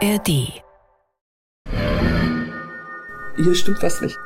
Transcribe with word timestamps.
ARD. 0.00 0.62
Hier 3.36 3.54
stimmt 3.54 3.82
was 3.82 4.00
nicht. 4.00 4.16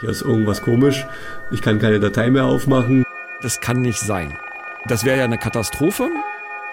Hier 0.00 0.10
ist 0.10 0.20
irgendwas 0.22 0.60
komisch. 0.60 1.06
Ich 1.50 1.62
kann 1.62 1.78
keine 1.78 1.98
Datei 1.98 2.30
mehr 2.30 2.44
aufmachen. 2.44 3.04
Das 3.40 3.60
kann 3.60 3.80
nicht 3.80 4.00
sein. 4.00 4.36
Das 4.86 5.04
wäre 5.04 5.18
ja 5.18 5.24
eine 5.24 5.38
Katastrophe. 5.38 6.10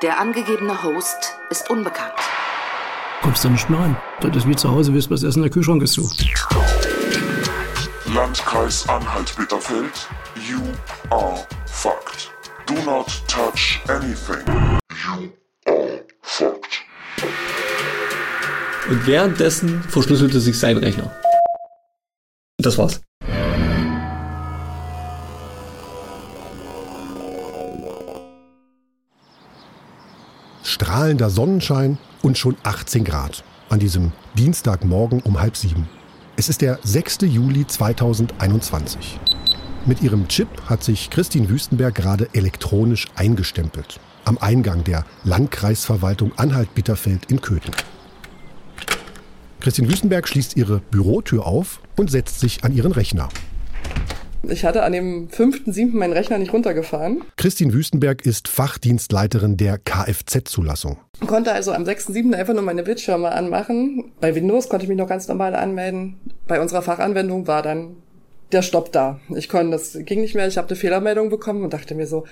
Der 0.02 0.20
angegebene 0.20 0.84
Host 0.84 1.38
ist 1.50 1.70
unbekannt. 1.70 2.14
Kommst 3.22 3.46
du 3.46 3.50
nicht 3.50 3.70
mehr 3.70 3.80
rein. 3.80 3.98
Das 4.20 4.36
ist 4.36 4.48
wie 4.48 4.56
zu 4.56 4.70
Hause, 4.70 4.94
wirst 4.94 5.10
was 5.10 5.24
essen, 5.24 5.42
der 5.42 5.52
Kühlschrank 5.52 5.82
ist 5.84 5.94
zu. 5.94 6.10
Landkreis 8.14 8.88
Anhalt-Bitterfeld, 8.90 10.10
you 10.50 10.60
are 11.10 11.38
fucked. 11.66 12.32
Do 12.66 12.76
not 12.86 13.08
touch 13.28 13.80
anything. 13.88 14.46
You 14.90 15.32
Und 18.88 19.08
währenddessen 19.08 19.82
verschlüsselte 19.82 20.40
sich 20.40 20.60
sein 20.60 20.78
Rechner. 20.78 21.12
Das 22.60 22.78
war's. 22.78 23.02
Strahlender 30.64 31.32
Sonnenschein 31.32 31.98
und 32.22 32.38
schon 32.38 32.58
18 32.62 33.04
Grad 33.04 33.44
an 33.70 33.80
diesem 33.80 34.12
Dienstagmorgen 34.38 35.22
um 35.22 35.40
halb 35.40 35.58
sieben. 35.58 35.90
Es 36.38 36.50
ist 36.50 36.62
der 36.62 36.78
6. 36.84 37.20
Juli 37.22 37.66
2021. 37.66 39.20
Mit 39.88 40.04
ihrem 40.04 40.28
Chip 40.28 40.48
hat 40.68 40.84
sich 40.84 41.10
Christine 41.10 41.50
Wüstenberg 41.50 41.96
gerade 41.96 42.28
elektronisch 42.34 43.08
eingestempelt. 43.16 44.00
Am 44.26 44.38
Eingang 44.38 44.84
der 44.84 45.06
Landkreisverwaltung 45.24 46.34
Anhalt-Bitterfeld 46.38 47.32
in 47.32 47.42
Köthen. 47.42 47.74
Christine 49.66 49.90
Wüstenberg 49.90 50.28
schließt 50.28 50.58
ihre 50.58 50.80
Bürotür 50.92 51.48
auf 51.48 51.82
und 51.98 52.12
setzt 52.12 52.40
sich 52.40 52.64
an 52.64 52.72
ihren 52.72 52.92
Rechner. 52.92 53.30
Ich 54.44 54.64
hatte 54.64 54.84
an 54.84 54.92
dem 54.92 55.28
5.7. 55.30 55.98
meinen 55.98 56.14
Rechner 56.14 56.38
nicht 56.38 56.54
runtergefahren. 56.54 57.24
Christine 57.36 57.74
Wüstenberg 57.74 58.24
ist 58.28 58.48
Fachdienstleiterin 58.48 59.58
der 59.58 59.80
Kfz-Zulassung. 59.80 61.00
Konnte 61.26 61.52
also 61.52 61.72
am 61.72 61.82
6.7. 61.82 62.36
einfach 62.36 62.54
nur 62.54 62.62
meine 62.62 62.84
Bildschirme 62.84 63.32
anmachen. 63.32 64.12
Bei 64.22 64.36
Windows 64.36 64.70
konnte 64.70 64.84
ich 64.84 64.90
mich 64.90 65.00
noch 65.00 65.10
ganz 65.10 65.28
normal 65.28 65.56
anmelden. 65.56 66.18
Bei 66.48 66.62
unserer 66.62 66.84
Fachanwendung 66.84 67.48
war 67.48 67.64
dann 67.64 67.96
der 68.52 68.62
Stopp 68.62 68.92
da. 68.92 69.20
Ich 69.36 69.50
konnte, 69.50 69.72
das 69.72 69.98
ging 70.00 70.22
nicht 70.22 70.36
mehr. 70.36 70.48
Ich 70.48 70.60
habe 70.60 70.68
eine 70.68 70.76
Fehlermeldung 70.76 71.32
bekommen 71.32 71.64
und 71.64 71.74
dachte 71.74 71.96
mir 71.96 72.06
so, 72.06 72.26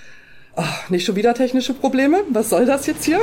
oh, 0.55 0.61
nicht 0.89 1.03
schon 1.03 1.15
wieder 1.15 1.33
technische 1.33 1.73
Probleme? 1.73 2.19
Was 2.29 2.51
soll 2.51 2.67
das 2.67 2.85
jetzt 2.85 3.05
hier? 3.05 3.21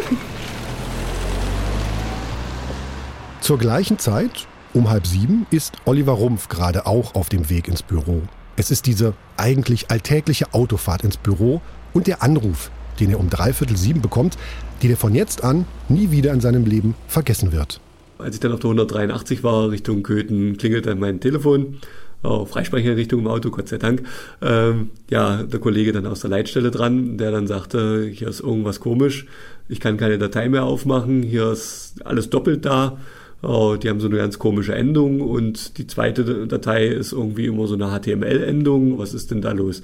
Zur 3.51 3.59
gleichen 3.59 3.99
Zeit, 3.99 4.47
um 4.75 4.89
halb 4.91 5.09
sieben, 5.09 5.45
ist 5.51 5.73
Oliver 5.85 6.13
Rumpf 6.13 6.47
gerade 6.47 6.87
auch 6.87 7.17
auf 7.17 7.29
dem 7.29 7.51
Weg 7.51 7.67
ins 7.67 7.83
Büro. 7.83 8.23
Es 8.55 8.71
ist 8.71 8.87
diese 8.87 9.15
eigentlich 9.37 9.91
alltägliche 9.91 10.55
Autofahrt 10.55 11.03
ins 11.03 11.17
Büro 11.17 11.61
und 11.93 12.07
der 12.07 12.23
Anruf, 12.23 12.71
den 13.01 13.11
er 13.11 13.19
um 13.19 13.29
dreiviertel 13.29 13.77
sieben 13.77 14.03
bekommt, 14.03 14.39
den 14.85 14.93
er 14.93 14.97
von 14.97 15.17
jetzt 15.17 15.43
an 15.43 15.65
nie 15.89 16.13
wieder 16.13 16.33
in 16.33 16.41
seinem 16.41 16.65
Leben 16.65 16.95
vergessen 17.09 17.51
wird. 17.51 17.81
Als 18.19 18.37
ich 18.37 18.41
dann 18.41 18.53
auf 18.53 18.61
der 18.61 18.69
183 18.71 19.43
war, 19.43 19.73
Richtung 19.73 20.05
Köthen, 20.05 20.57
klingelt 20.57 20.87
dann 20.87 21.01
mein 21.01 21.19
Telefon. 21.19 21.79
Oh, 22.23 22.45
Freisprecheinrichtung 22.45 23.19
im 23.19 23.27
Auto, 23.27 23.51
Gott 23.51 23.67
sei 23.67 23.79
Dank. 23.79 24.05
Ähm, 24.43 24.91
ja, 25.11 25.43
der 25.43 25.59
Kollege 25.59 25.91
dann 25.91 26.07
aus 26.07 26.21
der 26.21 26.31
Leitstelle 26.31 26.71
dran, 26.71 27.19
der 27.19 27.33
dann 27.33 27.49
sagte, 27.49 28.07
hier 28.07 28.29
ist 28.29 28.39
irgendwas 28.39 28.79
komisch, 28.79 29.27
ich 29.69 29.81
kann 29.81 29.97
keine 29.97 30.19
Datei 30.19 30.49
mehr 30.49 30.63
aufmachen, 30.63 31.25
hier 31.25 31.51
ist 31.51 31.95
alles 32.05 32.31
doppelt 32.31 32.65
da. 32.65 32.97
Oh, 33.43 33.77
die 33.77 33.89
haben 33.89 34.01
so 34.01 34.07
eine 34.07 34.19
ganz 34.19 34.39
komische 34.39 34.75
Endung 34.75 35.23
und 35.23 35.79
die 35.79 35.87
zweite 35.87 36.47
Datei 36.47 36.87
ist 36.87 37.13
irgendwie 37.13 37.47
immer 37.47 37.67
so 37.67 37.75
eine 37.75 37.99
HTML-Endung. 37.99 38.99
Was 38.99 39.15
ist 39.15 39.31
denn 39.31 39.41
da 39.41 39.53
los? 39.53 39.83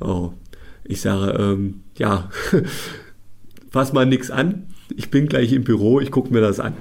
Oh, 0.00 0.32
ich 0.84 1.00
sage, 1.02 1.32
ähm, 1.38 1.82
ja, 1.98 2.30
fass 3.70 3.92
mal 3.92 4.06
nix 4.06 4.30
an. 4.30 4.68
Ich 4.96 5.10
bin 5.10 5.26
gleich 5.26 5.52
im 5.52 5.64
Büro, 5.64 6.00
ich 6.00 6.10
gucke 6.10 6.32
mir 6.32 6.40
das 6.40 6.60
an. 6.60 6.74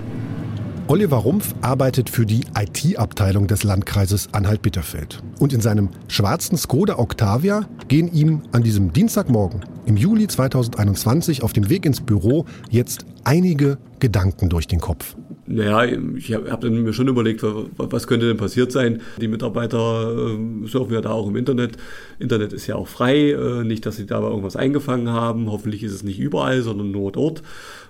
Oliver 0.88 1.18
Rumpf 1.18 1.56
arbeitet 1.62 2.12
für 2.12 2.28
die 2.28 2.42
IT-Abteilung 2.56 3.48
des 3.48 3.64
Landkreises 3.64 4.30
Anhalt-Bitterfeld. 4.34 5.20
Und 5.40 5.52
in 5.52 5.60
seinem 5.60 5.90
schwarzen 6.08 6.60
Skoda 6.60 7.00
Octavia 7.00 7.68
gehen 7.88 8.14
ihm 8.14 8.44
an 8.52 8.62
diesem 8.62 8.94
Dienstagmorgen 8.94 9.66
im 9.88 9.98
Juli 9.98 10.28
2021 10.28 11.42
auf 11.42 11.54
dem 11.54 11.72
Weg 11.72 11.88
ins 11.88 12.02
Büro 12.02 12.46
jetzt 12.70 13.04
einige 13.24 13.80
Gedanken 14.00 14.48
durch 14.50 14.68
den 14.68 14.80
Kopf. 14.80 15.16
Naja, 15.48 15.86
ich 16.16 16.32
habe 16.36 16.70
mir 16.70 16.94
schon 16.94 17.08
überlegt, 17.08 17.42
was 17.44 18.06
könnte 18.06 18.28
denn 18.28 18.38
passiert 18.38 18.72
sein. 18.72 19.02
Die 19.20 19.28
Mitarbeiter 19.28 20.38
äh, 20.38 20.68
surfen 20.68 20.94
ja 20.94 21.02
da 21.02 21.10
auch 21.10 21.28
im 21.28 21.36
Internet. 21.36 21.78
Internet 22.20 22.54
ist 22.54 22.68
ja 22.68 22.76
auch 22.76 22.88
frei. 22.88 23.32
Äh, 23.32 23.64
nicht, 23.64 23.88
dass 23.88 23.96
sie 23.96 24.06
dabei 24.06 24.28
irgendwas 24.28 24.56
eingefangen 24.56 25.10
haben. 25.10 25.50
Hoffentlich 25.50 25.82
ist 25.82 25.94
es 25.94 26.04
nicht 26.04 26.20
überall, 26.20 26.62
sondern 26.62 26.92
nur 26.92 27.12
dort. 27.12 27.42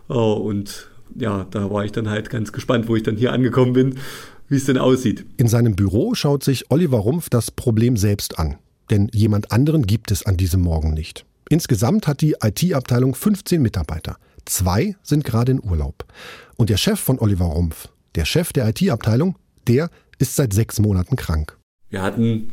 Äh, 0.09 0.13
und 0.13 0.89
ja, 1.15 1.45
da 1.51 1.71
war 1.71 1.85
ich 1.85 1.91
dann 1.91 2.09
halt 2.09 2.29
ganz 2.29 2.51
gespannt, 2.51 2.87
wo 2.87 2.95
ich 2.95 3.03
dann 3.03 3.15
hier 3.17 3.33
angekommen 3.33 3.73
bin, 3.73 3.95
wie 4.47 4.55
es 4.55 4.65
denn 4.65 4.77
aussieht. 4.77 5.25
In 5.37 5.47
seinem 5.47 5.75
Büro 5.75 6.13
schaut 6.13 6.43
sich 6.43 6.69
Oliver 6.69 6.99
Rumpf 6.99 7.29
das 7.29 7.51
Problem 7.51 7.97
selbst 7.97 8.37
an. 8.37 8.55
Denn 8.89 9.09
jemand 9.13 9.51
anderen 9.51 9.87
gibt 9.87 10.11
es 10.11 10.25
an 10.25 10.37
diesem 10.37 10.61
Morgen 10.61 10.93
nicht. 10.93 11.25
Insgesamt 11.49 12.07
hat 12.07 12.21
die 12.21 12.35
IT-Abteilung 12.41 13.15
15 13.15 13.61
Mitarbeiter. 13.61 14.17
Zwei 14.45 14.95
sind 15.01 15.23
gerade 15.23 15.53
in 15.53 15.63
Urlaub. 15.63 16.05
Und 16.55 16.69
der 16.69 16.77
Chef 16.77 16.99
von 16.99 17.19
Oliver 17.19 17.45
Rumpf, 17.45 17.89
der 18.13 18.25
Chef 18.25 18.53
der 18.53 18.67
IT-Abteilung, 18.69 19.35
der 19.67 19.89
ist 20.19 20.35
seit 20.35 20.53
sechs 20.53 20.79
Monaten 20.79 21.15
krank. 21.15 21.57
Wir 21.89 22.01
hatten 22.01 22.51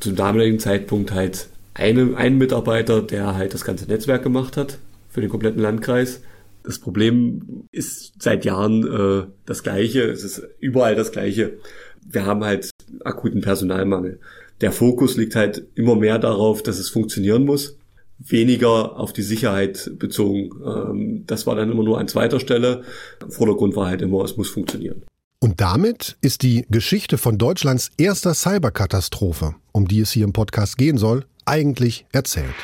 zum 0.00 0.16
damaligen 0.16 0.58
Zeitpunkt 0.58 1.12
halt 1.12 1.48
einen, 1.74 2.14
einen 2.16 2.38
Mitarbeiter, 2.38 3.02
der 3.02 3.34
halt 3.34 3.54
das 3.54 3.64
ganze 3.64 3.86
Netzwerk 3.86 4.22
gemacht 4.22 4.56
hat 4.56 4.78
für 5.08 5.20
den 5.20 5.30
kompletten 5.30 5.62
Landkreis. 5.62 6.20
Das 6.64 6.78
Problem 6.78 7.66
ist 7.70 8.14
seit 8.20 8.44
Jahren 8.44 8.86
äh, 8.86 9.26
das 9.46 9.62
gleiche. 9.62 10.02
Es 10.02 10.24
ist 10.24 10.42
überall 10.58 10.96
das 10.96 11.12
gleiche. 11.12 11.58
Wir 12.04 12.26
haben 12.26 12.44
halt 12.44 12.70
akuten 13.04 13.40
Personalmangel. 13.40 14.18
Der 14.60 14.72
Fokus 14.72 15.16
liegt 15.16 15.36
halt 15.36 15.66
immer 15.74 15.94
mehr 15.94 16.18
darauf, 16.18 16.62
dass 16.62 16.78
es 16.78 16.88
funktionieren 16.88 17.44
muss 17.44 17.76
weniger 18.18 18.98
auf 18.98 19.12
die 19.12 19.22
Sicherheit 19.22 19.90
bezogen. 19.98 20.50
Ähm, 20.64 21.24
das 21.26 21.46
war 21.46 21.56
dann 21.56 21.70
immer 21.70 21.82
nur 21.82 21.98
an 21.98 22.08
zweiter 22.08 22.40
Stelle. 22.40 22.82
Vordergrund 23.28 23.76
war 23.76 23.88
halt 23.88 24.02
immer, 24.02 24.24
es 24.24 24.36
muss 24.36 24.50
funktionieren. 24.50 25.02
Und 25.40 25.60
damit 25.60 26.16
ist 26.20 26.42
die 26.42 26.64
Geschichte 26.70 27.18
von 27.18 27.36
Deutschlands 27.36 27.90
erster 27.98 28.34
Cyberkatastrophe, 28.34 29.56
um 29.72 29.86
die 29.86 30.00
es 30.00 30.10
hier 30.10 30.24
im 30.24 30.32
Podcast 30.32 30.78
gehen 30.78 30.96
soll, 30.96 31.26
eigentlich 31.44 32.06
erzählt. 32.12 32.54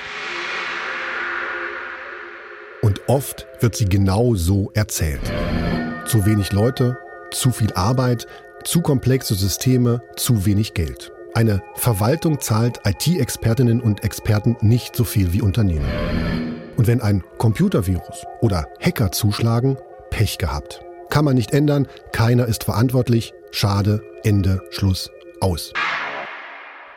Oft 3.11 3.49
wird 3.59 3.75
sie 3.75 3.87
genau 3.87 4.37
so 4.37 4.71
erzählt. 4.73 5.21
Zu 6.07 6.27
wenig 6.27 6.53
Leute, 6.53 6.97
zu 7.33 7.51
viel 7.51 7.73
Arbeit, 7.73 8.29
zu 8.63 8.83
komplexe 8.83 9.35
Systeme, 9.35 10.01
zu 10.15 10.47
wenig 10.47 10.75
Geld. 10.75 11.11
Eine 11.35 11.61
Verwaltung 11.75 12.41
zahlt 12.41 12.79
IT-Expertinnen 12.87 13.81
und 13.81 14.05
Experten 14.05 14.57
nicht 14.61 14.95
so 14.95 15.03
viel 15.03 15.33
wie 15.33 15.43
Unternehmen. 15.43 15.89
Und 16.77 16.87
wenn 16.87 17.01
ein 17.01 17.25
Computervirus 17.37 18.27
oder 18.43 18.69
Hacker 18.81 19.11
zuschlagen, 19.11 19.77
Pech 20.11 20.39
gehabt. 20.39 20.81
Kann 21.09 21.25
man 21.25 21.35
nicht 21.35 21.53
ändern, 21.53 21.89
keiner 22.13 22.47
ist 22.47 22.63
verantwortlich, 22.63 23.35
schade, 23.51 24.05
Ende, 24.23 24.63
Schluss, 24.71 25.11
aus. 25.41 25.73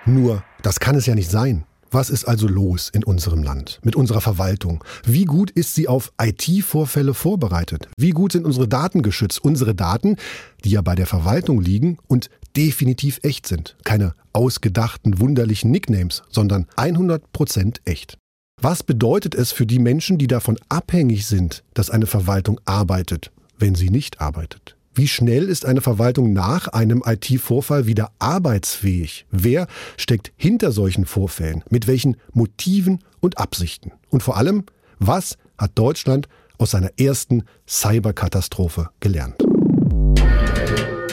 Nur, 0.06 0.44
das 0.62 0.80
kann 0.80 0.96
es 0.96 1.08
ja 1.08 1.16
nicht 1.16 1.32
sein. 1.32 1.66
Was 1.94 2.10
ist 2.10 2.26
also 2.26 2.48
los 2.48 2.90
in 2.90 3.04
unserem 3.04 3.44
Land, 3.44 3.80
mit 3.84 3.96
unserer 3.96 4.20
Verwaltung? 4.20 4.84
Wie 5.06 5.26
gut 5.26 5.52
ist 5.52 5.76
sie 5.76 5.88
auf 5.88 6.12
IT-Vorfälle 6.20 7.14
vorbereitet? 7.14 7.88
Wie 7.98 8.10
gut 8.10 8.32
sind 8.32 8.46
unsere 8.46 8.68
Daten 8.68 9.04
geschützt? 9.04 9.44
Unsere 9.44 9.76
Daten, 9.76 10.16
die 10.64 10.72
ja 10.72 10.82
bei 10.82 10.96
der 10.96 11.06
Verwaltung 11.06 11.62
liegen 11.62 12.00
und 12.08 12.32
definitiv 12.58 13.20
echt 13.22 13.46
sind. 13.46 13.78
Keine 13.84 14.16
ausgedachten, 14.34 15.20
wunderlichen 15.20 15.70
Nicknames, 15.70 16.24
sondern 16.32 16.66
100% 16.78 17.82
echt. 17.86 18.18
Was 18.60 18.82
bedeutet 18.82 19.36
es 19.36 19.52
für 19.52 19.68
die 19.68 19.78
Menschen, 19.78 20.18
die 20.18 20.26
davon 20.26 20.58
abhängig 20.70 21.28
sind, 21.28 21.64
dass 21.76 21.92
eine 21.92 22.08
Verwaltung 22.08 22.60
arbeitet, 22.66 23.32
wenn 23.60 23.76
sie 23.76 23.92
nicht 23.92 24.20
arbeitet? 24.20 24.76
Wie 24.96 25.08
schnell 25.08 25.46
ist 25.50 25.66
eine 25.66 25.82
Verwaltung 25.82 26.34
nach 26.34 26.68
einem 26.68 27.02
IT-Vorfall 27.04 27.88
wieder 27.88 28.12
arbeitsfähig? 28.20 29.26
Wer 29.32 29.66
steckt 29.98 30.32
hinter 30.36 30.72
solchen 30.72 31.06
Vorfällen? 31.06 31.64
Mit 31.72 31.88
welchen 31.88 32.18
Motiven 32.32 33.00
und 33.20 33.40
Absichten? 33.40 33.92
Und 34.12 34.22
vor 34.22 34.38
allem, 34.38 34.66
was 35.00 35.40
hat 35.58 35.72
Deutschland 35.74 36.28
aus 36.60 36.72
seiner 36.72 36.92
ersten 37.00 37.44
Cyberkatastrophe 37.68 38.90
gelernt? 39.00 39.36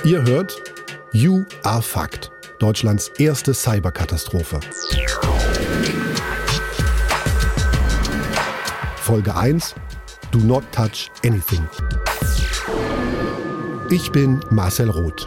Ihr 0.04 0.22
hört 0.24 0.60
You 1.14 1.44
Are 1.62 1.80
Fucked, 1.80 2.30
Deutschlands 2.58 3.10
erste 3.18 3.54
Cyberkatastrophe. 3.54 4.60
Folge 8.96 9.34
1 9.34 9.74
Do 10.32 10.38
Not 10.38 10.64
Touch 10.70 11.10
Anything. 11.24 11.66
Ich 13.92 14.12
bin 14.12 14.38
Marcel 14.50 14.88
Roth. 14.88 15.26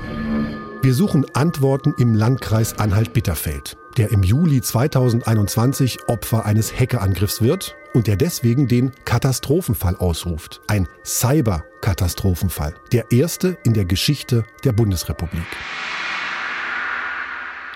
Wir 0.82 0.94
suchen 0.94 1.26
Antworten 1.34 1.94
im 1.98 2.16
Landkreis 2.16 2.80
Anhalt-Bitterfeld, 2.80 3.76
der 3.98 4.12
im 4.12 4.24
Juli 4.24 4.62
2021 4.62 6.08
Opfer 6.08 6.46
eines 6.46 6.74
Hackerangriffs 6.74 7.42
wird 7.42 7.76
und 7.94 8.08
der 8.08 8.16
deswegen 8.16 8.70
den 8.70 8.94
Katastrophenfall 9.04 9.98
ausruft. 9.98 10.62
Ein 10.68 10.88
Cyber-Katastrophenfall. 11.04 12.74
Der 12.94 13.12
erste 13.12 13.58
in 13.66 13.74
der 13.74 13.84
Geschichte 13.84 14.46
der 14.64 14.72
Bundesrepublik. 14.72 15.44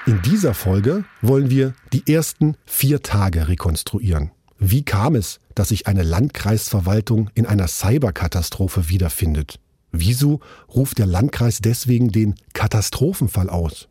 In 0.05 0.21
dieser 0.21 0.53
Folge 0.53 1.03
wollen 1.21 1.49
wir 1.49 1.73
die 1.91 2.09
ersten 2.09 2.55
vier 2.65 3.03
Tage 3.03 3.49
rekonstruieren. 3.49 4.31
Wie 4.57 4.85
kam 4.85 5.15
es, 5.15 5.41
dass 5.53 5.67
sich 5.67 5.85
eine 5.85 6.03
Landkreisverwaltung 6.03 7.29
in 7.35 7.45
einer 7.45 7.67
Cyberkatastrophe 7.67 8.87
wiederfindet? 8.87 9.59
Wieso 9.99 10.39
ruft 10.73 10.99
der 10.99 11.05
Landkreis 11.05 11.59
deswegen 11.59 12.11
den 12.11 12.35
Katastrophenfall 12.53 13.49
aus? 13.49 13.87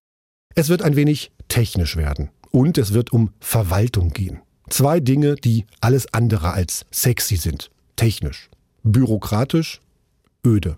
Es 0.54 0.68
wird 0.68 0.82
ein 0.82 0.96
wenig 0.96 1.32
technisch 1.48 1.96
werden 1.96 2.30
und 2.50 2.78
es 2.78 2.92
wird 2.92 3.12
um 3.12 3.30
Verwaltung 3.40 4.10
gehen. 4.10 4.40
Zwei 4.68 5.00
Dinge, 5.00 5.34
die 5.34 5.66
alles 5.80 6.12
andere 6.12 6.52
als 6.52 6.86
sexy 6.90 7.36
sind. 7.36 7.70
Technisch, 7.96 8.50
bürokratisch, 8.82 9.80
öde. 10.44 10.76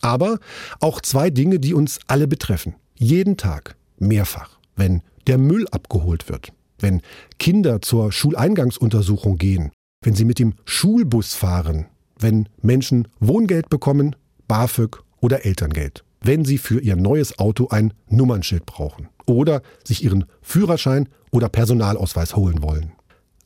Aber 0.00 0.38
auch 0.80 1.00
zwei 1.00 1.30
Dinge, 1.30 1.58
die 1.58 1.74
uns 1.74 1.98
alle 2.06 2.28
betreffen. 2.28 2.74
Jeden 2.94 3.36
Tag, 3.36 3.76
mehrfach. 3.98 4.58
Wenn 4.76 5.02
der 5.26 5.38
Müll 5.38 5.66
abgeholt 5.68 6.28
wird, 6.28 6.52
wenn 6.78 7.02
Kinder 7.38 7.82
zur 7.82 8.12
Schuleingangsuntersuchung 8.12 9.38
gehen, 9.38 9.72
wenn 10.02 10.14
sie 10.14 10.24
mit 10.24 10.38
dem 10.38 10.54
Schulbus 10.64 11.34
fahren, 11.34 11.86
wenn 12.18 12.48
Menschen 12.62 13.08
Wohngeld 13.18 13.68
bekommen, 13.68 14.14
BAföG 14.48 15.02
oder 15.20 15.44
Elterngeld, 15.44 16.04
wenn 16.20 16.44
sie 16.44 16.58
für 16.58 16.80
ihr 16.80 16.96
neues 16.96 17.38
Auto 17.38 17.68
ein 17.68 17.94
Nummernschild 18.08 18.66
brauchen 18.66 19.08
oder 19.26 19.62
sich 19.84 20.02
ihren 20.02 20.24
Führerschein 20.42 21.08
oder 21.30 21.48
Personalausweis 21.48 22.34
holen 22.34 22.62
wollen. 22.62 22.92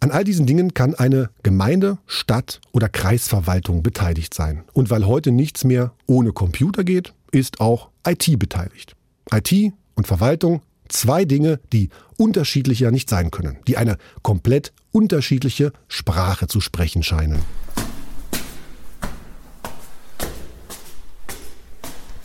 An 0.00 0.10
all 0.10 0.24
diesen 0.24 0.46
Dingen 0.46 0.74
kann 0.74 0.96
eine 0.96 1.30
Gemeinde, 1.44 1.98
Stadt 2.06 2.60
oder 2.72 2.88
Kreisverwaltung 2.88 3.84
beteiligt 3.84 4.34
sein. 4.34 4.64
Und 4.72 4.90
weil 4.90 5.06
heute 5.06 5.30
nichts 5.30 5.62
mehr 5.62 5.92
ohne 6.06 6.32
Computer 6.32 6.82
geht, 6.82 7.14
ist 7.30 7.60
auch 7.60 7.90
IT 8.06 8.36
beteiligt. 8.38 8.96
IT 9.32 9.72
und 9.94 10.08
Verwaltung, 10.08 10.62
zwei 10.88 11.24
Dinge, 11.24 11.60
die 11.72 11.90
unterschiedlicher 12.16 12.90
nicht 12.90 13.08
sein 13.08 13.30
können, 13.30 13.58
die 13.68 13.76
eine 13.76 13.96
komplett 14.22 14.72
unterschiedliche 14.90 15.72
Sprache 15.86 16.48
zu 16.48 16.60
sprechen 16.60 17.04
scheinen. 17.04 17.38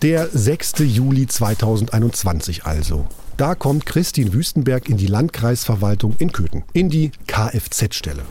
Der 0.04 0.30
6. 0.30 0.74
Juli 0.82 1.26
2021 1.26 2.66
also. 2.66 3.08
Da 3.36 3.56
kommt 3.56 3.88
Christine 3.88 4.32
Wüstenberg 4.32 4.90
in 4.90 4.98
die 4.98 5.08
Landkreisverwaltung 5.08 6.16
in 6.20 6.32
Köthen, 6.32 6.66
in 6.74 6.90
die 6.90 7.10
Kfz-Stelle. 7.26 8.22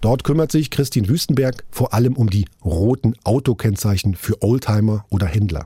Dort 0.00 0.24
kümmert 0.24 0.50
sich 0.50 0.70
Christine 0.70 1.08
Wüstenberg 1.08 1.62
vor 1.70 1.94
allem 1.94 2.16
um 2.16 2.28
die 2.28 2.46
roten 2.64 3.14
Autokennzeichen 3.22 4.16
für 4.16 4.42
Oldtimer 4.42 5.04
oder 5.10 5.26
Händler. 5.26 5.64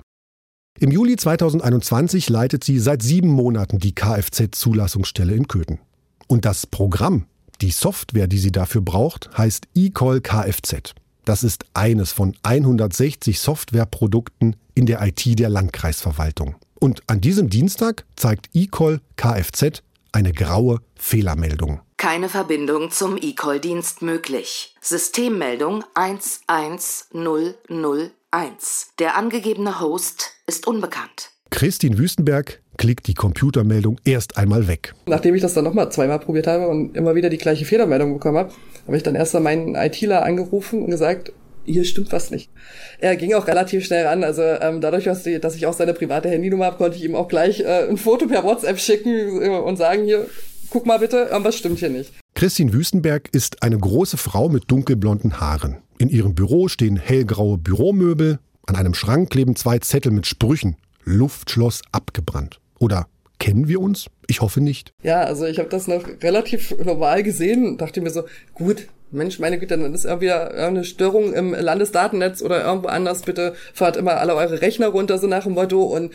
Im 0.79 0.91
Juli 0.91 1.17
2021 1.17 2.29
leitet 2.29 2.65
sie 2.65 2.79
seit 2.79 3.01
sieben 3.01 3.31
Monaten 3.31 3.79
die 3.79 3.95
Kfz-Zulassungsstelle 3.95 5.35
in 5.35 5.49
Köthen. 5.49 5.79
Und 6.27 6.45
das 6.45 6.67
Programm, 6.67 7.25
die 7.63 7.71
Software, 7.71 8.27
die 8.27 8.39
sie 8.39 8.53
dafür 8.53 8.83
braucht, 8.83 9.31
heißt 9.39 9.69
eCall 9.75 10.21
Kfz. 10.21 10.95
Das 11.25 11.45
ist 11.45 11.65
eines 11.75 12.11
von 12.13 12.37
160 12.43 13.39
Softwareprodukten 13.39 14.57
in 14.75 14.87
der 14.87 15.01
IT 15.03 15.39
der 15.39 15.49
Landkreisverwaltung. 15.49 16.57
Und 16.75 17.03
an 17.07 17.21
diesem 17.21 17.49
Dienstag 17.49 18.05
zeigt 18.17 18.51
eCall 18.55 19.01
Kfz 19.17 19.83
eine 20.11 20.33
graue 20.33 20.81
Fehlermeldung. 20.97 21.81
Keine 21.97 22.29
Verbindung 22.29 22.91
zum 22.91 23.17
eCall-Dienst 23.17 24.03
möglich. 24.03 24.75
Systemmeldung 24.81 25.85
11001. 25.95 28.89
Der 28.99 29.17
angegebene 29.17 29.79
Host 29.81 30.33
ist 30.47 30.67
unbekannt. 30.67 31.31
Christine 31.53 31.99
Wüstenberg 31.99 32.61
klickt 32.79 33.07
die 33.07 33.15
Computermeldung 33.15 34.01
erst 34.05 34.39
einmal 34.39 34.69
weg. 34.69 34.95
Nachdem 35.07 35.35
ich 35.35 35.43
das 35.43 35.53
dann 35.53 35.65
nochmal 35.65 35.93
zweimal 35.93 36.19
probiert 36.19 36.47
habe 36.47 36.67
und 36.67 36.97
immer 36.97 37.15
wieder 37.15 37.29
die 37.29 37.39
gleiche 37.39 37.67
Fehlermeldung 37.67 38.15
bekommen 38.15 38.39
habe, 38.39 38.53
habe 38.87 38.97
ich 38.97 39.03
dann 39.03 39.15
erst 39.15 39.35
mal 39.35 39.41
meinen 39.41 39.75
ITler 39.75 40.25
angerufen 40.25 40.83
und 40.83 40.91
gesagt, 40.91 41.33
hier 41.65 41.85
stimmt 41.85 42.11
was 42.11 42.31
nicht. 42.31 42.51
Er 42.99 43.17
ging 43.17 43.35
auch 43.35 43.47
relativ 43.47 43.85
schnell 43.85 44.07
ran. 44.07 44.25
Also 44.25 44.43
ähm, 44.43 44.81
dadurch, 44.81 45.05
dass, 45.05 45.25
die, 45.25 45.39
dass 45.39 45.55
ich 45.55 45.67
auch 45.67 45.75
seine 45.75 45.93
private 45.93 46.31
Handynummer 46.31 46.65
habe, 46.65 46.79
konnte 46.79 46.97
ich 46.97 47.05
ihm 47.05 47.15
auch 47.15 47.29
gleich 47.29 47.61
äh, 47.61 47.87
ein 47.89 47.99
Foto 47.99 48.27
per 48.27 48.43
WhatsApp 48.43 48.81
schicken 48.81 49.43
äh, 49.43 49.49
und 49.51 49.77
sagen, 49.77 50.05
hier, 50.05 50.27
guck 50.71 50.87
mal 50.87 50.99
bitte, 50.99 51.29
was 51.31 51.55
stimmt 51.55 51.79
hier 51.79 51.91
nicht. 51.91 52.13
Christine 52.35 52.73
Wüstenberg 52.73 53.29
ist 53.31 53.63
eine 53.63 53.79
große 53.79 54.17
Frau 54.17 54.49
mit 54.49 54.71
dunkelblonden 54.71 55.39
Haaren. 55.39 55.77
In 55.99 56.09
ihrem 56.09 56.35
Büro 56.35 56.69
stehen 56.69 56.97
hellgraue 56.97 57.59
Büromöbel. 57.59 58.39
An 58.67 58.75
einem 58.75 58.95
Schrank 58.95 59.29
kleben 59.31 59.55
zwei 59.55 59.79
Zettel 59.79 60.13
mit 60.13 60.27
Sprüchen. 60.27 60.77
Luftschloss 61.05 61.83
abgebrannt. 61.93 62.61
Oder 62.79 63.07
kennen 63.39 63.69
wir 63.69 63.81
uns? 63.81 64.07
Ich 64.27 64.41
hoffe 64.41 64.61
nicht. 64.61 64.93
Ja, 65.03 65.23
also 65.23 65.47
ich 65.47 65.59
habe 65.59 65.69
das 65.69 65.89
noch 65.89 66.05
relativ 66.23 66.75
normal 66.85 67.23
gesehen 67.23 67.67
und 67.67 67.81
dachte 67.81 68.01
mir 68.01 68.11
so, 68.11 68.25
gut, 68.55 68.87
Mensch, 69.11 69.39
meine 69.39 69.59
Güte, 69.59 69.77
dann 69.77 69.93
ist 69.95 70.05
irgendwie 70.05 70.31
eine 70.31 70.85
Störung 70.85 71.35
im 71.35 71.53
Landesdatennetz 71.53 72.43
oder 72.43 72.65
irgendwo 72.65 72.89
anders. 72.89 73.23
Bitte 73.23 73.55
fahrt 73.75 73.97
immer 73.97 74.17
alle 74.17 74.35
eure 74.35 74.63
Rechner 74.63 74.89
runter, 74.89 75.19
so 75.19 75.27
nach 75.27 75.45
dem 75.45 75.53
Motto. 75.53 75.83
Und 75.83 76.13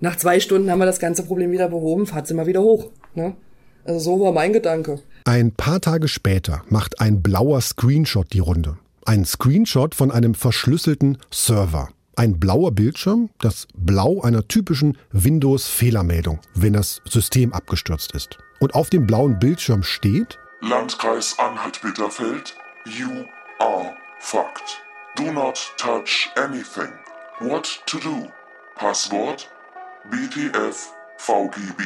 nach 0.00 0.16
zwei 0.16 0.38
Stunden 0.38 0.70
haben 0.70 0.78
wir 0.78 0.86
das 0.86 1.00
ganze 1.00 1.24
Problem 1.24 1.50
wieder 1.50 1.68
behoben, 1.68 2.06
fahrt 2.06 2.26
sie 2.26 2.34
mal 2.34 2.46
wieder 2.46 2.62
hoch. 2.62 2.90
Ne? 3.14 3.34
Also 3.84 3.98
so 3.98 4.20
war 4.20 4.32
mein 4.32 4.52
Gedanke. 4.52 5.00
Ein 5.24 5.52
paar 5.52 5.80
Tage 5.80 6.08
später 6.08 6.62
macht 6.68 7.00
ein 7.00 7.22
blauer 7.22 7.60
Screenshot 7.60 8.32
die 8.32 8.38
Runde. 8.38 8.78
Ein 9.04 9.24
Screenshot 9.24 9.94
von 9.94 10.10
einem 10.10 10.34
verschlüsselten 10.34 11.18
Server. 11.32 11.88
Ein 12.18 12.40
blauer 12.40 12.72
Bildschirm, 12.72 13.28
das 13.40 13.68
Blau 13.74 14.22
einer 14.22 14.48
typischen 14.48 14.96
Windows-Fehlermeldung, 15.12 16.40
wenn 16.54 16.72
das 16.72 17.02
System 17.04 17.52
abgestürzt 17.52 18.12
ist. 18.12 18.38
Und 18.58 18.74
auf 18.74 18.88
dem 18.88 19.06
blauen 19.06 19.38
Bildschirm 19.38 19.82
steht 19.82 20.38
Landkreis 20.62 21.38
Anhalt-Bitterfeld, 21.38 22.56
you 22.86 23.26
are 23.58 23.92
fucked. 24.20 24.80
Do 25.16 25.30
not 25.30 25.58
touch 25.76 26.30
anything. 26.36 26.88
What 27.40 27.82
to 27.84 27.98
do? 27.98 28.28
Passwort 28.76 29.50
BTF 30.10 30.94
VGB 31.18 31.82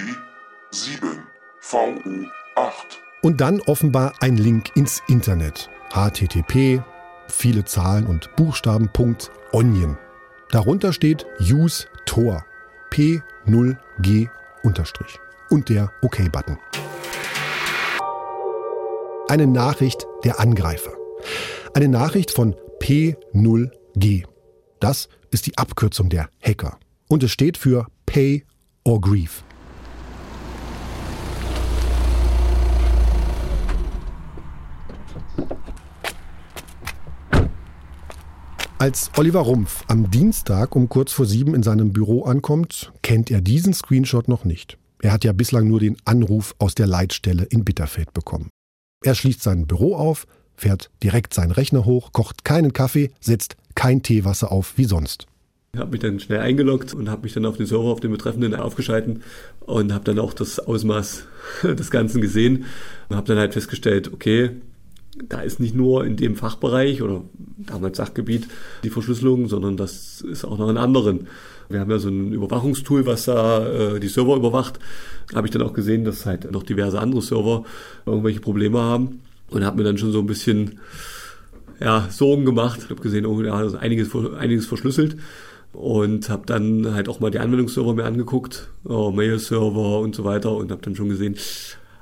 7 0.70 1.26
VU 1.60 2.26
8. 2.54 3.02
Und 3.22 3.40
dann 3.40 3.60
offenbar 3.62 4.12
ein 4.20 4.36
Link 4.36 4.76
ins 4.76 5.02
Internet. 5.08 5.68
http 5.92 6.80
viele 7.26 7.64
Zahlen 7.64 8.06
und 8.06 8.34
Buchstaben 8.36 8.90
Onion. 9.52 9.98
Darunter 10.50 10.92
steht 10.92 11.26
Use 11.40 11.86
Tor 12.06 12.44
P0G 12.90 14.28
unterstrich 14.64 15.18
und 15.48 15.68
der 15.68 15.92
OK-Button. 16.02 16.58
Eine 19.28 19.46
Nachricht 19.46 20.06
der 20.24 20.40
Angreifer. 20.40 20.90
Eine 21.72 21.88
Nachricht 21.88 22.32
von 22.32 22.56
P0G. 22.80 24.24
Das 24.80 25.08
ist 25.30 25.46
die 25.46 25.56
Abkürzung 25.56 26.08
der 26.08 26.28
Hacker. 26.42 26.80
Und 27.08 27.22
es 27.22 27.30
steht 27.30 27.56
für 27.56 27.86
Pay 28.06 28.44
or 28.84 29.00
Grieve. 29.00 29.44
Als 38.80 39.10
Oliver 39.18 39.40
Rumpf 39.40 39.84
am 39.88 40.10
Dienstag 40.10 40.74
um 40.74 40.88
kurz 40.88 41.12
vor 41.12 41.26
sieben 41.26 41.54
in 41.54 41.62
seinem 41.62 41.92
Büro 41.92 42.22
ankommt, 42.22 42.94
kennt 43.02 43.30
er 43.30 43.42
diesen 43.42 43.74
Screenshot 43.74 44.26
noch 44.26 44.46
nicht. 44.46 44.78
Er 45.02 45.12
hat 45.12 45.22
ja 45.22 45.34
bislang 45.34 45.68
nur 45.68 45.80
den 45.80 45.98
Anruf 46.06 46.54
aus 46.58 46.76
der 46.76 46.86
Leitstelle 46.86 47.44
in 47.44 47.62
Bitterfeld 47.62 48.14
bekommen. 48.14 48.48
Er 49.04 49.14
schließt 49.14 49.42
sein 49.42 49.66
Büro 49.66 49.96
auf, 49.96 50.26
fährt 50.56 50.88
direkt 51.02 51.34
seinen 51.34 51.50
Rechner 51.50 51.84
hoch, 51.84 52.14
kocht 52.14 52.42
keinen 52.46 52.72
Kaffee, 52.72 53.10
setzt 53.20 53.56
kein 53.74 54.02
Teewasser 54.02 54.50
auf 54.50 54.78
wie 54.78 54.86
sonst. 54.86 55.26
Ich 55.74 55.78
habe 55.78 55.90
mich 55.90 56.00
dann 56.00 56.18
schnell 56.18 56.40
eingeloggt 56.40 56.94
und 56.94 57.10
habe 57.10 57.24
mich 57.24 57.34
dann 57.34 57.44
auf 57.44 57.58
den 57.58 57.66
Server, 57.66 57.90
auf 57.90 58.00
den 58.00 58.12
Betreffenden 58.12 58.54
aufgeschalten 58.54 59.22
und 59.60 59.92
habe 59.92 60.04
dann 60.04 60.18
auch 60.18 60.32
das 60.32 60.58
Ausmaß 60.58 61.24
des 61.64 61.90
Ganzen 61.90 62.22
gesehen 62.22 62.64
und 63.10 63.16
habe 63.16 63.26
dann 63.26 63.36
halt 63.36 63.52
festgestellt, 63.52 64.10
okay, 64.10 64.52
da 65.16 65.40
ist 65.40 65.60
nicht 65.60 65.74
nur 65.74 66.04
in 66.04 66.16
dem 66.16 66.36
Fachbereich 66.36 67.02
oder 67.02 67.22
damals 67.58 67.96
Sachgebiet 67.96 68.46
die 68.84 68.90
Verschlüsselung, 68.90 69.48
sondern 69.48 69.76
das 69.76 70.20
ist 70.20 70.44
auch 70.44 70.58
noch 70.58 70.68
in 70.68 70.76
anderen. 70.76 71.26
Wir 71.68 71.80
haben 71.80 71.90
ja 71.90 71.98
so 71.98 72.08
ein 72.08 72.32
Überwachungstool, 72.32 73.06
was 73.06 73.24
da 73.24 73.66
äh, 73.66 74.00
die 74.00 74.08
Server 74.08 74.36
überwacht. 74.36 74.78
Habe 75.34 75.46
ich 75.46 75.52
dann 75.52 75.62
auch 75.62 75.72
gesehen, 75.72 76.04
dass 76.04 76.26
halt 76.26 76.50
noch 76.50 76.62
diverse 76.62 76.98
andere 76.98 77.22
Server 77.22 77.64
irgendwelche 78.06 78.40
Probleme 78.40 78.80
haben 78.80 79.20
und 79.50 79.64
habe 79.64 79.78
mir 79.78 79.84
dann 79.84 79.98
schon 79.98 80.12
so 80.12 80.18
ein 80.20 80.26
bisschen 80.26 80.80
ja, 81.80 82.08
Sorgen 82.10 82.44
gemacht. 82.44 82.80
Ich 82.84 82.90
habe 82.90 83.00
gesehen, 83.00 83.26
oh, 83.26 83.40
ja, 83.42 83.62
ist 83.62 83.74
einiges, 83.74 84.14
einiges 84.14 84.66
verschlüsselt 84.66 85.16
und 85.72 86.28
habe 86.28 86.42
dann 86.46 86.92
halt 86.94 87.08
auch 87.08 87.20
mal 87.20 87.30
die 87.30 87.38
Anwendungsserver 87.38 87.94
mir 87.94 88.04
angeguckt, 88.04 88.68
oh, 88.84 89.10
Mail-Server 89.10 90.00
und 90.00 90.14
so 90.14 90.24
weiter 90.24 90.54
und 90.56 90.70
habe 90.70 90.82
dann 90.82 90.96
schon 90.96 91.08
gesehen, 91.08 91.36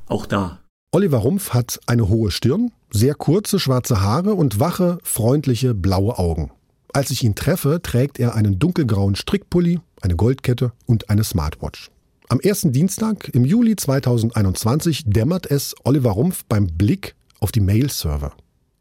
auch 0.07 0.27
da. 0.27 0.61
Oliver 0.91 1.19
Rumpf 1.19 1.53
hat 1.53 1.81
eine 1.87 2.09
hohe 2.09 2.31
Stirn, 2.31 2.73
sehr 2.91 3.15
kurze 3.15 3.61
schwarze 3.61 4.01
Haare 4.01 4.33
und 4.33 4.59
wache, 4.59 4.97
freundliche 5.03 5.75
blaue 5.75 6.19
Augen. 6.19 6.51
Als 6.95 7.11
ich 7.11 7.23
ihn 7.23 7.35
treffe, 7.35 7.83
trägt 7.83 8.19
er 8.19 8.35
einen 8.35 8.59
dunkelgrauen 8.59 9.15
Strickpulli, 9.15 9.81
eine 10.01 10.17
Goldkette 10.17 10.73
und 10.87 11.11
eine 11.11 11.25
Smartwatch. 11.25 11.91
Am 12.31 12.41
ersten 12.41 12.73
Dienstag 12.73 13.29
im 13.35 13.45
Juli 13.45 13.77
2021 13.77 15.05
dämmert 15.05 15.51
es 15.51 15.75
Oliver 15.85 16.13
Rumpf 16.13 16.47
beim 16.47 16.67
Blick 16.69 17.17
auf 17.39 17.53
die 17.53 17.61
Mail-Server. 17.61 18.33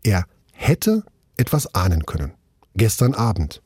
Er 0.02 0.24
hätte 0.54 1.04
etwas 1.36 1.76
ahnen 1.76 2.06
können. 2.06 2.32
Gestern 2.76 3.16
Abend. 3.16 3.62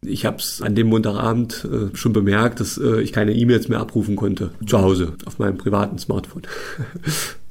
Ich 0.00 0.24
habe 0.24 0.38
es 0.38 0.62
an 0.62 0.74
dem 0.74 0.86
Montagabend 0.88 1.68
äh, 1.70 1.94
schon 1.94 2.14
bemerkt, 2.14 2.60
dass 2.60 2.78
äh, 2.78 3.02
ich 3.02 3.12
keine 3.12 3.34
E-Mails 3.34 3.68
mehr 3.68 3.80
abrufen 3.80 4.16
konnte. 4.16 4.50
Zu 4.66 4.80
Hause, 4.80 5.12
auf 5.26 5.38
meinem 5.38 5.58
privaten 5.58 5.98
Smartphone. 5.98 6.42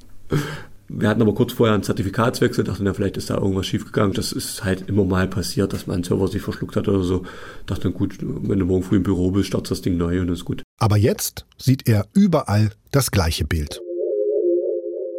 Wir 0.94 1.08
hatten 1.08 1.22
aber 1.22 1.34
kurz 1.34 1.54
vorher 1.54 1.74
einen 1.74 1.84
Zertifikatswechsel, 1.84 2.66
dachten, 2.66 2.86
ja, 2.86 2.94
vielleicht 2.94 3.16
ist 3.16 3.30
da 3.30 3.38
irgendwas 3.38 3.66
schiefgegangen. 3.66 4.14
Das 4.14 4.34
ist 4.34 4.66
halt 4.66 4.90
immer 4.90 5.06
mal 5.06 5.28
passiert, 5.28 5.72
dass 5.72 5.88
mein 5.88 6.04
Server 6.04 6.28
sich 6.28 6.42
verschluckt 6.42 6.76
hat 6.76 6.90
oder 6.90 7.04
so. 7.04 7.24
Dachte 7.66 7.84
dann, 7.84 7.94
gut, 7.94 8.18
wenn 8.20 8.60
du 8.60 8.66
morgen 8.66 8.84
früh 8.84 8.98
im 8.98 9.04
Büro 9.04 9.32
bist, 9.32 9.48
startest 9.48 9.72
das 9.72 9.82
Ding 9.82 9.96
neu 9.96 10.20
und 10.20 10.30
ist 10.30 10.44
gut. 10.44 10.64
Aber 10.80 10.98
jetzt 10.98 11.46
sieht 11.58 11.88
er 11.88 12.08
überall 12.14 12.72
das 12.92 13.12
gleiche 13.12 13.46
Bild. 13.46 13.80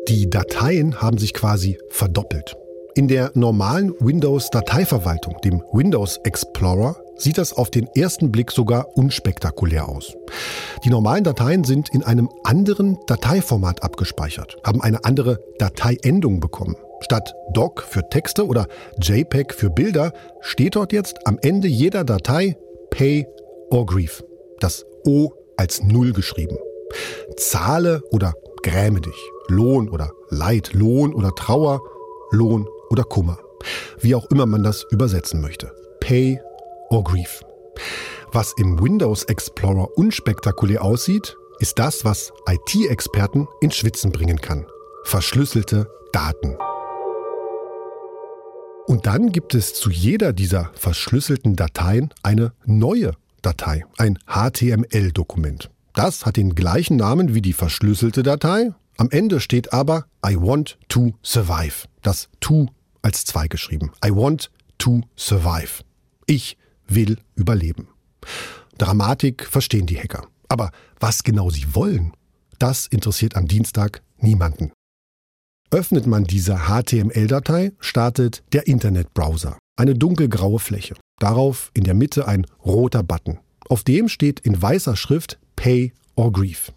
Die 0.08 0.28
Dateien 0.28 1.00
haben 1.00 1.16
sich 1.16 1.32
quasi 1.32 1.78
verdoppelt. 1.88 2.54
In 2.94 3.08
der 3.08 3.32
normalen 3.34 3.94
Windows-Dateiverwaltung, 3.98 5.36
dem 5.42 5.62
Windows 5.72 6.18
Explorer, 6.24 6.96
sieht 7.22 7.38
das 7.38 7.52
auf 7.52 7.70
den 7.70 7.86
ersten 7.94 8.32
Blick 8.32 8.50
sogar 8.50 8.96
unspektakulär 8.96 9.88
aus. 9.88 10.14
Die 10.84 10.90
normalen 10.90 11.24
Dateien 11.24 11.64
sind 11.64 11.88
in 11.94 12.02
einem 12.02 12.28
anderen 12.44 12.98
Dateiformat 13.06 13.82
abgespeichert, 13.82 14.56
haben 14.64 14.82
eine 14.82 15.04
andere 15.04 15.38
Dateiendung 15.58 16.40
bekommen. 16.40 16.76
Statt 17.00 17.34
Doc 17.52 17.82
für 17.82 18.08
Texte 18.08 18.46
oder 18.46 18.66
JPEG 19.00 19.52
für 19.54 19.70
Bilder 19.70 20.12
steht 20.40 20.76
dort 20.76 20.92
jetzt 20.92 21.26
am 21.26 21.38
Ende 21.42 21.68
jeder 21.68 22.04
Datei 22.04 22.56
Pay 22.90 23.26
or 23.70 23.86
Grief. 23.86 24.22
Das 24.60 24.84
O 25.04 25.32
als 25.56 25.82
Null 25.82 26.12
geschrieben. 26.12 26.56
Zahle 27.36 28.02
oder 28.10 28.34
gräme 28.62 29.00
dich. 29.00 29.16
Lohn 29.48 29.88
oder 29.88 30.12
Leid, 30.28 30.72
Lohn 30.72 31.12
oder 31.14 31.34
Trauer, 31.34 31.80
Lohn 32.30 32.68
oder 32.90 33.04
Kummer. 33.04 33.38
Wie 33.98 34.14
auch 34.14 34.26
immer 34.30 34.46
man 34.46 34.62
das 34.62 34.86
übersetzen 34.90 35.40
möchte. 35.40 35.72
Pay 36.00 36.40
or 36.92 37.02
Grief. 37.02 37.42
Was 38.32 38.52
im 38.58 38.80
Windows 38.80 39.24
Explorer 39.24 39.88
unspektakulär 39.96 40.84
aussieht, 40.84 41.36
ist 41.58 41.78
das, 41.78 42.04
was 42.04 42.32
IT-Experten 42.46 43.48
ins 43.60 43.76
Schwitzen 43.76 44.12
bringen 44.12 44.40
kann. 44.40 44.66
Verschlüsselte 45.04 45.90
Daten. 46.12 46.56
Und 48.86 49.06
dann 49.06 49.32
gibt 49.32 49.54
es 49.54 49.74
zu 49.74 49.90
jeder 49.90 50.32
dieser 50.32 50.70
verschlüsselten 50.74 51.56
Dateien 51.56 52.12
eine 52.22 52.52
neue 52.66 53.12
Datei, 53.40 53.84
ein 53.96 54.18
HTML-Dokument. 54.26 55.70
Das 55.94 56.26
hat 56.26 56.36
den 56.36 56.54
gleichen 56.54 56.96
Namen 56.96 57.34
wie 57.34 57.42
die 57.42 57.52
verschlüsselte 57.52 58.22
Datei. 58.22 58.72
Am 58.98 59.10
Ende 59.10 59.40
steht 59.40 59.72
aber 59.72 60.06
I 60.26 60.36
want 60.36 60.78
to 60.88 61.12
survive. 61.22 61.86
Das 62.02 62.28
to 62.40 62.68
als 63.02 63.24
zwei 63.24 63.48
geschrieben. 63.48 63.92
I 64.04 64.10
want 64.10 64.50
to 64.78 65.02
survive. 65.16 65.82
Ich 66.26 66.56
will 66.88 67.18
überleben. 67.34 67.88
Dramatik 68.78 69.46
verstehen 69.46 69.86
die 69.86 69.98
Hacker. 69.98 70.26
Aber 70.48 70.70
was 71.00 71.22
genau 71.22 71.50
sie 71.50 71.74
wollen, 71.74 72.12
das 72.58 72.86
interessiert 72.86 73.36
am 73.36 73.48
Dienstag 73.48 74.02
niemanden. 74.18 74.72
Öffnet 75.70 76.06
man 76.06 76.24
diese 76.24 76.68
HTML-Datei, 76.68 77.72
startet 77.80 78.42
der 78.52 78.66
Internetbrowser. 78.66 79.58
Eine 79.76 79.94
dunkelgraue 79.94 80.58
Fläche. 80.58 80.94
Darauf 81.18 81.70
in 81.72 81.84
der 81.84 81.94
Mitte 81.94 82.28
ein 82.28 82.46
roter 82.64 83.02
Button. 83.02 83.38
Auf 83.68 83.82
dem 83.84 84.08
steht 84.08 84.40
in 84.40 84.60
weißer 84.60 84.96
Schrift 84.96 85.38
Pay 85.56 85.92
or 86.14 86.32
Grief. 86.32 86.72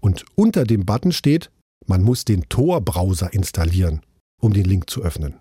Und 0.00 0.24
unter 0.36 0.64
dem 0.64 0.86
Button 0.86 1.12
steht, 1.12 1.50
man 1.86 2.02
muss 2.02 2.24
den 2.24 2.48
Tor-Browser 2.48 3.34
installieren, 3.34 4.00
um 4.40 4.54
den 4.54 4.64
Link 4.64 4.88
zu 4.88 5.02
öffnen. 5.02 5.34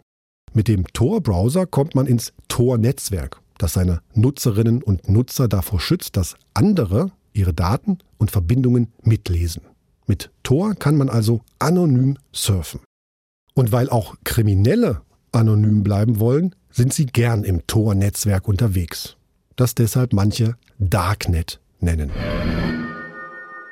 Mit 0.54 0.68
dem 0.68 0.86
Tor-Browser 0.88 1.66
kommt 1.66 1.96
man 1.96 2.08
ins 2.08 2.34
Tor-Netzwerk 2.50 3.43
das 3.58 3.74
seine 3.74 4.02
Nutzerinnen 4.14 4.82
und 4.84 5.10
Nutzer 5.10 5.48
davor 5.48 5.80
schützt, 5.80 6.18
dass 6.18 6.36
andere 6.54 7.12
ihre 7.34 7.54
Daten 7.54 8.00
und 8.18 8.32
Verbindungen 8.32 8.94
mitlesen. 9.02 9.64
Mit 10.06 10.32
Tor 10.44 10.76
kann 10.76 10.98
man 10.98 11.10
also 11.10 11.42
anonym 11.60 12.18
surfen. 12.32 12.82
Und 13.54 13.72
weil 13.72 13.90
auch 13.90 14.16
Kriminelle 14.24 15.02
anonym 15.32 15.84
bleiben 15.84 16.20
wollen, 16.20 16.56
sind 16.70 16.94
sie 16.94 17.06
gern 17.06 17.44
im 17.44 17.66
Tor-Netzwerk 17.68 18.48
unterwegs. 18.48 19.16
Das 19.56 19.76
deshalb 19.76 20.14
manche 20.14 20.56
Darknet 20.80 21.60
nennen. 21.80 22.12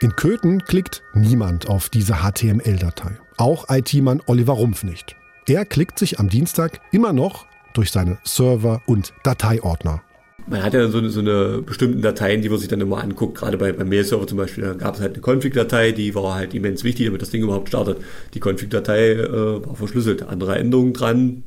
In 0.02 0.16
Köthen 0.16 0.64
klickt 0.64 1.04
niemand 1.14 1.70
auf 1.70 1.90
diese 1.90 2.22
HTML-Datei. 2.24 3.18
Auch 3.38 3.66
IT-Mann 3.70 4.22
Oliver 4.26 4.54
Rumpf 4.54 4.84
nicht. 4.84 5.16
Er 5.48 5.66
klickt 5.66 6.00
sich 6.00 6.20
am 6.20 6.30
Dienstag 6.30 6.80
immer 6.92 7.14
noch 7.14 7.46
durch 7.74 7.92
seine 7.92 8.18
Server 8.24 8.82
und 8.86 9.14
Dateiordner. 9.24 10.02
Man 10.48 10.64
hat 10.64 10.74
ja 10.74 10.88
so 10.90 10.98
eine, 10.98 11.10
so 11.10 11.20
eine 11.20 11.62
bestimmten 11.62 12.02
Dateien, 12.02 12.42
die 12.42 12.50
man 12.50 12.58
sich 12.58 12.68
dann 12.68 12.82
immer 12.82 13.02
anguckt, 13.02 13.38
gerade 13.38 13.58
bei, 13.58 13.72
beim 13.72 13.88
Mail-Server 13.90 14.26
zum 14.26 14.38
Beispiel, 14.38 14.64
da 14.64 14.74
gab 14.74 14.96
es 14.96 15.02
halt 15.02 15.14
eine 15.14 15.22
Config-Datei, 15.22 15.92
die 15.92 16.16
war 16.16 16.36
halt 16.36 16.54
immens 16.54 16.84
wichtig, 16.84 17.06
damit 17.06 17.22
das 17.22 17.30
Ding 17.30 17.44
überhaupt 17.44 17.70
startet. 17.70 17.98
Die 18.34 18.40
Config-Datei 18.40 19.12
äh, 19.12 19.66
war 19.66 19.76
verschlüsselt, 19.76 20.24
andere 20.24 20.58
Endungen 20.58 20.94
dran, 20.94 21.44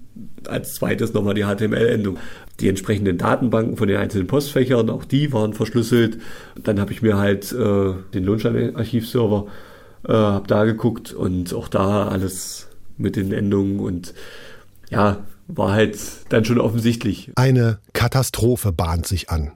als 0.47 0.75
zweites 0.75 1.13
nochmal 1.13 1.35
die 1.35 1.45
HTML-Endung. 1.45 2.19
Die 2.61 2.69
entsprechenden 2.69 3.19
Datenbanken 3.19 3.77
von 3.77 3.89
den 3.89 3.97
einzelnen 3.97 4.29
Postfächern, 4.29 4.89
auch 4.89 5.05
die 5.05 5.33
waren 5.33 5.55
verschlüsselt. 5.55 6.19
Dann 6.63 6.79
habe 6.79 6.93
ich 6.93 7.03
mir 7.03 7.17
halt 7.17 7.53
äh, 7.53 7.95
den 8.15 8.25
Lohnstein-Archivserver, 8.25 9.47
äh, 10.07 10.13
habe 10.13 10.47
da 10.47 10.65
geguckt 10.65 11.13
und 11.13 11.53
auch 11.53 11.67
da 11.67 12.07
alles 12.07 12.69
mit 12.97 13.17
den 13.17 13.33
Endungen 13.33 13.81
und 13.81 14.15
ja, 14.89 15.25
war 15.49 15.73
halt 15.73 15.99
dann 16.29 16.45
schon 16.45 16.59
offensichtlich. 16.59 17.33
Eine 17.37 17.79
Katastrophe 17.93 18.73
bahnt 18.73 19.07
sich 19.07 19.31
an. 19.31 19.53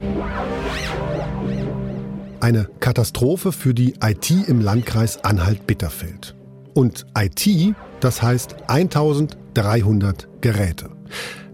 Eine 2.41 2.69
Katastrophe 2.81 3.53
für 3.53 3.75
die 3.75 3.95
IT 4.03 4.31
im 4.31 4.61
Landkreis 4.61 5.25
Anhalt-Bitterfeld. 5.25 6.37
Und 6.75 7.07
IT, 7.17 7.75
das 8.01 8.23
heißt 8.23 8.57
1300 8.69 10.29
Geräte. 10.41 10.91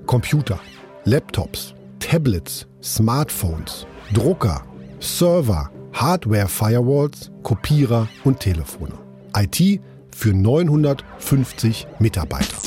Computer, 0.05 0.61
Laptops, 1.05 1.75
Tablets, 2.01 2.67
Smartphones, 2.83 3.87
Drucker, 4.13 4.65
Server, 5.01 5.71
Hardware-Firewalls, 5.95 7.31
Kopierer 7.43 8.09
und 8.25 8.41
Telefone. 8.41 8.93
IT 9.35 9.81
für 10.15 10.35
950 10.35 11.87
Mitarbeiter 11.99 12.59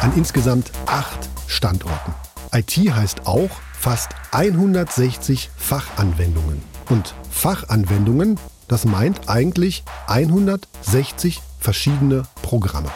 an 0.00 0.12
insgesamt 0.16 0.72
acht 0.86 1.28
Standorten. 1.46 2.14
IT 2.52 2.70
heißt 2.70 3.26
auch 3.26 3.50
fast 3.74 4.10
160 4.32 5.50
Fachanwendungen. 5.56 6.62
Und 6.88 7.14
Fachanwendungen, 7.30 8.36
das 8.66 8.84
meint 8.84 9.28
eigentlich 9.28 9.84
160 10.06 11.40
verschiedene 11.58 12.22
Programme. 12.42 12.88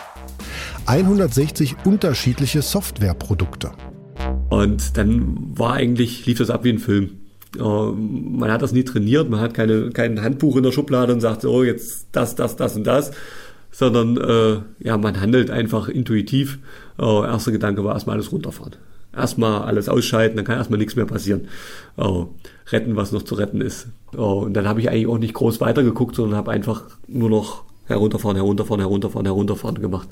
160 0.87 1.77
unterschiedliche 1.85 2.63
Softwareprodukte. 2.63 3.73
Und 4.49 4.97
dann 4.97 5.59
war 5.59 5.75
eigentlich, 5.75 6.27
lief 6.27 6.39
das 6.39 6.51
ab 6.51 6.65
wie 6.65 6.71
ein 6.71 6.79
Film. 6.79 7.21
Man 7.57 8.51
hat 8.51 8.63
das 8.63 8.73
nie 8.73 8.83
trainiert, 8.83 9.31
man 9.31 9.41
hat 9.41 9.55
keine, 9.55 9.91
kein 9.91 10.21
Handbuch 10.21 10.57
in 10.57 10.65
der 10.65 10.73
Schublade 10.73 11.13
und 11.13 11.21
sagt, 11.21 11.45
oh, 11.45 11.63
jetzt 11.63 12.09
das, 12.13 12.35
das, 12.35 12.57
das 12.57 12.77
und 12.77 12.85
das, 12.85 13.13
sondern 13.75 14.17
äh, 14.17 14.61
ja, 14.87 14.97
man 14.97 15.21
handelt 15.21 15.51
einfach 15.51 15.89
intuitiv. 15.89 16.61
Äh, 16.97 17.27
erster 17.27 17.51
Gedanke 17.51 17.83
war 17.83 17.95
erstmal 17.95 18.15
alles 18.15 18.31
runterfahren. 18.31 18.77
Erstmal 19.13 19.63
alles 19.63 19.89
ausschalten, 19.89 20.37
dann 20.37 20.45
kann 20.45 20.59
erstmal 20.59 20.79
nichts 20.79 20.95
mehr 20.95 21.07
passieren. 21.07 21.49
Äh, 21.97 22.25
retten, 22.71 22.95
was 22.95 23.11
noch 23.11 23.25
zu 23.25 23.35
retten 23.35 23.61
ist. 23.61 23.89
Äh, 24.13 24.19
und 24.19 24.55
dann 24.55 24.69
habe 24.69 24.81
ich 24.81 24.89
eigentlich 24.89 25.09
auch 25.09 25.19
nicht 25.19 25.35
groß 25.35 25.61
weitergeguckt, 25.61 26.15
sondern 26.15 26.37
habe 26.37 26.53
einfach 26.53 26.85
nur 27.09 27.29
noch 27.29 27.65
herunterfahren, 27.87 28.37
herunterfahren, 28.37 28.81
herunterfahren, 28.81 29.27
herunterfahren 29.27 29.81
gemacht. 29.81 30.09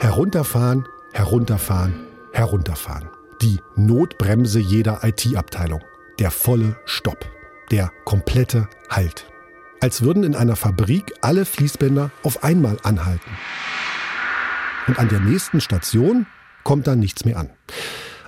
Herunterfahren, 0.00 0.86
herunterfahren, 1.12 1.94
herunterfahren. 2.32 3.08
Die 3.42 3.58
Notbremse 3.76 4.58
jeder 4.58 5.00
IT-Abteilung. 5.04 5.80
Der 6.18 6.30
volle 6.30 6.76
Stopp. 6.86 7.26
Der 7.70 7.90
komplette 8.06 8.68
Halt. 8.88 9.26
Als 9.80 10.02
würden 10.02 10.24
in 10.24 10.34
einer 10.34 10.56
Fabrik 10.56 11.14
alle 11.20 11.44
Fließbänder 11.44 12.10
auf 12.22 12.44
einmal 12.44 12.78
anhalten. 12.82 13.30
Und 14.86 14.98
an 14.98 15.08
der 15.08 15.20
nächsten 15.20 15.60
Station 15.60 16.26
kommt 16.64 16.86
dann 16.86 17.00
nichts 17.00 17.24
mehr 17.24 17.38
an. 17.38 17.50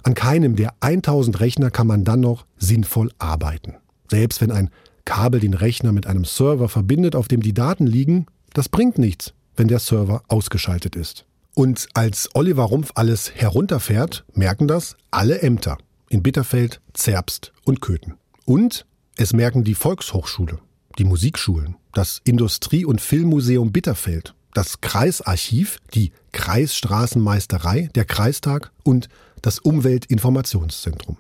An 0.02 0.14
keinem 0.14 0.56
der 0.56 0.74
1000 0.80 1.40
Rechner 1.40 1.70
kann 1.70 1.86
man 1.86 2.04
dann 2.04 2.20
noch 2.20 2.46
sinnvoll 2.56 3.10
arbeiten. 3.18 3.74
Selbst 4.10 4.40
wenn 4.40 4.50
ein 4.50 4.70
Kabel 5.04 5.40
den 5.40 5.54
Rechner 5.54 5.92
mit 5.92 6.06
einem 6.06 6.24
Server 6.24 6.68
verbindet, 6.68 7.16
auf 7.16 7.28
dem 7.28 7.40
die 7.40 7.54
Daten 7.54 7.86
liegen, 7.86 8.26
das 8.52 8.68
bringt 8.68 8.98
nichts, 8.98 9.34
wenn 9.56 9.68
der 9.68 9.78
Server 9.78 10.22
ausgeschaltet 10.28 10.96
ist. 10.96 11.24
Und 11.54 11.88
als 11.94 12.30
Oliver 12.34 12.64
Rumpf 12.64 12.92
alles 12.94 13.34
herunterfährt, 13.34 14.24
merken 14.34 14.68
das 14.68 14.96
alle 15.10 15.42
Ämter 15.42 15.78
in 16.08 16.22
Bitterfeld, 16.22 16.80
Zerbst 16.92 17.52
und 17.64 17.80
Köthen. 17.80 18.14
Und 18.44 18.86
es 19.16 19.32
merken 19.32 19.64
die 19.64 19.74
Volkshochschule, 19.74 20.58
die 20.98 21.04
Musikschulen, 21.04 21.76
das 21.92 22.20
Industrie- 22.24 22.84
und 22.84 23.00
Filmmuseum 23.00 23.72
Bitterfeld, 23.72 24.34
das 24.54 24.80
Kreisarchiv, 24.80 25.78
die 25.94 26.12
Kreisstraßenmeisterei, 26.32 27.88
der 27.94 28.04
Kreistag 28.04 28.72
und 28.82 29.08
das 29.42 29.58
Umweltinformationszentrum. 29.60 31.18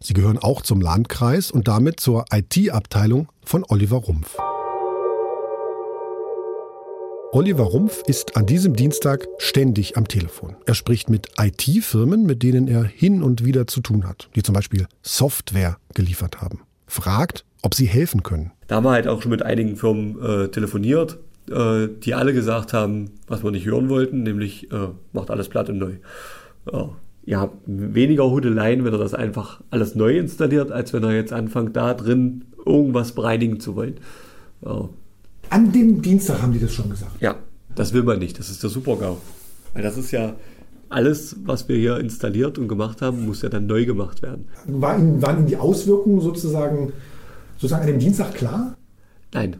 Sie 0.00 0.14
gehören 0.14 0.38
auch 0.38 0.62
zum 0.62 0.80
Landkreis 0.80 1.50
und 1.50 1.68
damit 1.68 2.00
zur 2.00 2.24
IT-Abteilung 2.32 3.28
von 3.44 3.64
Oliver 3.68 3.98
Rumpf. 3.98 4.36
Oliver 7.34 7.64
Rumpf 7.64 8.02
ist 8.06 8.36
an 8.36 8.44
diesem 8.44 8.76
Dienstag 8.76 9.26
ständig 9.38 9.96
am 9.96 10.06
Telefon. 10.06 10.56
Er 10.66 10.74
spricht 10.74 11.08
mit 11.08 11.30
IT-Firmen, 11.40 12.24
mit 12.24 12.42
denen 12.42 12.68
er 12.68 12.84
hin 12.84 13.22
und 13.22 13.44
wieder 13.44 13.66
zu 13.66 13.80
tun 13.80 14.06
hat, 14.06 14.28
die 14.36 14.42
zum 14.42 14.54
Beispiel 14.54 14.86
Software 15.02 15.78
geliefert 15.94 16.42
haben. 16.42 16.60
Fragt, 16.86 17.46
ob 17.62 17.74
sie 17.74 17.86
helfen 17.86 18.22
können. 18.22 18.52
Da 18.66 18.76
haben 18.76 18.84
wir 18.84 18.90
halt 18.90 19.08
auch 19.08 19.22
schon 19.22 19.30
mit 19.30 19.42
einigen 19.42 19.76
Firmen 19.76 20.20
äh, 20.20 20.48
telefoniert, 20.48 21.18
äh, 21.50 21.88
die 21.88 22.14
alle 22.14 22.32
gesagt 22.32 22.72
haben, 22.72 23.10
was 23.26 23.42
wir 23.42 23.50
nicht 23.50 23.66
hören 23.66 23.88
wollten, 23.88 24.22
nämlich 24.22 24.70
äh, 24.72 24.88
macht 25.12 25.30
alles 25.30 25.48
platt 25.48 25.70
und 25.70 25.78
neu. 25.78 25.92
ihr 27.24 27.40
habt 27.40 27.56
weniger 27.66 28.30
Hudeleien, 28.30 28.84
wenn 28.84 28.92
ihr 28.92 28.98
das 28.98 29.14
einfach 29.14 29.60
alles 29.70 29.94
neu 29.94 30.18
installiert, 30.18 30.72
als 30.72 30.92
wenn 30.92 31.04
ihr 31.04 31.14
jetzt 31.14 31.32
anfangt, 31.32 31.76
da 31.76 31.94
drin 31.94 32.44
irgendwas 32.64 33.12
bereinigen 33.12 33.60
zu 33.60 33.74
wollen. 33.76 33.96
An 35.50 35.72
dem 35.72 36.00
Dienstag 36.00 36.40
haben 36.40 36.52
die 36.52 36.60
das 36.60 36.72
schon 36.72 36.88
gesagt. 36.88 37.20
Ja, 37.20 37.36
das 37.74 37.92
will 37.92 38.04
man 38.04 38.18
nicht. 38.18 38.38
Das 38.38 38.48
ist 38.48 38.62
der 38.62 38.70
Super-GAU. 38.70 39.18
Weil 39.74 39.82
das 39.82 39.96
ist 39.96 40.10
ja 40.10 40.34
alles, 40.88 41.36
was 41.44 41.68
wir 41.68 41.76
hier 41.76 41.98
installiert 41.98 42.58
und 42.58 42.68
gemacht 42.68 43.02
haben, 43.02 43.26
muss 43.26 43.42
ja 43.42 43.48
dann 43.48 43.66
neu 43.66 43.84
gemacht 43.84 44.22
werden. 44.22 44.46
War 44.66 44.98
Ihnen, 44.98 45.22
waren 45.22 45.38
Ihnen 45.38 45.46
die 45.46 45.56
Auswirkungen 45.56 46.20
sozusagen, 46.20 46.92
sozusagen 47.62 47.82
an 47.82 47.88
dem 47.88 47.98
Dienstag 48.00 48.34
klar? 48.34 48.76
Nein. 49.32 49.56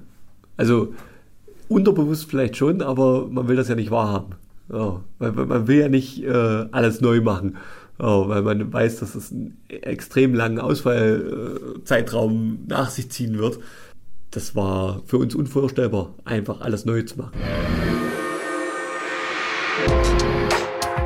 Also 0.57 0.93
unterbewusst 1.69 2.29
vielleicht 2.29 2.57
schon, 2.57 2.83
aber 2.83 3.29
man 3.29 3.47
will 3.47 3.57
das 3.57 3.69
ja 3.69 3.77
nicht 3.77 3.93
wahrhaben. 3.93 4.35
Ja, 4.73 5.01
weil 5.19 5.33
man 5.33 5.69
will 5.69 5.79
ja 5.79 5.89
nicht 5.89 6.25
äh, 6.25 6.67
alles 6.73 7.01
neu 7.01 7.21
machen, 7.21 7.57
ja, 8.01 8.29
weil 8.29 8.43
man 8.43 8.73
weiß, 8.73 9.01
dass 9.01 9.15
es 9.15 9.31
einen 9.31 9.59
extrem 9.69 10.35
langen 10.35 10.59
Ausfallzeitraum 10.59 12.61
nach 12.67 12.91
sich 12.91 13.11
ziehen 13.11 13.39
wird. 13.39 13.61
Das 14.31 14.57
war 14.57 15.03
für 15.07 15.19
uns 15.19 15.35
unvorstellbar, 15.35 16.15
einfach 16.25 16.61
alles 16.61 16.85
neu 16.85 17.03
zu 17.03 17.19
machen. 17.19 17.33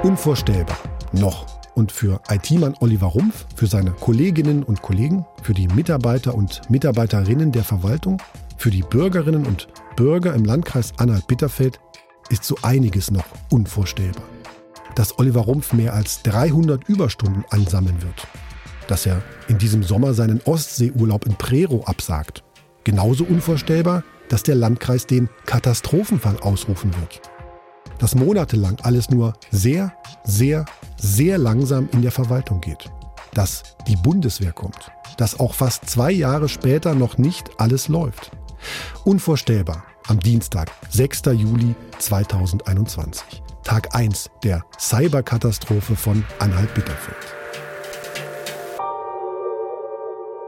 Unvorstellbar. 0.03 0.79
Noch. 1.13 1.56
Und 1.77 1.93
für 1.93 2.23
IT-Mann 2.31 2.75
Oliver 2.81 3.09
Rumpf, 3.09 3.45
für 3.55 3.67
seine 3.67 3.91
Kolleginnen 3.91 4.63
und 4.63 4.81
Kollegen, 4.81 5.27
für 5.43 5.53
die 5.53 5.69
Mitarbeiter 5.69 6.35
und 6.35 6.63
Mitarbeiterinnen 6.71 7.53
der 7.53 7.65
Verwaltung, 7.65 8.17
für 8.57 8.71
die 8.71 8.81
Bürgerinnen 8.81 9.47
und 9.47 9.69
Bürger 9.95 10.35
im 10.35 10.47
Landkreis 10.47 10.95
Anhalt-Bitterfeld 10.97 11.79
ist 12.31 12.45
so 12.45 12.57
einiges 12.63 13.11
noch 13.11 13.27
unvorstellbar. 13.51 14.25
Dass 14.95 15.19
Oliver 15.19 15.43
Rumpf 15.43 15.75
mehr 15.75 15.93
als 15.93 16.23
300 16.23 16.89
Überstunden 16.89 17.45
ansammeln 17.51 18.01
wird. 18.01 18.27
Dass 18.89 19.05
er 19.05 19.21
in 19.49 19.59
diesem 19.59 19.83
Sommer 19.83 20.15
seinen 20.15 20.41
Ostseeurlaub 20.47 21.27
in 21.27 21.35
Prero 21.35 21.85
absagt. 21.85 22.43
Genauso 22.85 23.25
unvorstellbar, 23.25 24.03
dass 24.31 24.43
der 24.43 24.55
Landkreis 24.55 25.07
den 25.07 25.29
Katastrophenfall 25.45 26.39
ausrufen 26.41 26.95
wird. 26.97 27.21
Dass 27.99 28.15
monatelang 28.15 28.77
alles 28.83 29.11
nur 29.11 29.35
sehr, 29.51 29.93
sehr, 30.25 30.65
sehr 30.97 31.39
langsam 31.39 31.89
in 31.93 32.03
der 32.03 32.11
Verwaltung 32.11 32.61
geht. 32.61 32.91
Dass 33.35 33.63
die 33.89 33.97
Bundeswehr 33.97 34.53
kommt. 34.53 34.91
Dass 35.17 35.41
auch 35.41 35.55
fast 35.55 35.89
zwei 35.89 36.11
Jahre 36.11 36.49
später 36.49 36.95
noch 36.95 37.19
nicht 37.19 37.51
alles 37.59 37.89
läuft. 37.89 38.31
Unvorstellbar 39.05 39.85
am 40.09 40.21
Dienstag, 40.21 40.71
6. 40.91 41.23
Juli 41.35 41.75
2021. 41.99 43.43
Tag 43.65 43.95
1 43.95 44.31
der 44.45 44.65
Cyberkatastrophe 44.79 45.97
von 45.97 46.25
Anhalt-Bitterfeld. 46.39 47.17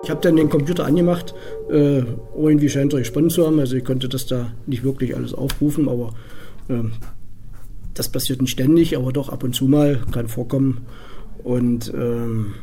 Ich 0.05 0.11
habe 0.11 0.21
dann 0.21 0.37
den 0.37 0.49
Computer 0.49 0.87
angemacht. 0.87 1.35
Äh, 1.69 2.05
irgendwie 2.37 2.69
scheint 2.69 2.93
er 2.93 3.01
gesponnen 3.01 3.31
zu 3.31 3.45
haben. 3.45 3.59
Also 3.59 3.77
ich 3.77 3.85
konnte 3.85 4.09
das 4.09 4.27
da 4.27 4.53
nicht 4.67 4.85
wirklich 4.85 5.17
alles 5.17 5.35
aufrufen, 5.35 5.89
aber 5.89 6.15
äh, 6.69 6.85
das 7.95 8.09
passiert 8.11 8.41
nicht 8.41 8.53
ständig, 8.53 8.97
aber 8.97 9.13
doch 9.13 9.29
ab 9.29 9.43
und 9.43 9.55
zu 9.55 9.67
mal 9.67 10.03
kann 10.13 10.29
vorkommen. 10.29 10.87
Und 11.43 11.93
ähm, 11.95 12.55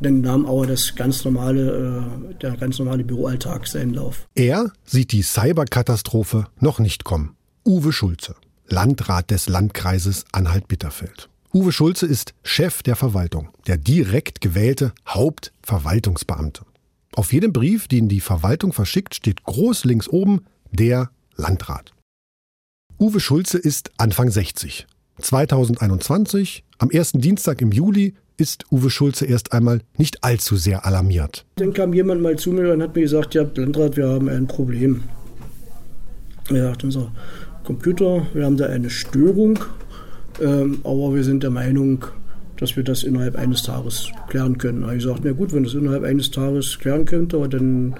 dann 0.00 0.20
nahm 0.20 0.46
aber 0.46 0.66
das 0.66 0.94
ganz 0.94 1.24
normale, 1.24 2.30
äh, 2.30 2.34
der 2.40 2.56
ganz 2.56 2.78
normale 2.78 3.04
Büroalltag 3.04 3.66
seinen 3.66 3.94
Lauf. 3.94 4.26
Er 4.34 4.72
sieht 4.84 5.12
die 5.12 5.22
Cyberkatastrophe 5.22 6.46
noch 6.58 6.78
nicht 6.78 7.04
kommen. 7.04 7.36
Uwe 7.64 7.92
Schulze, 7.92 8.34
Landrat 8.66 9.30
des 9.30 9.48
Landkreises 9.48 10.24
Anhalt-Bitterfeld. 10.32 11.28
Uwe 11.54 11.70
Schulze 11.70 12.06
ist 12.06 12.34
Chef 12.42 12.82
der 12.82 12.96
Verwaltung, 12.96 13.50
der 13.66 13.76
direkt 13.76 14.40
gewählte 14.40 14.92
Hauptverwaltungsbeamte. 15.06 16.64
Auf 17.14 17.32
jedem 17.32 17.52
Brief, 17.52 17.88
den 17.88 18.08
die 18.08 18.20
Verwaltung 18.20 18.72
verschickt, 18.72 19.14
steht 19.14 19.44
groß 19.44 19.84
links 19.84 20.08
oben 20.08 20.46
der 20.70 21.10
Landrat. 21.36 21.91
Uwe 23.02 23.18
Schulze 23.18 23.58
ist 23.58 23.90
Anfang 23.98 24.30
60. 24.30 24.86
2021, 25.20 26.62
am 26.78 26.88
ersten 26.88 27.20
Dienstag 27.20 27.60
im 27.60 27.72
Juli, 27.72 28.14
ist 28.36 28.66
Uwe 28.70 28.90
Schulze 28.90 29.26
erst 29.26 29.52
einmal 29.52 29.80
nicht 29.98 30.22
allzu 30.22 30.54
sehr 30.54 30.86
alarmiert. 30.86 31.44
Dann 31.56 31.72
kam 31.72 31.94
jemand 31.94 32.22
mal 32.22 32.36
zu 32.36 32.52
mir 32.52 32.72
und 32.72 32.80
hat 32.80 32.94
mir 32.94 33.02
gesagt, 33.02 33.34
ja, 33.34 33.44
Landrat, 33.56 33.96
wir 33.96 34.06
haben 34.08 34.28
ein 34.28 34.46
Problem. 34.46 35.02
Er 36.48 36.68
sagt, 36.68 36.84
unser 36.84 37.10
Computer, 37.64 38.24
wir 38.34 38.44
haben 38.44 38.56
da 38.56 38.66
eine 38.66 38.88
Störung, 38.88 39.58
ähm, 40.40 40.78
aber 40.84 41.12
wir 41.12 41.24
sind 41.24 41.42
der 41.42 41.50
Meinung, 41.50 42.04
dass 42.62 42.76
wir 42.76 42.84
das 42.84 43.02
innerhalb 43.02 43.36
eines 43.36 43.62
Tages 43.62 44.10
klären 44.28 44.56
können. 44.56 44.88
Ich 44.96 45.02
sagte, 45.02 45.22
na 45.24 45.32
gut, 45.32 45.52
wenn 45.52 45.64
das 45.64 45.74
innerhalb 45.74 46.04
eines 46.04 46.30
Tages 46.30 46.78
klären 46.78 47.04
könnte, 47.04 47.46
dann 47.48 47.94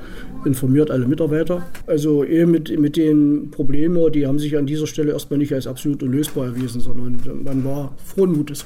informiert 0.44 0.90
alle 0.90 1.07
Mitarbeiter. 1.07 1.66
Also 1.87 2.25
eher 2.25 2.46
mit, 2.46 2.79
mit 2.79 2.96
den 2.96 3.51
Problemen, 3.51 4.12
die 4.12 4.27
haben 4.27 4.38
sich 4.38 4.57
an 4.57 4.66
dieser 4.66 4.87
Stelle 4.87 5.12
erstmal 5.12 5.38
nicht 5.38 5.53
als 5.53 5.66
absolut 5.66 6.03
unlösbar 6.03 6.46
erwiesen, 6.46 6.81
sondern 6.81 7.20
man 7.44 7.64
war 7.64 7.94
frohen 8.05 8.33
Mutes. 8.33 8.64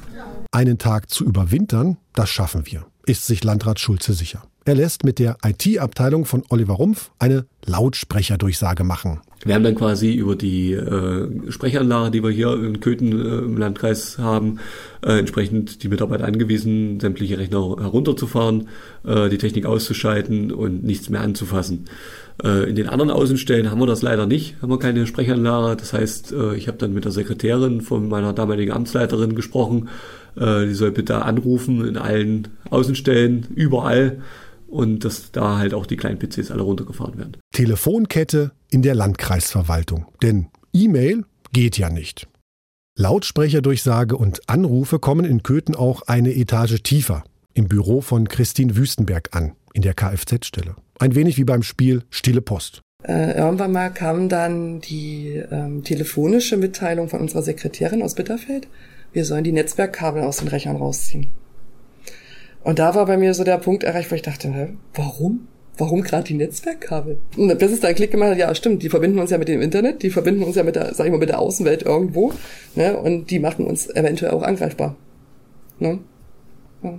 Einen 0.52 0.78
Tag 0.78 1.10
zu 1.10 1.24
überwintern, 1.24 1.96
das 2.14 2.30
schaffen 2.30 2.62
wir, 2.66 2.86
ist 3.06 3.26
sich 3.26 3.42
Landrat 3.42 3.80
Schulze 3.80 4.12
sicher. 4.12 4.42
Er 4.64 4.74
lässt 4.74 5.04
mit 5.04 5.18
der 5.18 5.38
IT-Abteilung 5.44 6.24
von 6.24 6.42
Oliver 6.48 6.74
Rumpf 6.74 7.10
eine 7.18 7.46
Lautsprecherdurchsage 7.64 8.84
machen. 8.84 9.20
Wir 9.44 9.54
haben 9.54 9.64
dann 9.64 9.74
quasi 9.74 10.12
über 10.14 10.34
die 10.34 10.72
äh, 10.72 11.28
Sprechanlage, 11.50 12.10
die 12.10 12.22
wir 12.22 12.30
hier 12.30 12.54
in 12.54 12.80
Köthen 12.80 13.12
äh, 13.12 13.38
im 13.38 13.58
Landkreis 13.58 14.18
haben, 14.18 14.58
äh, 15.04 15.18
entsprechend 15.18 15.82
die 15.82 15.88
Mitarbeiter 15.88 16.24
angewiesen, 16.24 16.98
sämtliche 17.00 17.38
Rechner 17.38 17.76
herunterzufahren, 17.78 18.68
äh, 19.04 19.28
die 19.28 19.38
Technik 19.38 19.66
auszuschalten 19.66 20.52
und 20.52 20.84
nichts 20.84 21.10
mehr 21.10 21.20
anzufassen. 21.20 21.84
Äh, 22.42 22.68
in 22.68 22.76
den 22.76 22.88
anderen 22.88 23.10
Außenstellen 23.10 23.70
haben 23.70 23.80
wir 23.80 23.86
das 23.86 24.02
leider 24.02 24.26
nicht, 24.26 24.56
haben 24.62 24.70
wir 24.70 24.78
keine 24.78 25.06
Sprechanlage. 25.06 25.76
Das 25.76 25.92
heißt, 25.92 26.32
äh, 26.32 26.54
ich 26.54 26.66
habe 26.66 26.78
dann 26.78 26.94
mit 26.94 27.04
der 27.04 27.12
Sekretärin 27.12 27.82
von 27.82 28.08
meiner 28.08 28.32
damaligen 28.32 28.72
Amtsleiterin 28.72 29.34
gesprochen. 29.34 29.88
Äh, 30.36 30.66
die 30.66 30.74
soll 30.74 30.90
bitte 30.90 31.22
anrufen 31.22 31.86
in 31.86 31.96
allen 31.96 32.48
Außenstellen, 32.70 33.46
überall 33.54 34.18
und 34.76 35.04
dass 35.04 35.32
da 35.32 35.56
halt 35.56 35.72
auch 35.72 35.86
die 35.86 35.96
kleinen 35.96 36.18
PCs 36.18 36.50
alle 36.50 36.62
runtergefahren 36.62 37.16
werden. 37.16 37.38
Telefonkette 37.52 38.52
in 38.70 38.82
der 38.82 38.94
Landkreisverwaltung. 38.94 40.06
Denn 40.22 40.48
E-Mail 40.72 41.24
geht 41.52 41.78
ja 41.78 41.88
nicht. 41.88 42.28
Lautsprecherdurchsage 42.98 44.16
und 44.16 44.48
Anrufe 44.48 44.98
kommen 44.98 45.24
in 45.24 45.42
Köthen 45.42 45.74
auch 45.74 46.02
eine 46.02 46.34
Etage 46.34 46.82
tiefer, 46.82 47.24
im 47.54 47.68
Büro 47.68 48.02
von 48.02 48.28
Christine 48.28 48.76
Wüstenberg 48.76 49.34
an, 49.34 49.52
in 49.72 49.82
der 49.82 49.94
Kfz-Stelle. 49.94 50.76
Ein 50.98 51.14
wenig 51.14 51.38
wie 51.38 51.44
beim 51.44 51.62
Spiel 51.62 52.04
Stille 52.10 52.42
Post. 52.42 52.82
Äh, 53.02 53.36
irgendwann 53.36 53.72
mal 53.72 53.90
kam 53.90 54.28
dann 54.28 54.80
die 54.80 55.42
ähm, 55.50 55.84
telefonische 55.84 56.56
Mitteilung 56.56 57.08
von 57.08 57.20
unserer 57.20 57.42
Sekretärin 57.42 58.02
aus 58.02 58.14
Bitterfeld, 58.14 58.68
wir 59.12 59.24
sollen 59.24 59.44
die 59.44 59.52
Netzwerkkabel 59.52 60.22
aus 60.22 60.38
den 60.38 60.48
Rechnern 60.48 60.76
rausziehen. 60.76 61.28
Und 62.66 62.80
da 62.80 62.96
war 62.96 63.06
bei 63.06 63.16
mir 63.16 63.32
so 63.32 63.44
der 63.44 63.58
Punkt 63.58 63.84
erreicht, 63.84 64.10
wo 64.10 64.16
ich 64.16 64.22
dachte, 64.22 64.76
warum? 64.92 65.46
warum 65.78 66.02
gerade 66.02 66.24
die 66.24 66.34
Netzwerkkabel? 66.34 67.18
Und 67.36 67.56
bis 67.58 67.70
es 67.70 67.78
dann 67.78 67.94
Klick 67.94 68.10
gemacht 68.10 68.36
ja 68.36 68.52
stimmt, 68.56 68.82
die 68.82 68.88
verbinden 68.88 69.20
uns 69.20 69.30
ja 69.30 69.38
mit 69.38 69.46
dem 69.46 69.60
Internet, 69.60 70.02
die 70.02 70.10
verbinden 70.10 70.42
uns 70.42 70.56
ja 70.56 70.64
mit 70.64 70.74
der, 70.74 70.92
sag 70.92 71.04
ich 71.04 71.12
mal, 71.12 71.18
mit 71.18 71.28
der 71.28 71.38
Außenwelt 71.38 71.82
irgendwo, 71.82 72.32
ne? 72.74 72.96
Und 72.96 73.30
die 73.30 73.38
machen 73.38 73.66
uns 73.66 73.88
eventuell 73.94 74.32
auch 74.32 74.42
angreifbar. 74.42 74.96
Ne? 75.78 76.00
Ja. 76.82 76.98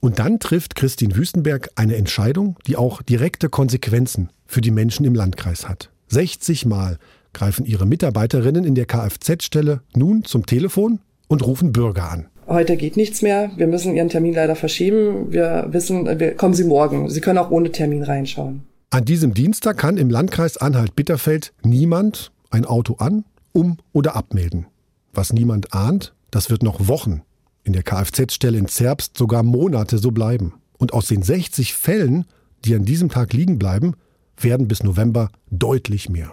Und 0.00 0.18
dann 0.18 0.38
trifft 0.38 0.74
Christine 0.74 1.16
Wüstenberg 1.16 1.70
eine 1.76 1.96
Entscheidung, 1.96 2.58
die 2.66 2.76
auch 2.76 3.00
direkte 3.00 3.48
Konsequenzen 3.48 4.28
für 4.44 4.60
die 4.60 4.70
Menschen 4.70 5.06
im 5.06 5.14
Landkreis 5.14 5.66
hat. 5.66 5.90
60 6.08 6.66
Mal 6.66 6.98
greifen 7.32 7.64
ihre 7.64 7.86
Mitarbeiterinnen 7.86 8.64
in 8.64 8.74
der 8.74 8.84
Kfz-Stelle 8.84 9.80
nun 9.94 10.24
zum 10.24 10.44
Telefon 10.44 11.00
und 11.28 11.46
rufen 11.46 11.72
Bürger 11.72 12.10
an. 12.10 12.26
Heute 12.56 12.78
geht 12.78 12.96
nichts 12.96 13.20
mehr. 13.20 13.50
Wir 13.58 13.66
müssen 13.66 13.94
Ihren 13.94 14.08
Termin 14.08 14.32
leider 14.32 14.56
verschieben. 14.56 15.30
Wir 15.30 15.66
wissen, 15.72 16.06
wir, 16.18 16.34
kommen 16.36 16.54
Sie 16.54 16.64
morgen. 16.64 17.10
Sie 17.10 17.20
können 17.20 17.36
auch 17.36 17.50
ohne 17.50 17.70
Termin 17.70 18.02
reinschauen. 18.02 18.62
An 18.88 19.04
diesem 19.04 19.34
Dienstag 19.34 19.76
kann 19.76 19.98
im 19.98 20.08
Landkreis 20.08 20.56
Anhalt-Bitterfeld 20.56 21.52
niemand 21.62 22.32
ein 22.48 22.64
Auto 22.64 22.94
an, 22.94 23.26
um 23.52 23.76
oder 23.92 24.16
abmelden. 24.16 24.64
Was 25.12 25.34
niemand 25.34 25.74
ahnt, 25.74 26.14
das 26.30 26.48
wird 26.48 26.62
noch 26.62 26.88
Wochen 26.88 27.20
in 27.62 27.74
der 27.74 27.82
Kfz-Stelle 27.82 28.56
in 28.56 28.68
Zerbst 28.68 29.18
sogar 29.18 29.42
Monate 29.42 29.98
so 29.98 30.10
bleiben. 30.10 30.54
Und 30.78 30.94
aus 30.94 31.08
den 31.08 31.20
60 31.20 31.74
Fällen, 31.74 32.24
die 32.64 32.74
an 32.74 32.86
diesem 32.86 33.10
Tag 33.10 33.34
liegen 33.34 33.58
bleiben, 33.58 33.96
werden 34.40 34.66
bis 34.66 34.82
November 34.82 35.28
deutlich 35.50 36.08
mehr. 36.08 36.32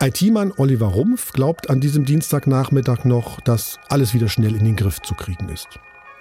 IT-Mann 0.00 0.52
Oliver 0.56 0.86
Rumpf 0.86 1.32
glaubt 1.32 1.70
an 1.70 1.80
diesem 1.80 2.04
Dienstagnachmittag 2.04 3.04
noch, 3.04 3.40
dass 3.40 3.80
alles 3.88 4.14
wieder 4.14 4.28
schnell 4.28 4.54
in 4.54 4.64
den 4.64 4.76
Griff 4.76 5.02
zu 5.02 5.14
kriegen 5.14 5.48
ist. 5.48 5.66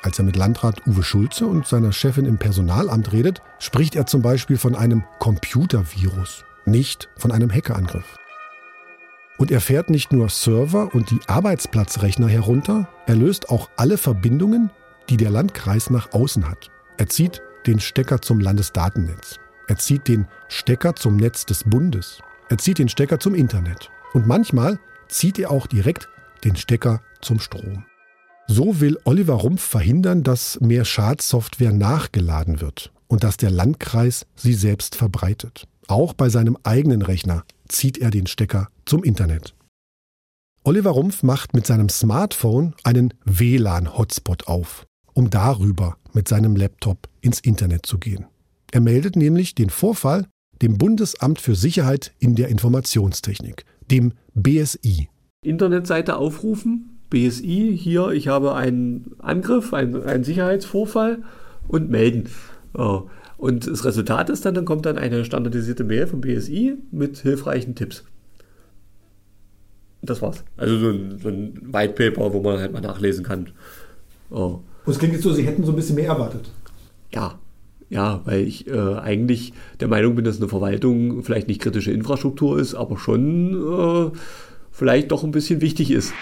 Als 0.02 0.18
er 0.18 0.26
mit 0.26 0.36
Landrat 0.36 0.88
Uwe 0.88 1.04
Schulze 1.04 1.46
und 1.46 1.68
seiner 1.68 1.92
Chefin 1.92 2.26
im 2.26 2.40
Personalamt 2.40 3.12
redet, 3.14 3.44
spricht 3.60 3.96
er 3.96 4.08
zum 4.08 4.24
Beispiel 4.24 4.58
von 4.58 4.76
einem 4.76 5.04
Computervirus, 5.20 6.44
nicht 6.66 7.08
von 7.18 7.32
einem 7.32 7.52
Hackerangriff. 7.52 8.18
Und 9.38 9.52
er 9.52 9.62
fährt 9.62 9.92
nicht 9.92 10.12
nur 10.12 10.30
Server 10.30 10.96
und 10.96 11.12
die 11.12 11.20
Arbeitsplatzrechner 11.28 12.28
herunter, 12.28 12.90
er 13.06 13.16
löst 13.16 13.50
auch 13.52 13.70
alle 13.76 14.00
Verbindungen, 14.00 14.72
die 15.08 15.18
der 15.18 15.30
Landkreis 15.30 15.92
nach 15.92 16.14
außen 16.14 16.50
hat. 16.50 16.72
Er 16.98 17.10
zieht 17.10 17.44
den 17.68 17.80
Stecker 17.80 18.24
zum 18.24 18.40
Landesdatennetz. 18.40 19.40
Er 19.68 19.78
zieht 19.78 20.08
den 20.08 20.26
Stecker 20.48 20.96
zum 20.96 21.18
Netz 21.18 21.46
des 21.46 21.64
Bundes. 21.64 22.24
Er 22.50 22.58
zieht 22.58 22.80
den 22.80 22.90
Stecker 22.90 23.20
zum 23.20 23.36
Internet. 23.36 23.90
Und 24.14 24.26
manchmal 24.26 24.80
zieht 25.10 25.38
er 25.40 25.52
auch 25.52 25.68
direkt 25.68 26.08
den 26.44 26.56
Stecker 26.56 27.02
zum 27.22 27.40
Strom. 27.40 27.86
So 28.48 28.80
will 28.80 28.98
Oliver 29.04 29.34
Rumpf 29.34 29.62
verhindern, 29.62 30.24
dass 30.24 30.60
mehr 30.62 30.86
Schadsoftware 30.86 31.74
nachgeladen 31.74 32.62
wird 32.62 32.92
und 33.08 33.24
dass 33.24 33.36
der 33.36 33.52
Landkreis 33.52 34.26
sie 34.36 34.54
selbst 34.54 34.96
verbreitet. 34.96 35.68
Auch 35.88 36.14
bei 36.14 36.30
seinem 36.30 36.58
eigenen 36.64 37.02
Rechner 37.02 37.44
zieht 37.68 37.98
er 37.98 38.10
den 38.10 38.28
Stecker 38.28 38.70
zum 38.86 39.04
Internet. 39.04 39.54
Oliver 40.64 40.92
Rumpf 40.92 41.24
macht 41.24 41.54
mit 41.54 41.66
seinem 41.66 41.90
Smartphone 41.90 42.74
einen 42.84 43.14
WLAN-Hotspot 43.26 44.48
auf, 44.48 44.86
um 45.14 45.30
darüber 45.30 45.98
mit 46.14 46.28
seinem 46.28 46.56
Laptop 46.56 47.10
ins 47.22 47.40
Internet 47.40 47.86
zu 47.86 47.98
gehen. 47.98 48.26
Er 48.72 48.82
meldet 48.82 49.16
nämlich 49.16 49.56
den 49.56 49.70
Vorfall 49.70 50.28
dem 50.62 50.78
Bundesamt 50.78 51.40
für 51.40 51.56
Sicherheit 51.56 52.14
in 52.20 52.36
der 52.36 52.50
Informationstechnik, 52.50 53.66
dem 53.92 54.14
BSI. 54.34 55.10
Internetseite 55.42 56.18
aufrufen, 56.18 56.98
BSI, 57.10 57.78
hier, 57.78 58.10
ich 58.10 58.28
habe 58.28 58.56
einen 58.56 59.16
Angriff, 59.20 59.74
einen, 59.74 60.04
einen 60.04 60.24
Sicherheitsvorfall 60.24 61.24
und 61.68 61.90
melden. 61.90 62.30
Und 63.38 63.68
das 63.68 63.86
Resultat 63.86 64.30
ist 64.30 64.46
dann, 64.46 64.56
dann 64.56 64.66
kommt 64.66 64.86
dann 64.86 64.98
eine 64.98 65.24
standardisierte 65.24 65.84
Mail 65.84 66.08
vom 66.08 66.22
BSI 66.22 66.76
mit 66.92 67.18
hilfreichen 67.18 67.76
Tipps. 67.76 68.04
Das 70.02 70.22
war's. 70.22 70.44
Also 70.58 70.78
so 70.78 70.90
ein, 70.90 71.20
so 71.20 71.30
ein 71.30 71.74
White 71.74 71.94
Paper, 71.94 72.34
wo 72.34 72.42
man 72.42 72.60
halt 72.60 72.72
mal 72.72 72.82
nachlesen 72.82 73.24
kann. 73.24 73.50
Oh. 74.30 74.60
Und 74.86 74.94
es 74.94 75.00
klingt 75.00 75.14
jetzt 75.14 75.24
so, 75.24 75.34
Sie 75.34 75.46
hätten 75.46 75.64
so 75.64 75.72
ein 75.72 75.76
bisschen 75.76 75.96
mehr 75.96 76.08
erwartet. 76.08 76.50
Ja, 77.14 77.40
ja, 77.90 78.22
weil 78.26 78.42
ich 78.42 78.68
äh, 78.68 78.96
eigentlich 78.96 79.54
der 79.80 79.88
Meinung 79.88 80.16
bin, 80.16 80.26
dass 80.26 80.38
eine 80.38 80.50
Verwaltung 80.50 81.24
vielleicht 81.24 81.48
nicht 81.48 81.62
kritische 81.62 81.92
Infrastruktur 81.92 82.60
ist, 82.60 82.76
aber 82.76 82.98
schon 82.98 84.12
äh, 84.14 84.18
vielleicht 84.72 85.12
doch 85.12 85.24
ein 85.24 85.32
bisschen 85.32 85.62
wichtig 85.62 85.92
ist. 85.92 86.14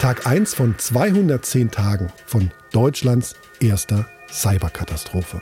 Tag 0.00 0.26
1 0.26 0.54
von 0.54 0.74
210 0.76 1.70
Tagen 1.70 2.12
von 2.26 2.50
Deutschlands 2.72 3.34
erster 3.60 4.06
Cyberkatastrophe. 4.30 5.40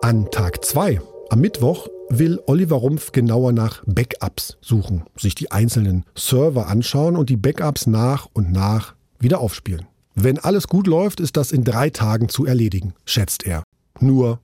An 0.00 0.28
Tag 0.32 0.64
2, 0.64 1.00
am 1.30 1.40
Mittwoch, 1.40 1.86
will 2.08 2.40
Oliver 2.46 2.76
Rumpf 2.76 3.12
genauer 3.12 3.52
nach 3.52 3.84
Backups 3.86 4.58
suchen, 4.60 5.04
sich 5.16 5.34
die 5.34 5.52
einzelnen 5.52 6.04
Server 6.16 6.66
anschauen 6.66 7.16
und 7.16 7.30
die 7.30 7.36
Backups 7.36 7.86
nach 7.86 8.28
und 8.32 8.50
nach 8.50 8.94
wieder 9.20 9.38
aufspielen. 9.38 9.86
Wenn 10.14 10.38
alles 10.38 10.68
gut 10.68 10.86
läuft, 10.86 11.20
ist 11.20 11.36
das 11.36 11.52
in 11.52 11.64
drei 11.64 11.88
Tagen 11.90 12.28
zu 12.28 12.44
erledigen, 12.44 12.92
schätzt 13.06 13.46
er. 13.46 13.62
Nur, 13.98 14.40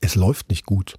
es 0.00 0.16
läuft 0.16 0.50
nicht 0.50 0.66
gut. 0.66 0.96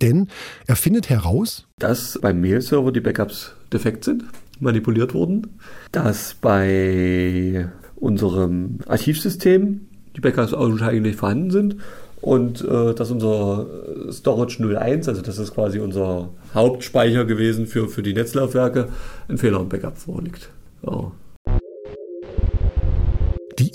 Denn 0.00 0.28
er 0.66 0.76
findet 0.76 1.10
heraus, 1.10 1.66
dass 1.78 2.18
beim 2.20 2.40
Mail-Server 2.40 2.92
die 2.92 3.00
Backups 3.00 3.52
defekt 3.72 4.04
sind, 4.04 4.24
manipuliert 4.60 5.12
wurden, 5.12 5.58
dass 5.92 6.34
bei 6.34 7.68
unserem 7.96 8.78
Archivsystem 8.86 9.88
die 10.16 10.20
Backups 10.20 10.54
augenscheinlich 10.54 11.16
vorhanden 11.16 11.50
sind 11.50 11.76
und 12.20 12.62
äh, 12.62 12.94
dass 12.94 13.10
unser 13.10 13.66
Storage 14.10 14.62
01, 14.62 15.08
also 15.08 15.20
das 15.20 15.38
ist 15.38 15.52
quasi 15.52 15.78
unser 15.78 16.30
Hauptspeicher 16.54 17.24
gewesen 17.24 17.66
für, 17.66 17.88
für 17.88 18.02
die 18.02 18.14
Netzlaufwerke, 18.14 18.88
ein 19.28 19.36
Fehler 19.36 19.60
im 19.60 19.68
Backup 19.68 19.98
vorliegt. 19.98 20.48
Ja 20.86 21.12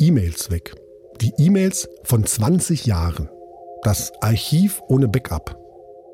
E-Mails 0.04 0.52
weg. 0.52 0.76
Die 1.22 1.32
E-Mails 1.38 1.88
von 2.04 2.26
20 2.26 2.86
Jahren. 2.86 3.30
Das 3.84 4.12
Archiv 4.22 4.82
ohne 4.90 5.08
Backup. 5.08 5.58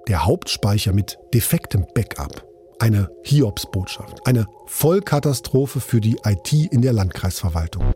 Der 0.07 0.27
Hauptspeicher 0.27 0.93
mit 0.93 1.17
defektem 1.33 1.87
Backup. 1.95 2.45
Eine 2.77 3.09
Hiobsbotschaft. 3.23 4.27
Eine 4.27 4.45
Vollkatastrophe 4.67 5.79
für 5.79 6.01
die 6.01 6.17
IT 6.23 6.53
in 6.53 6.83
der 6.83 6.93
Landkreisverwaltung. 6.93 7.91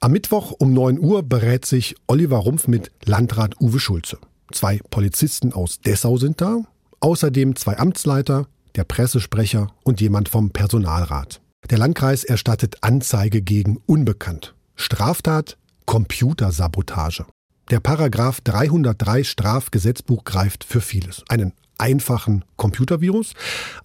Am 0.00 0.12
Mittwoch 0.12 0.54
um 0.58 0.72
9 0.72 0.98
Uhr 0.98 1.22
berät 1.22 1.66
sich 1.66 1.94
Oliver 2.06 2.38
Rumpf 2.38 2.68
mit 2.68 2.90
Landrat 3.04 3.60
Uwe 3.60 3.78
Schulze. 3.78 4.16
Zwei 4.52 4.80
Polizisten 4.88 5.52
aus 5.52 5.80
Dessau 5.80 6.16
sind 6.16 6.40
da, 6.40 6.62
außerdem 7.00 7.56
zwei 7.56 7.76
Amtsleiter, 7.76 8.46
der 8.74 8.84
Pressesprecher 8.84 9.66
und 9.84 10.00
jemand 10.00 10.30
vom 10.30 10.48
Personalrat. 10.48 11.42
Der 11.72 11.78
Landkreis 11.78 12.22
erstattet 12.22 12.76
Anzeige 12.82 13.40
gegen 13.40 13.78
Unbekannt. 13.86 14.54
Straftat 14.76 15.56
Computersabotage. 15.86 17.24
Der 17.70 17.80
Paragraph 17.80 18.42
303 18.42 19.24
Strafgesetzbuch 19.24 20.24
greift 20.24 20.64
für 20.64 20.82
vieles. 20.82 21.24
Einen 21.30 21.54
einfachen 21.78 22.44
Computervirus, 22.58 23.32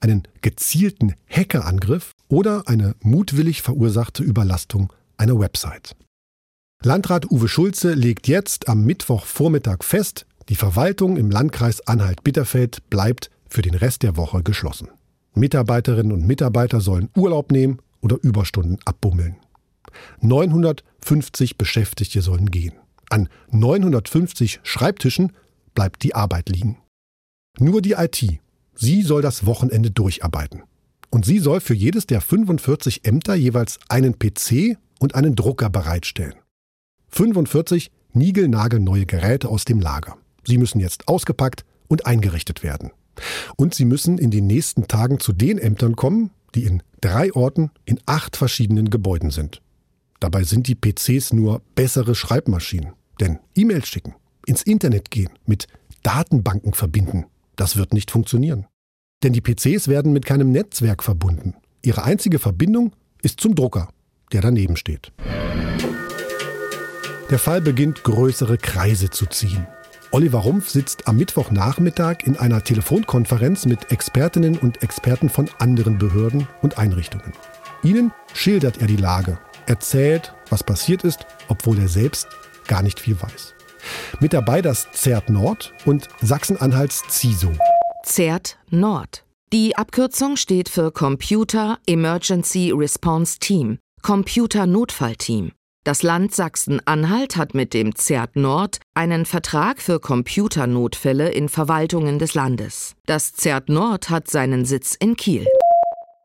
einen 0.01 0.23
gezielten 0.41 1.13
Hackerangriff 1.29 2.11
oder 2.27 2.63
eine 2.67 2.93
mutwillig 2.99 3.61
verursachte 3.61 4.21
Überlastung 4.21 4.91
einer 5.15 5.39
Website. 5.39 5.95
Landrat 6.83 7.31
Uwe 7.31 7.47
Schulze 7.47 7.93
legt 7.93 8.27
jetzt 8.27 8.67
am 8.67 8.83
Mittwochvormittag 8.83 9.85
fest, 9.85 10.25
die 10.49 10.55
Verwaltung 10.55 11.15
im 11.15 11.31
Landkreis 11.31 11.87
Anhalt-Bitterfeld 11.87 12.89
bleibt 12.89 13.31
für 13.47 13.61
den 13.61 13.75
Rest 13.75 14.03
der 14.03 14.17
Woche 14.17 14.43
geschlossen. 14.43 14.89
Mitarbeiterinnen 15.37 16.11
und 16.11 16.27
Mitarbeiter 16.27 16.81
sollen 16.81 17.09
Urlaub 17.15 17.51
nehmen 17.51 17.79
oder 18.01 18.17
Überstunden 18.21 18.77
abbummeln. 18.85 19.37
950 20.21 21.57
Beschäftigte 21.57 22.21
sollen 22.21 22.51
gehen. 22.51 22.73
An 23.09 23.29
950 23.51 24.59
Schreibtischen 24.63 25.31
bleibt 25.73 26.03
die 26.03 26.15
Arbeit 26.15 26.49
liegen. 26.49 26.77
Nur 27.59 27.81
die 27.81 27.93
IT, 27.93 28.39
sie 28.75 29.01
soll 29.01 29.21
das 29.21 29.45
Wochenende 29.45 29.91
durcharbeiten. 29.91 30.63
Und 31.09 31.25
sie 31.25 31.39
soll 31.39 31.61
für 31.61 31.73
jedes 31.73 32.05
der 32.05 32.21
45 32.21 33.05
Ämter 33.05 33.35
jeweils 33.35 33.79
einen 33.87 34.19
PC 34.19 34.77
und 34.99 35.15
einen 35.15 35.35
Drucker 35.35 35.69
bereitstellen. 35.69 36.35
45 37.09 37.91
niegelnagelneue 38.13 39.05
Geräte 39.05 39.47
aus 39.47 39.65
dem 39.65 39.79
Lager. 39.79 40.17
Sie 40.45 40.57
müssen 40.57 40.79
jetzt 40.79 41.07
ausgepackt 41.07 41.65
und 41.87 42.05
eingerichtet 42.05 42.63
werden. 42.63 42.91
Und 43.55 43.73
sie 43.73 43.85
müssen 43.85 44.17
in 44.17 44.31
den 44.31 44.47
nächsten 44.47 44.87
Tagen 44.87 45.19
zu 45.19 45.33
den 45.33 45.57
Ämtern 45.57 45.95
kommen, 45.95 46.31
die 46.55 46.63
in 46.63 46.83
drei 47.01 47.33
Orten 47.33 47.71
in 47.85 47.99
acht 48.05 48.35
verschiedenen 48.35 48.89
Gebäuden 48.89 49.31
sind. 49.31 49.61
Dabei 50.19 50.43
sind 50.43 50.67
die 50.67 50.75
PCs 50.75 51.33
nur 51.33 51.61
bessere 51.75 52.15
Schreibmaschinen. 52.15 52.93
Denn 53.19 53.39
E-Mails 53.55 53.87
schicken, 53.87 54.15
ins 54.45 54.63
Internet 54.63 55.11
gehen, 55.11 55.29
mit 55.45 55.67
Datenbanken 56.03 56.73
verbinden, 56.73 57.25
das 57.55 57.75
wird 57.75 57.93
nicht 57.93 58.11
funktionieren. 58.11 58.65
Denn 59.23 59.33
die 59.33 59.41
PCs 59.41 59.87
werden 59.87 60.13
mit 60.13 60.25
keinem 60.25 60.51
Netzwerk 60.51 61.03
verbunden. 61.03 61.55
Ihre 61.83 62.03
einzige 62.03 62.39
Verbindung 62.39 62.95
ist 63.21 63.39
zum 63.39 63.55
Drucker, 63.55 63.89
der 64.31 64.41
daneben 64.41 64.77
steht. 64.77 65.11
Der 67.29 67.39
Fall 67.39 67.61
beginnt 67.61 68.03
größere 68.03 68.57
Kreise 68.57 69.09
zu 69.09 69.25
ziehen. 69.25 69.67
Oliver 70.11 70.39
Rumpf 70.39 70.69
sitzt 70.69 71.07
am 71.07 71.17
Mittwochnachmittag 71.17 72.23
in 72.25 72.37
einer 72.37 72.63
Telefonkonferenz 72.63 73.65
mit 73.65 73.91
Expertinnen 73.91 74.57
und 74.57 74.81
Experten 74.81 75.29
von 75.29 75.49
anderen 75.59 75.97
Behörden 75.97 76.47
und 76.61 76.77
Einrichtungen. 76.77 77.33
Ihnen 77.83 78.11
schildert 78.33 78.79
er 78.81 78.87
die 78.87 78.95
Lage, 78.95 79.37
erzählt, 79.65 80.33
was 80.49 80.63
passiert 80.63 81.03
ist, 81.03 81.25
obwohl 81.49 81.77
er 81.79 81.89
selbst 81.89 82.27
gar 82.67 82.81
nicht 82.83 82.99
viel 82.99 83.21
weiß. 83.21 83.53
Mit 84.19 84.33
dabei 84.33 84.61
das 84.61 84.87
ZERT 84.91 85.29
Nord 85.29 85.73
und 85.85 86.07
Sachsen-Anhalts 86.21 87.03
CISO. 87.09 87.51
ZERT 88.03 88.57
Nord. 88.69 89.23
Die 89.53 89.77
Abkürzung 89.77 90.35
steht 90.35 90.69
für 90.69 90.91
Computer 90.91 91.79
Emergency 91.85 92.71
Response 92.75 93.39
Team, 93.39 93.79
Computer 94.01 94.67
Notfallteam. 94.67 95.51
Das 95.87 96.03
Land 96.03 96.35
Sachsen-Anhalt 96.35 97.37
hat 97.37 97.53
mit 97.53 97.73
dem 97.73 97.95
ZERT 97.95 98.35
Nord 98.35 98.81
einen 98.93 99.25
Vertrag 99.25 99.81
für 99.81 100.01
Computernotfälle 100.01 101.29
in 101.29 101.47
Verwaltungen 101.47 102.19
des 102.19 102.33
Landes. 102.33 102.97
Das 103.05 103.31
ZERT 103.31 103.69
Nord 103.69 104.09
hat 104.09 104.29
seinen 104.29 104.65
Sitz 104.65 104.95
in 104.95 105.15
Kiel. 105.15 105.47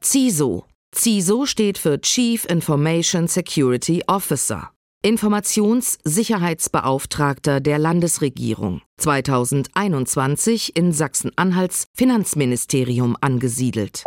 CISO. 0.02 0.64
CISO 0.92 1.46
steht 1.46 1.78
für 1.78 2.00
Chief 2.00 2.44
Information 2.46 3.28
Security 3.28 4.02
Officer. 4.08 4.72
Informationssicherheitsbeauftragter 5.02 7.60
der 7.60 7.78
Landesregierung, 7.78 8.82
2021 8.96 10.76
in 10.76 10.90
Sachsen-Anhalts 10.90 11.84
Finanzministerium 11.94 13.16
angesiedelt. 13.20 14.02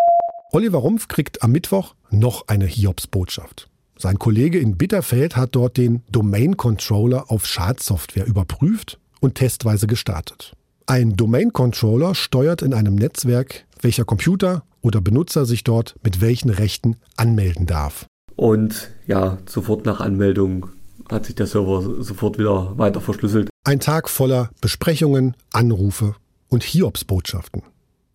Oliver 0.51 0.79
Rumpf 0.79 1.07
kriegt 1.07 1.43
am 1.43 1.53
Mittwoch 1.53 1.95
noch 2.11 2.49
eine 2.49 2.65
Hiobsbotschaft. 2.65 3.69
Sein 3.97 4.19
Kollege 4.19 4.59
in 4.59 4.77
Bitterfeld 4.77 5.37
hat 5.37 5.55
dort 5.55 5.77
den 5.77 6.03
Domain 6.11 6.57
Controller 6.57 7.31
auf 7.31 7.45
Schadsoftware 7.45 8.27
überprüft 8.27 8.99
und 9.21 9.35
testweise 9.35 9.87
gestartet. 9.87 10.53
Ein 10.85 11.15
Domain 11.15 11.53
Controller 11.53 12.13
steuert 12.13 12.61
in 12.61 12.73
einem 12.73 12.95
Netzwerk, 12.95 13.65
welcher 13.81 14.03
Computer 14.03 14.63
oder 14.81 14.99
Benutzer 14.99 15.45
sich 15.45 15.63
dort 15.63 15.95
mit 16.03 16.19
welchen 16.19 16.49
Rechten 16.49 16.97
anmelden 17.15 17.65
darf. 17.65 18.05
Und 18.35 18.91
ja, 19.07 19.37
sofort 19.47 19.85
nach 19.85 20.01
Anmeldung 20.01 20.67
hat 21.09 21.25
sich 21.25 21.35
der 21.35 21.47
Server 21.47 22.03
sofort 22.03 22.37
wieder 22.37 22.77
weiter 22.77 22.99
verschlüsselt. 22.99 23.49
Ein 23.63 23.79
Tag 23.79 24.09
voller 24.09 24.49
Besprechungen, 24.59 25.35
Anrufe 25.53 26.15
und 26.49 26.63
Hiobsbotschaften. 26.63 27.63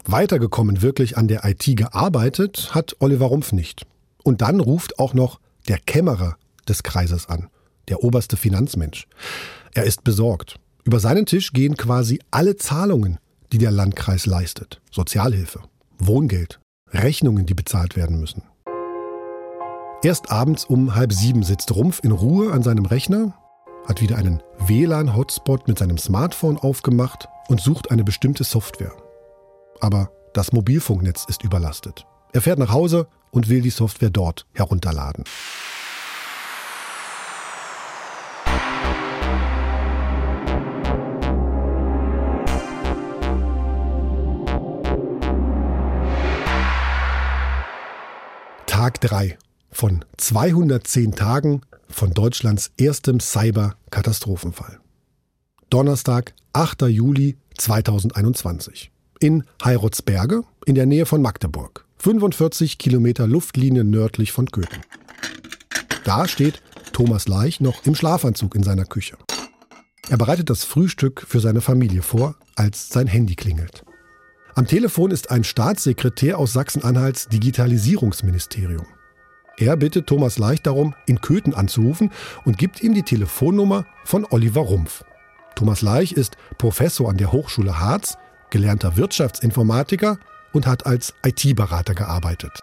Weitergekommen 0.04 0.82
wirklich 0.82 1.16
an 1.16 1.26
der 1.26 1.44
IT 1.44 1.76
gearbeitet 1.76 2.74
hat 2.74 2.96
Oliver 3.00 3.26
Rumpf 3.26 3.52
nicht. 3.52 3.86
Und 4.22 4.42
dann 4.42 4.60
ruft 4.60 4.98
auch 4.98 5.14
noch 5.14 5.40
der 5.70 5.78
Kämmerer 5.78 6.36
des 6.68 6.82
Kreises 6.82 7.28
an, 7.28 7.48
der 7.88 8.02
oberste 8.02 8.36
Finanzmensch. 8.36 9.06
Er 9.72 9.84
ist 9.84 10.02
besorgt. 10.02 10.58
Über 10.82 10.98
seinen 10.98 11.26
Tisch 11.26 11.52
gehen 11.52 11.76
quasi 11.76 12.18
alle 12.32 12.56
Zahlungen, 12.56 13.18
die 13.52 13.58
der 13.58 13.70
Landkreis 13.70 14.26
leistet. 14.26 14.80
Sozialhilfe, 14.90 15.60
Wohngeld, 15.98 16.58
Rechnungen, 16.88 17.46
die 17.46 17.54
bezahlt 17.54 17.94
werden 17.94 18.18
müssen. 18.18 18.42
Erst 20.02 20.32
abends 20.32 20.64
um 20.64 20.96
halb 20.96 21.12
sieben 21.12 21.44
sitzt 21.44 21.72
Rumpf 21.72 22.00
in 22.02 22.10
Ruhe 22.10 22.52
an 22.52 22.64
seinem 22.64 22.86
Rechner, 22.86 23.34
hat 23.86 24.00
wieder 24.00 24.16
einen 24.16 24.42
WLAN-Hotspot 24.66 25.68
mit 25.68 25.78
seinem 25.78 25.98
Smartphone 25.98 26.58
aufgemacht 26.58 27.28
und 27.46 27.60
sucht 27.60 27.92
eine 27.92 28.02
bestimmte 28.02 28.42
Software. 28.42 28.96
Aber 29.80 30.10
das 30.32 30.52
Mobilfunknetz 30.52 31.26
ist 31.28 31.44
überlastet. 31.44 32.06
Er 32.32 32.40
fährt 32.40 32.58
nach 32.58 32.72
Hause 32.72 33.06
und 33.30 33.48
will 33.48 33.62
die 33.62 33.70
Software 33.70 34.10
dort 34.10 34.46
herunterladen. 34.52 35.24
Tag 48.66 49.00
3 49.02 49.36
von 49.70 50.04
210 50.16 51.12
Tagen 51.14 51.60
von 51.88 52.12
Deutschlands 52.12 52.72
erstem 52.78 53.20
Cyber-Katastrophenfall. 53.20 54.80
Donnerstag, 55.68 56.32
8. 56.54 56.82
Juli 56.82 57.36
2021. 57.58 58.90
In 59.20 59.44
Heirotsberge 59.62 60.44
in 60.64 60.74
der 60.74 60.86
Nähe 60.86 61.04
von 61.04 61.20
Magdeburg. 61.20 61.84
45 62.02 62.78
Kilometer 62.78 63.26
Luftlinie 63.26 63.84
nördlich 63.84 64.32
von 64.32 64.50
Köthen. 64.50 64.80
Da 66.02 66.26
steht 66.26 66.62
Thomas 66.94 67.28
Leich 67.28 67.60
noch 67.60 67.84
im 67.84 67.94
Schlafanzug 67.94 68.54
in 68.54 68.62
seiner 68.62 68.86
Küche. 68.86 69.18
Er 70.08 70.16
bereitet 70.16 70.48
das 70.48 70.64
Frühstück 70.64 71.22
für 71.28 71.40
seine 71.40 71.60
Familie 71.60 72.00
vor, 72.00 72.36
als 72.56 72.88
sein 72.88 73.06
Handy 73.06 73.34
klingelt. 73.34 73.84
Am 74.54 74.66
Telefon 74.66 75.10
ist 75.10 75.30
ein 75.30 75.44
Staatssekretär 75.44 76.38
aus 76.38 76.54
Sachsen-Anhalts 76.54 77.28
Digitalisierungsministerium. 77.28 78.86
Er 79.58 79.76
bittet 79.76 80.06
Thomas 80.06 80.38
Leich 80.38 80.62
darum, 80.62 80.94
in 81.04 81.20
Köthen 81.20 81.52
anzurufen 81.52 82.12
und 82.46 82.56
gibt 82.56 82.82
ihm 82.82 82.94
die 82.94 83.02
Telefonnummer 83.02 83.84
von 84.04 84.26
Oliver 84.30 84.62
Rumpf. 84.62 85.04
Thomas 85.54 85.82
Leich 85.82 86.12
ist 86.12 86.38
Professor 86.56 87.10
an 87.10 87.18
der 87.18 87.30
Hochschule 87.30 87.78
Harz, 87.78 88.16
gelernter 88.48 88.96
Wirtschaftsinformatiker 88.96 90.18
und 90.52 90.66
hat 90.66 90.86
als 90.86 91.14
IT-Berater 91.24 91.94
gearbeitet. 91.94 92.60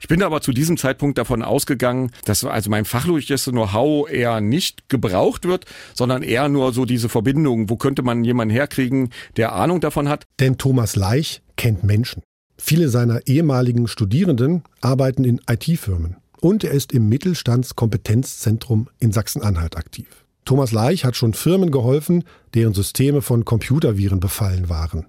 Ich 0.00 0.06
bin 0.06 0.22
aber 0.22 0.40
zu 0.40 0.52
diesem 0.52 0.76
Zeitpunkt 0.76 1.18
davon 1.18 1.42
ausgegangen, 1.42 2.12
dass 2.24 2.44
also 2.44 2.70
mein 2.70 2.84
fachliches 2.84 3.46
Know-how 3.46 4.08
eher 4.08 4.40
nicht 4.40 4.88
gebraucht 4.88 5.44
wird, 5.44 5.64
sondern 5.92 6.22
eher 6.22 6.48
nur 6.48 6.72
so 6.72 6.84
diese 6.84 7.08
Verbindung, 7.08 7.68
wo 7.68 7.76
könnte 7.76 8.02
man 8.02 8.22
jemanden 8.22 8.54
herkriegen, 8.54 9.10
der 9.36 9.54
Ahnung 9.54 9.80
davon 9.80 10.08
hat. 10.08 10.24
Denn 10.38 10.56
Thomas 10.56 10.94
Leich 10.94 11.42
kennt 11.56 11.82
Menschen. 11.82 12.22
Viele 12.56 12.88
seiner 12.88 13.26
ehemaligen 13.26 13.88
Studierenden 13.88 14.62
arbeiten 14.80 15.24
in 15.24 15.40
IT-Firmen 15.48 16.16
und 16.40 16.62
er 16.62 16.70
ist 16.72 16.92
im 16.92 17.08
Mittelstandskompetenzzentrum 17.08 18.88
in 19.00 19.12
Sachsen-Anhalt 19.12 19.76
aktiv. 19.76 20.24
Thomas 20.44 20.72
Leich 20.72 21.04
hat 21.04 21.16
schon 21.16 21.34
Firmen 21.34 21.70
geholfen, 21.70 22.24
deren 22.54 22.72
Systeme 22.72 23.20
von 23.20 23.44
Computerviren 23.44 24.20
befallen 24.20 24.68
waren. 24.68 25.06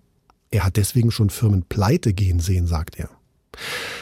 Er 0.52 0.66
hat 0.66 0.78
deswegen 0.78 1.12
schon 1.12 1.30
Firmen 1.30 1.64
pleite 1.64 2.14
gehen 2.14 2.40
sehen, 2.40 2.68
sagt 2.68 2.98
er. 2.98 3.10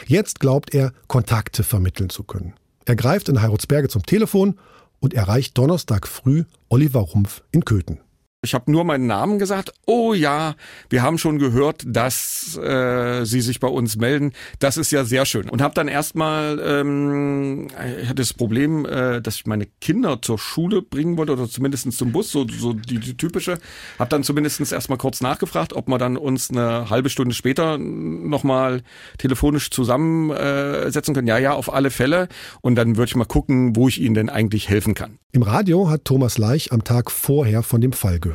Jetzt 0.06 0.40
glaubt 0.40 0.74
er, 0.74 0.92
Kontakte 1.06 1.62
vermitteln 1.62 2.10
zu 2.10 2.22
können. 2.22 2.54
Er 2.84 2.96
greift 2.96 3.28
in 3.28 3.42
Heirutsberge 3.42 3.88
zum 3.88 4.04
Telefon 4.04 4.58
und 5.00 5.14
erreicht 5.14 5.58
Donnerstag 5.58 6.08
früh 6.08 6.44
Oliver 6.68 7.00
Rumpf 7.00 7.42
in 7.50 7.64
Köthen. 7.64 8.00
Ich 8.44 8.54
habe 8.54 8.70
nur 8.70 8.84
meinen 8.84 9.08
Namen 9.08 9.40
gesagt. 9.40 9.72
Oh 9.84 10.14
ja, 10.14 10.54
wir 10.90 11.02
haben 11.02 11.18
schon 11.18 11.40
gehört, 11.40 11.82
dass 11.84 12.56
äh, 12.56 13.24
Sie 13.24 13.40
sich 13.40 13.58
bei 13.58 13.66
uns 13.66 13.96
melden. 13.96 14.32
Das 14.60 14.76
ist 14.76 14.92
ja 14.92 15.04
sehr 15.04 15.26
schön. 15.26 15.50
Und 15.50 15.60
habe 15.60 15.74
dann 15.74 15.88
erstmal, 15.88 16.60
ähm, 16.60 17.66
ich 18.00 18.04
hatte 18.06 18.14
das 18.22 18.32
Problem, 18.32 18.86
äh, 18.86 19.20
dass 19.20 19.34
ich 19.34 19.46
meine 19.46 19.66
Kinder 19.80 20.22
zur 20.22 20.38
Schule 20.38 20.82
bringen 20.82 21.16
wollte 21.16 21.32
oder 21.32 21.48
zumindest 21.48 21.90
zum 21.90 22.12
Bus, 22.12 22.30
so, 22.30 22.46
so 22.46 22.74
die, 22.74 23.00
die 23.00 23.16
typische. 23.16 23.58
Habe 23.98 24.10
dann 24.10 24.22
zumindest 24.22 24.60
erstmal 24.70 24.98
kurz 24.98 25.20
nachgefragt, 25.20 25.72
ob 25.72 25.88
wir 25.88 25.98
dann 25.98 26.16
uns 26.16 26.48
eine 26.48 26.90
halbe 26.90 27.10
Stunde 27.10 27.34
später 27.34 27.76
nochmal 27.76 28.82
telefonisch 29.18 29.72
zusammensetzen 29.72 31.12
können. 31.12 31.26
Ja, 31.26 31.38
ja, 31.38 31.54
auf 31.54 31.72
alle 31.74 31.90
Fälle. 31.90 32.28
Und 32.60 32.76
dann 32.76 32.96
würde 32.96 33.08
ich 33.08 33.16
mal 33.16 33.24
gucken, 33.24 33.74
wo 33.74 33.88
ich 33.88 34.00
Ihnen 34.00 34.14
denn 34.14 34.30
eigentlich 34.30 34.68
helfen 34.68 34.94
kann. 34.94 35.18
Im 35.32 35.42
Radio 35.42 35.90
hat 35.90 36.04
Thomas 36.04 36.38
Leich 36.38 36.72
am 36.72 36.84
Tag 36.84 37.10
vorher 37.10 37.64
von 37.64 37.80
dem 37.80 37.92
Fall 37.92 38.20
gehört. 38.20 38.27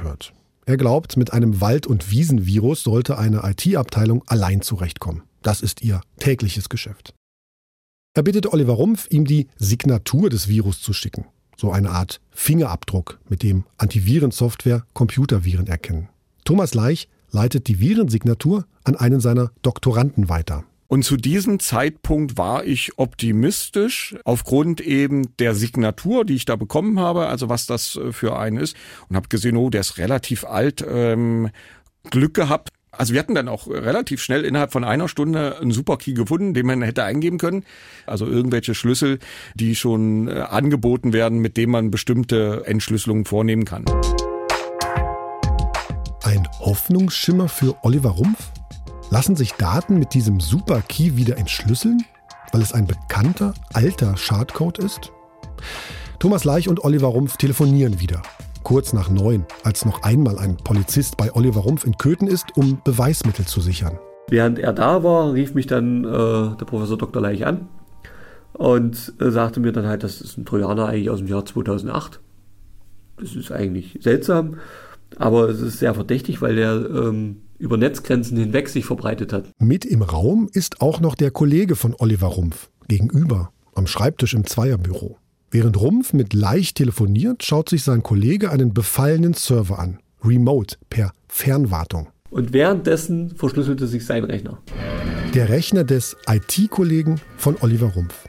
Er 0.65 0.77
glaubt, 0.77 1.17
mit 1.17 1.33
einem 1.33 1.59
Wald- 1.59 1.87
und 1.87 2.09
Wiesenvirus 2.09 2.83
sollte 2.83 3.17
eine 3.17 3.41
IT-Abteilung 3.43 4.23
allein 4.27 4.61
zurechtkommen. 4.61 5.23
Das 5.41 5.61
ist 5.61 5.81
ihr 5.81 6.01
tägliches 6.19 6.69
Geschäft. 6.69 7.13
Er 8.15 8.23
bittet 8.23 8.47
Oliver 8.47 8.73
Rumpf, 8.73 9.07
ihm 9.09 9.25
die 9.25 9.47
Signatur 9.57 10.29
des 10.29 10.47
Virus 10.47 10.81
zu 10.81 10.93
schicken. 10.93 11.25
So 11.57 11.71
eine 11.71 11.91
Art 11.91 12.21
Fingerabdruck, 12.31 13.19
mit 13.27 13.43
dem 13.43 13.65
Antivirensoftware 13.77 14.85
Computerviren 14.93 15.67
erkennen. 15.67 16.09
Thomas 16.45 16.73
Leich 16.73 17.09
leitet 17.31 17.67
die 17.67 17.79
Virensignatur 17.79 18.65
an 18.83 18.95
einen 18.95 19.19
seiner 19.19 19.51
Doktoranden 19.63 20.29
weiter. 20.29 20.63
Und 20.93 21.01
zu 21.01 21.17
diesem 21.17 21.59
Zeitpunkt 21.59 22.37
war 22.37 22.65
ich 22.65 22.99
optimistisch 22.99 24.15
aufgrund 24.25 24.79
eben 24.79 25.35
der 25.37 25.55
Signatur, 25.55 26.23
die 26.23 26.35
ich 26.35 26.45
da 26.45 26.55
bekommen 26.55 26.99
habe, 26.99 27.25
also 27.25 27.49
was 27.49 27.65
das 27.65 27.95
äh, 27.95 28.11
für 28.11 28.37
einen 28.37 28.57
ist. 28.57 28.77
Und 29.09 29.15
habe 29.15 29.27
gesehen, 29.27 29.57
oh, 29.57 29.71
der 29.71 29.81
ist 29.81 29.97
relativ 29.97 30.45
alt, 30.45 30.85
ähm, 30.87 31.49
Glück 32.11 32.35
gehabt. 32.35 32.69
Also 32.91 33.13
wir 33.13 33.21
hatten 33.21 33.33
dann 33.33 33.47
auch 33.47 33.67
relativ 33.67 34.21
schnell 34.21 34.45
innerhalb 34.45 34.71
von 34.71 34.83
einer 34.83 35.07
Stunde 35.07 35.57
einen 35.59 35.71
Superkey 35.71 36.13
gefunden, 36.13 36.53
den 36.53 36.67
man 36.67 36.83
hätte 36.83 37.03
eingeben 37.03 37.39
können. 37.39 37.65
Also 38.05 38.27
irgendwelche 38.27 38.75
Schlüssel, 38.75 39.17
die 39.55 39.75
schon 39.75 40.27
äh, 40.27 40.41
angeboten 40.41 41.11
werden, 41.11 41.39
mit 41.39 41.57
denen 41.57 41.71
man 41.71 41.89
bestimmte 41.89 42.67
Entschlüsselungen 42.67 43.25
vornehmen 43.25 43.65
kann. 43.65 43.85
Ein 46.21 46.47
Hoffnungsschimmer 46.59 47.49
für 47.49 47.83
Oliver 47.83 48.11
Rumpf? 48.11 48.52
Lassen 49.09 49.35
sich 49.35 49.53
Daten 49.53 49.99
mit 49.99 50.13
diesem 50.13 50.39
Super-Key 50.39 51.17
wieder 51.17 51.37
entschlüsseln? 51.37 52.03
weil 52.53 52.61
es 52.61 52.73
ein 52.73 52.87
bekannter 52.87 53.53
alter 53.73 54.15
Schadcode 54.15 54.77
ist? 54.77 55.11
Thomas 56.19 56.45
Leich 56.45 56.69
und 56.69 56.85
Oliver 56.85 57.07
Rumpf 57.07 57.35
telefonieren 57.35 57.99
wieder. 57.99 58.21
Kurz 58.63 58.93
nach 58.93 59.09
neun, 59.09 59.45
als 59.63 59.83
noch 59.83 60.03
einmal 60.03 60.37
ein 60.37 60.55
Polizist 60.55 61.17
bei 61.17 61.33
Oliver 61.33 61.61
Rumpf 61.61 61.85
in 61.85 61.97
Köthen 61.97 62.27
ist, 62.27 62.55
um 62.55 62.79
Beweismittel 62.85 63.45
zu 63.45 63.59
sichern. 63.59 63.99
Während 64.29 64.57
er 64.57 64.71
da 64.71 65.03
war, 65.03 65.33
rief 65.33 65.53
mich 65.53 65.67
dann 65.67 66.05
äh, 66.05 66.55
der 66.55 66.65
Professor 66.65 66.97
Dr. 66.97 67.21
Leich 67.21 67.45
an 67.45 67.67
und 68.53 69.13
äh, 69.19 69.31
sagte 69.31 69.59
mir 69.59 69.73
dann 69.73 69.85
halt, 69.85 70.03
das 70.03 70.21
ist 70.21 70.37
ein 70.37 70.45
Trojaner 70.45 70.87
eigentlich 70.87 71.09
aus 71.09 71.19
dem 71.19 71.27
Jahr 71.27 71.45
2008. 71.45 72.21
Das 73.17 73.35
ist 73.35 73.51
eigentlich 73.51 73.99
seltsam, 74.01 74.59
aber 75.17 75.49
es 75.49 75.59
ist 75.59 75.79
sehr 75.79 75.93
verdächtig, 75.93 76.41
weil 76.41 76.55
der 76.55 76.73
ähm, 76.73 77.41
über 77.63 77.77
Netzgrenzen 77.77 78.37
hinweg 78.37 78.67
sich 78.67 78.85
verbreitet 78.85 79.31
hat. 79.31 79.45
Mit 79.57 79.85
im 79.85 80.01
Raum 80.01 80.49
ist 80.51 80.81
auch 80.81 80.99
noch 80.99 81.15
der 81.15 81.31
Kollege 81.31 81.77
von 81.77 81.95
Oliver 81.97 82.27
Rumpf, 82.27 82.69
gegenüber, 82.89 83.51
am 83.73 83.87
Schreibtisch 83.87 84.33
im 84.33 84.45
Zweierbüro. 84.45 85.17
Während 85.49 85.79
Rumpf 85.79 86.11
mit 86.11 86.33
Leicht 86.33 86.75
telefoniert, 86.75 87.41
schaut 87.41 87.69
sich 87.69 87.83
sein 87.83 88.03
Kollege 88.03 88.51
einen 88.51 88.73
befallenen 88.73 89.33
Server 89.33 89.79
an, 89.79 89.99
remote, 90.21 90.75
per 90.89 91.13
Fernwartung. 91.29 92.09
Und 92.29 92.51
währenddessen 92.51 93.33
verschlüsselte 93.37 93.87
sich 93.87 94.05
sein 94.05 94.25
Rechner. 94.25 94.61
Der 95.33 95.47
Rechner 95.47 95.85
des 95.85 96.17
IT-Kollegen 96.27 97.21
von 97.37 97.55
Oliver 97.61 97.93
Rumpf. 97.93 98.27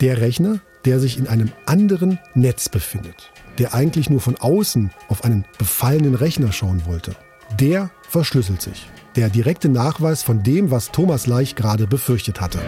Der 0.00 0.20
Rechner, 0.20 0.58
der 0.84 0.98
sich 0.98 1.18
in 1.18 1.28
einem 1.28 1.52
anderen 1.66 2.18
Netz 2.34 2.68
befindet, 2.68 3.30
der 3.58 3.74
eigentlich 3.74 4.10
nur 4.10 4.20
von 4.20 4.34
außen 4.36 4.90
auf 5.08 5.24
einen 5.24 5.44
befallenen 5.58 6.16
Rechner 6.16 6.50
schauen 6.50 6.82
wollte. 6.86 7.14
Der 7.60 7.90
verschlüsselt 8.12 8.60
sich. 8.60 8.86
Der 9.16 9.30
direkte 9.30 9.70
Nachweis 9.70 10.22
von 10.22 10.42
dem, 10.42 10.70
was 10.70 10.92
Thomas 10.92 11.26
Leich 11.26 11.54
gerade 11.54 11.86
befürchtet 11.86 12.42
hatte. 12.42 12.58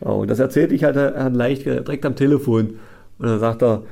und 0.00 0.28
das 0.30 0.38
erzählte 0.38 0.74
ich 0.74 0.84
halt 0.84 0.96
Herrn 0.96 1.34
Leicht 1.34 1.66
direkt 1.66 2.06
am 2.06 2.16
Telefon. 2.16 2.78
Und 3.18 3.26
dann 3.26 3.40
sagt 3.40 3.62
er, 3.62 3.82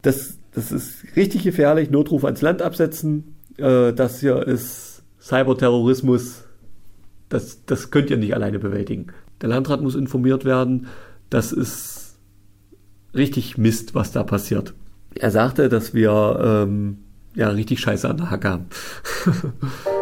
das, 0.00 0.38
das 0.52 0.72
ist 0.72 1.04
richtig 1.16 1.42
gefährlich, 1.42 1.90
Notruf 1.90 2.24
ans 2.24 2.40
Land 2.40 2.62
absetzen, 2.62 3.36
äh, 3.58 3.92
das 3.92 4.20
hier 4.20 4.46
ist 4.46 5.02
Cyberterrorismus, 5.20 6.44
das, 7.28 7.64
das 7.66 7.90
könnt 7.90 8.08
ihr 8.08 8.16
nicht 8.16 8.34
alleine 8.34 8.58
bewältigen. 8.58 9.08
Der 9.42 9.50
Landrat 9.50 9.82
muss 9.82 9.94
informiert 9.94 10.46
werden, 10.46 10.86
das 11.28 11.52
ist 11.52 12.16
richtig 13.14 13.58
Mist, 13.58 13.94
was 13.94 14.12
da 14.12 14.22
passiert. 14.22 14.72
Er 15.14 15.30
sagte, 15.30 15.68
dass 15.68 15.92
wir 15.92 16.40
ähm, 16.42 16.98
ja 17.34 17.50
richtig 17.50 17.80
Scheiße 17.80 18.08
an 18.08 18.16
der 18.16 18.30
Hacke 18.30 18.48
haben. 18.48 18.66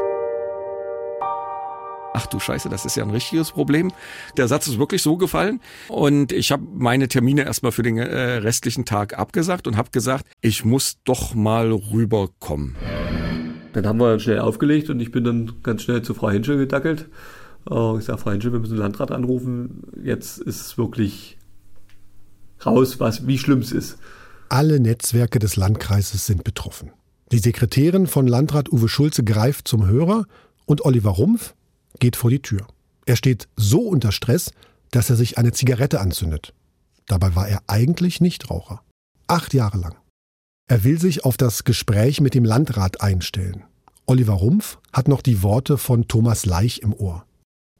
Ach 2.16 2.26
du 2.26 2.38
Scheiße, 2.38 2.68
das 2.68 2.84
ist 2.84 2.96
ja 2.96 3.02
ein 3.02 3.10
richtiges 3.10 3.50
Problem. 3.50 3.90
Der 4.36 4.46
Satz 4.46 4.68
ist 4.68 4.78
wirklich 4.78 5.02
so 5.02 5.16
gefallen 5.16 5.60
und 5.88 6.30
ich 6.30 6.52
habe 6.52 6.62
meine 6.72 7.08
Termine 7.08 7.42
erstmal 7.42 7.72
für 7.72 7.82
den 7.82 7.98
äh, 7.98 8.36
restlichen 8.36 8.84
Tag 8.84 9.18
abgesagt 9.18 9.66
und 9.66 9.76
habe 9.76 9.90
gesagt, 9.90 10.24
ich 10.40 10.64
muss 10.64 10.98
doch 11.02 11.34
mal 11.34 11.72
rüberkommen. 11.72 12.76
Dann 13.72 13.84
haben 13.88 13.98
wir 13.98 14.20
schnell 14.20 14.38
aufgelegt 14.38 14.90
und 14.90 15.00
ich 15.00 15.10
bin 15.10 15.24
dann 15.24 15.54
ganz 15.64 15.82
schnell 15.82 16.02
zu 16.02 16.14
Frau 16.14 16.30
Henschel 16.30 16.56
gedackelt. 16.56 17.08
Uh, 17.68 17.98
ich 17.98 18.04
sage, 18.04 18.18
Frau 18.18 18.30
Henschel, 18.30 18.52
wir 18.52 18.60
müssen 18.60 18.74
den 18.74 18.80
Landrat 18.80 19.10
anrufen. 19.10 19.82
Jetzt 20.00 20.38
ist 20.38 20.60
es 20.60 20.78
wirklich 20.78 21.36
raus, 22.64 23.00
was, 23.00 23.26
wie 23.26 23.38
schlimm 23.38 23.58
es 23.58 23.72
ist. 23.72 23.98
Alle 24.50 24.78
Netzwerke 24.78 25.40
des 25.40 25.56
Landkreises 25.56 26.26
sind 26.26 26.44
betroffen. 26.44 26.92
Die 27.32 27.38
Sekretärin 27.38 28.06
von 28.06 28.28
Landrat 28.28 28.70
Uwe 28.70 28.88
Schulze 28.88 29.24
greift 29.24 29.66
zum 29.66 29.88
Hörer 29.88 30.26
und 30.64 30.84
Oliver 30.84 31.10
Rumpf 31.10 31.54
geht 32.00 32.16
vor 32.16 32.30
die 32.30 32.42
Tür. 32.42 32.66
Er 33.06 33.16
steht 33.16 33.48
so 33.56 33.80
unter 33.80 34.12
Stress, 34.12 34.50
dass 34.90 35.10
er 35.10 35.16
sich 35.16 35.38
eine 35.38 35.52
Zigarette 35.52 36.00
anzündet. 36.00 36.54
Dabei 37.06 37.34
war 37.34 37.48
er 37.48 37.62
eigentlich 37.66 38.20
Nichtraucher. 38.20 38.82
Acht 39.26 39.54
Jahre 39.54 39.78
lang. 39.78 39.96
Er 40.68 40.84
will 40.84 40.98
sich 40.98 41.24
auf 41.24 41.36
das 41.36 41.64
Gespräch 41.64 42.20
mit 42.20 42.34
dem 42.34 42.44
Landrat 42.44 43.02
einstellen. 43.02 43.64
Oliver 44.06 44.34
Rumpf 44.34 44.78
hat 44.92 45.08
noch 45.08 45.22
die 45.22 45.42
Worte 45.42 45.78
von 45.78 46.08
Thomas 46.08 46.46
Leich 46.46 46.80
im 46.80 46.94
Ohr. 46.94 47.26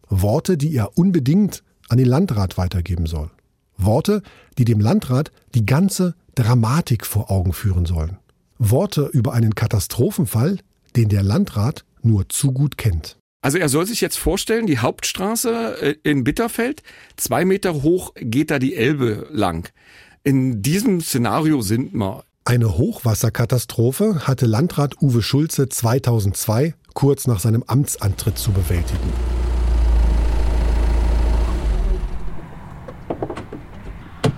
Worte, 0.08 0.56
die 0.56 0.74
er 0.74 0.96
unbedingt 0.98 1.62
an 1.88 1.98
den 1.98 2.06
Landrat 2.06 2.58
weitergeben 2.58 3.06
soll. 3.06 3.30
Worte, 3.76 4.22
die 4.58 4.64
dem 4.64 4.80
Landrat 4.80 5.32
die 5.54 5.66
ganze 5.66 6.14
Dramatik 6.34 7.06
vor 7.06 7.30
Augen 7.30 7.52
führen 7.52 7.86
sollen. 7.86 8.18
Worte 8.58 9.06
über 9.06 9.32
einen 9.32 9.54
Katastrophenfall, 9.54 10.58
den 10.96 11.08
der 11.08 11.22
Landrat 11.22 11.84
nur 12.02 12.28
zu 12.28 12.52
gut 12.52 12.78
kennt. 12.78 13.18
Also 13.44 13.58
er 13.58 13.68
soll 13.68 13.84
sich 13.84 14.00
jetzt 14.00 14.16
vorstellen, 14.16 14.66
die 14.66 14.78
Hauptstraße 14.78 15.76
äh, 15.78 15.94
in 16.02 16.24
Bitterfeld, 16.24 16.82
zwei 17.18 17.44
Meter 17.44 17.82
hoch 17.82 18.14
geht 18.16 18.50
da 18.50 18.58
die 18.58 18.74
Elbe 18.74 19.26
lang. 19.30 19.68
In 20.22 20.62
diesem 20.62 21.02
Szenario 21.02 21.60
sind 21.60 21.92
wir. 21.92 22.24
Eine 22.46 22.78
Hochwasserkatastrophe 22.78 24.26
hatte 24.26 24.46
Landrat 24.46 25.02
Uwe 25.02 25.20
Schulze 25.20 25.68
2002 25.68 26.72
kurz 26.94 27.26
nach 27.26 27.38
seinem 27.38 27.62
Amtsantritt 27.66 28.38
zu 28.38 28.50
bewältigen. 28.50 29.12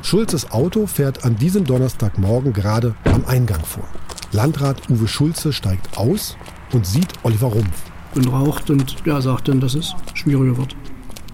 Schulzes 0.02 0.50
Auto 0.50 0.88
fährt 0.88 1.24
an 1.24 1.36
diesem 1.36 1.64
Donnerstagmorgen 1.64 2.52
gerade 2.52 2.96
am 3.04 3.24
Eingang 3.24 3.64
vor. 3.64 3.86
Landrat 4.32 4.90
Uwe 4.90 5.06
Schulze 5.06 5.52
steigt 5.52 5.96
aus 5.96 6.36
und 6.72 6.88
sieht 6.88 7.12
Oliver 7.22 7.46
Rumpf. 7.46 7.95
Und 8.16 8.32
raucht 8.32 8.70
und 8.70 8.96
ja, 9.04 9.20
sagt 9.20 9.48
dann, 9.48 9.60
dass 9.60 9.74
es 9.74 9.94
schwieriger 10.14 10.56
wird. 10.56 10.74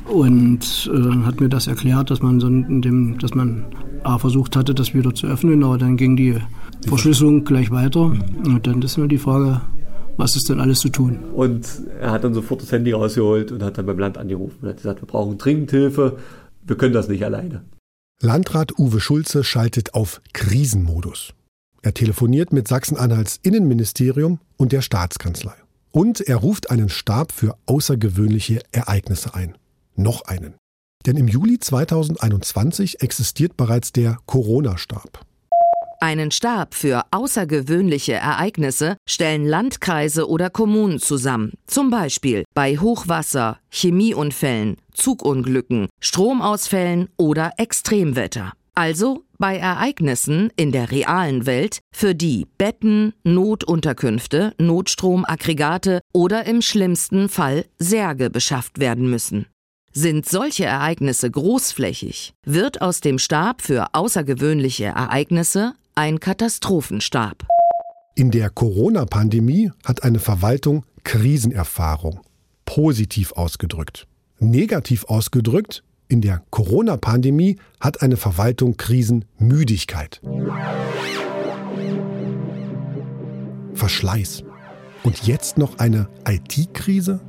Und 0.06 0.90
äh, 0.92 1.24
hat 1.24 1.40
mir 1.40 1.48
das 1.48 1.68
erklärt, 1.68 2.10
dass 2.10 2.20
man, 2.20 2.40
so 2.40 2.48
in 2.48 2.82
dem, 2.82 3.18
dass 3.18 3.34
man 3.34 3.66
A, 4.02 4.18
versucht 4.18 4.56
hatte, 4.56 4.74
das 4.74 4.92
wieder 4.92 5.14
zu 5.14 5.28
öffnen, 5.28 5.62
aber 5.62 5.78
dann 5.78 5.96
ging 5.96 6.16
die 6.16 6.36
Verschlüsselung 6.86 7.44
gleich 7.44 7.70
weiter. 7.70 8.00
Und 8.00 8.66
dann 8.66 8.82
ist 8.82 8.98
nur 8.98 9.06
die 9.06 9.18
Frage, 9.18 9.60
was 10.16 10.36
ist 10.36 10.48
denn 10.48 10.60
alles 10.60 10.80
zu 10.80 10.88
tun? 10.88 11.20
Und 11.34 11.66
er 12.00 12.10
hat 12.10 12.24
dann 12.24 12.34
sofort 12.34 12.62
das 12.62 12.72
Handy 12.72 12.92
rausgeholt 12.92 13.52
und 13.52 13.62
hat 13.62 13.78
dann 13.78 13.86
beim 13.86 13.98
Land 13.98 14.18
angerufen 14.18 14.58
und 14.62 14.68
hat 14.68 14.76
gesagt, 14.76 15.00
wir 15.02 15.06
brauchen 15.06 15.38
dringend 15.38 15.70
Hilfe, 15.70 16.18
wir 16.66 16.76
können 16.76 16.92
das 16.92 17.08
nicht 17.08 17.24
alleine. 17.24 17.62
Landrat 18.20 18.78
Uwe 18.78 19.00
Schulze 19.00 19.44
schaltet 19.44 19.94
auf 19.94 20.20
Krisenmodus. 20.32 21.34
Er 21.82 21.94
telefoniert 21.94 22.52
mit 22.52 22.68
Sachsen-Anhalts 22.68 23.40
Innenministerium 23.42 24.38
und 24.56 24.72
der 24.72 24.82
Staatskanzlei. 24.82 25.54
Und 25.92 26.22
er 26.22 26.36
ruft 26.36 26.70
einen 26.70 26.88
Stab 26.88 27.32
für 27.32 27.56
außergewöhnliche 27.66 28.62
Ereignisse 28.72 29.34
ein. 29.34 29.56
Noch 29.94 30.22
einen. 30.24 30.54
Denn 31.04 31.16
im 31.16 31.28
Juli 31.28 31.58
2021 31.58 33.02
existiert 33.02 33.56
bereits 33.56 33.92
der 33.92 34.16
Corona-Stab. 34.26 35.20
Einen 36.00 36.30
Stab 36.32 36.74
für 36.74 37.04
außergewöhnliche 37.12 38.14
Ereignisse 38.14 38.96
stellen 39.06 39.46
Landkreise 39.46 40.28
oder 40.28 40.50
Kommunen 40.50 40.98
zusammen, 40.98 41.52
zum 41.66 41.90
Beispiel 41.90 42.44
bei 42.54 42.76
Hochwasser, 42.78 43.58
Chemieunfällen, 43.70 44.78
Zugunglücken, 44.94 45.88
Stromausfällen 46.00 47.08
oder 47.18 47.52
Extremwetter. 47.58 48.52
Also 48.74 49.24
bei 49.42 49.58
Ereignissen 49.58 50.52
in 50.54 50.70
der 50.70 50.92
realen 50.92 51.46
Welt, 51.46 51.80
für 51.92 52.14
die 52.14 52.46
Betten, 52.58 53.12
Notunterkünfte, 53.24 54.54
Notstromaggregate 54.58 56.00
oder 56.12 56.46
im 56.46 56.62
schlimmsten 56.62 57.28
Fall 57.28 57.64
Särge 57.76 58.30
beschafft 58.30 58.78
werden 58.78 59.10
müssen. 59.10 59.46
Sind 59.92 60.28
solche 60.28 60.64
Ereignisse 60.64 61.28
großflächig, 61.28 62.34
wird 62.46 62.82
aus 62.82 63.00
dem 63.00 63.18
Stab 63.18 63.62
für 63.62 63.92
außergewöhnliche 63.94 64.84
Ereignisse 64.84 65.72
ein 65.96 66.20
Katastrophenstab. 66.20 67.44
In 68.14 68.30
der 68.30 68.48
Corona-Pandemie 68.48 69.72
hat 69.84 70.04
eine 70.04 70.20
Verwaltung 70.20 70.86
Krisenerfahrung. 71.02 72.20
Positiv 72.64 73.32
ausgedrückt. 73.32 74.06
Negativ 74.38 75.04
ausgedrückt, 75.06 75.82
in 76.12 76.20
der 76.20 76.42
Corona-Pandemie 76.50 77.56
hat 77.80 78.02
eine 78.02 78.18
Verwaltung 78.18 78.76
Krisenmüdigkeit. 78.76 80.20
Verschleiß. 83.72 84.44
Und 85.04 85.26
jetzt 85.26 85.56
noch 85.56 85.78
eine 85.78 86.10
IT-Krise? 86.28 87.20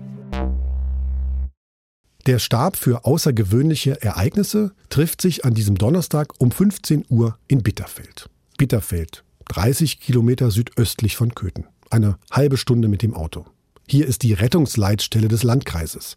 Der 2.26 2.40
Stab 2.40 2.76
für 2.76 3.06
außergewöhnliche 3.06 4.02
Ereignisse 4.02 4.74
trifft 4.90 5.22
sich 5.22 5.46
an 5.46 5.54
diesem 5.54 5.78
Donnerstag 5.78 6.34
um 6.40 6.52
15 6.52 7.06
Uhr 7.08 7.38
in 7.48 7.64
Bitterfeld. 7.64 8.30
Bitterfeld, 8.58 9.24
30 9.48 10.02
Kilometer 10.02 10.52
südöstlich 10.52 11.16
von 11.16 11.34
Köthen. 11.34 11.68
Eine 11.90 12.18
halbe 12.32 12.58
Stunde 12.58 12.90
mit 12.90 13.02
dem 13.02 13.14
Auto. 13.14 13.46
Hier 13.88 14.08
ist 14.08 14.24
die 14.24 14.34
Rettungsleitstelle 14.34 15.28
des 15.28 15.44
Landkreises 15.44 16.16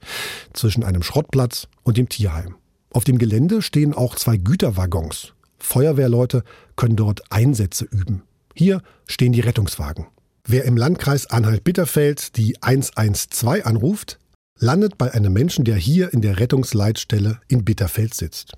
zwischen 0.53 0.85
einem 0.85 1.03
Schrottplatz 1.03 1.69
und 1.83 1.97
dem 1.97 2.09
Tierheim. 2.09 2.57
Auf 2.91 3.05
dem 3.05 3.19
Gelände 3.19 3.61
stehen 3.63 3.93
auch 3.93 4.15
zwei 4.15 4.37
Güterwaggons. 4.37 5.35
Feuerwehrleute 5.59 6.45
können 6.77 6.97
dort 6.97 7.31
Einsätze 7.31 7.85
üben. 7.85 8.23
Hier 8.55 8.83
stehen 9.07 9.33
die 9.33 9.41
Rettungswagen. 9.41 10.07
Wer 10.47 10.65
im 10.65 10.77
Landkreis 10.77 11.27
Anhalt-Bitterfeld 11.27 12.37
die 12.37 12.63
112 12.63 13.67
anruft, 13.67 14.19
landet 14.59 14.97
bei 14.97 15.13
einem 15.13 15.33
Menschen, 15.33 15.65
der 15.65 15.77
hier 15.77 16.13
in 16.13 16.23
der 16.23 16.39
Rettungsleitstelle 16.39 17.41
in 17.49 17.65
Bitterfeld 17.65 18.15
sitzt. 18.15 18.53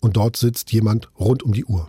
und 0.00 0.16
dort 0.16 0.36
sitzt 0.36 0.72
jemand 0.72 1.10
rund 1.18 1.44
um 1.44 1.52
die 1.52 1.64
Uhr. 1.64 1.88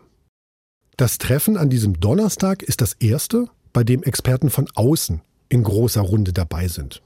Das 0.97 1.17
Treffen 1.17 1.57
an 1.57 1.71
diesem 1.71 1.99
Donnerstag 1.99 2.61
ist 2.61 2.81
das 2.81 2.93
erste, 2.93 3.47
bei 3.73 3.83
dem 3.83 4.03
Experten 4.03 4.51
von 4.51 4.67
außen 4.75 5.21
in 5.49 5.63
großer 5.63 6.01
Runde 6.01 6.33
dabei 6.33 6.67
sind. 6.67 7.01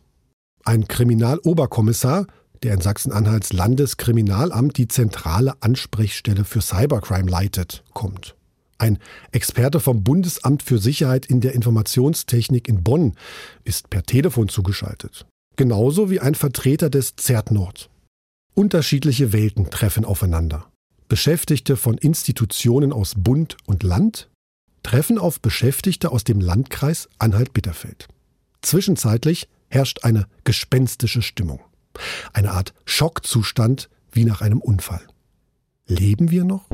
Ein 0.63 0.87
Kriminaloberkommissar, 0.87 2.27
der 2.63 2.73
in 2.73 2.81
Sachsen-Anhalts 2.81 3.53
Landeskriminalamt 3.53 4.77
die 4.77 4.87
zentrale 4.87 5.53
Ansprechstelle 5.61 6.43
für 6.43 6.61
Cybercrime 6.61 7.29
leitet, 7.29 7.83
kommt. 7.93 8.35
Ein 8.79 8.99
Experte 9.31 9.79
vom 9.79 10.03
Bundesamt 10.03 10.61
für 10.61 10.77
Sicherheit 10.77 11.25
in 11.25 11.41
der 11.41 11.53
Informationstechnik 11.53 12.67
in 12.67 12.83
Bonn 12.83 13.13
ist 13.63 13.89
per 13.89 14.03
Telefon 14.03 14.49
zugeschaltet. 14.49 15.25
Genauso 15.55 16.11
wie 16.11 16.19
ein 16.19 16.35
Vertreter 16.35 16.89
des 16.89 17.15
ZERT 17.15 17.51
Nord. 17.51 17.89
Unterschiedliche 18.53 19.33
Welten 19.33 19.69
treffen 19.69 20.05
aufeinander. 20.05 20.67
Beschäftigte 21.07 21.77
von 21.77 21.97
Institutionen 21.97 22.91
aus 22.91 23.13
Bund 23.17 23.57
und 23.65 23.83
Land 23.83 24.29
treffen 24.83 25.17
auf 25.17 25.39
Beschäftigte 25.41 26.11
aus 26.11 26.23
dem 26.23 26.39
Landkreis 26.39 27.09
Anhalt-Bitterfeld. 27.17 28.07
Zwischenzeitlich 28.67 29.47
herrscht 29.69 30.03
eine 30.03 30.27
gespenstische 30.43 31.21
Stimmung. 31.21 31.61
Eine 32.33 32.51
Art 32.51 32.73
Schockzustand 32.83 33.89
wie 34.11 34.25
nach 34.25 34.41
einem 34.41 34.59
Unfall. 34.59 35.07
Leben 35.85 36.31
wir 36.31 36.43
noch? 36.43 36.65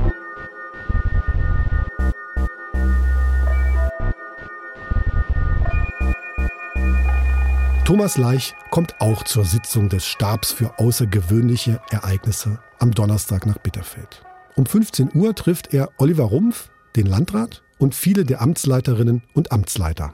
Thomas 7.84 8.18
Leich 8.18 8.56
kommt 8.72 9.00
auch 9.00 9.22
zur 9.22 9.44
Sitzung 9.44 9.88
des 9.88 10.04
Stabs 10.04 10.50
für 10.50 10.80
außergewöhnliche 10.80 11.80
Ereignisse 11.90 12.58
am 12.80 12.90
Donnerstag 12.90 13.46
nach 13.46 13.58
Bitterfeld. 13.58 14.24
Um 14.56 14.66
15 14.66 15.10
Uhr 15.14 15.36
trifft 15.36 15.72
er 15.72 15.90
Oliver 15.98 16.24
Rumpf, 16.24 16.70
den 16.96 17.06
Landrat, 17.06 17.62
und 17.78 17.94
viele 17.94 18.24
der 18.24 18.42
Amtsleiterinnen 18.42 19.22
und 19.32 19.52
Amtsleiter. 19.52 20.12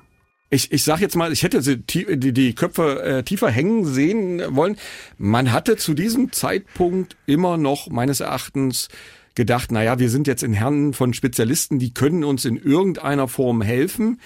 Ich, 0.52 0.72
ich 0.72 0.82
sage 0.82 1.02
jetzt 1.02 1.14
mal, 1.14 1.32
ich 1.32 1.44
hätte 1.44 1.62
die, 1.78 2.18
die, 2.18 2.32
die 2.32 2.54
Köpfe 2.54 3.02
äh, 3.02 3.22
tiefer 3.22 3.50
hängen 3.50 3.84
sehen 3.84 4.42
wollen. 4.48 4.76
Man 5.16 5.52
hatte 5.52 5.76
zu 5.76 5.94
diesem 5.94 6.32
Zeitpunkt 6.32 7.16
immer 7.26 7.56
noch 7.56 7.88
meines 7.88 8.18
Erachtens 8.18 8.88
gedacht, 9.36 9.70
naja, 9.70 10.00
wir 10.00 10.10
sind 10.10 10.26
jetzt 10.26 10.42
in 10.42 10.52
Herren 10.52 10.92
von 10.92 11.14
Spezialisten, 11.14 11.78
die 11.78 11.94
können 11.94 12.24
uns 12.24 12.44
in 12.44 12.56
irgendeiner 12.56 13.28
Form 13.28 13.62
helfen. 13.62 14.20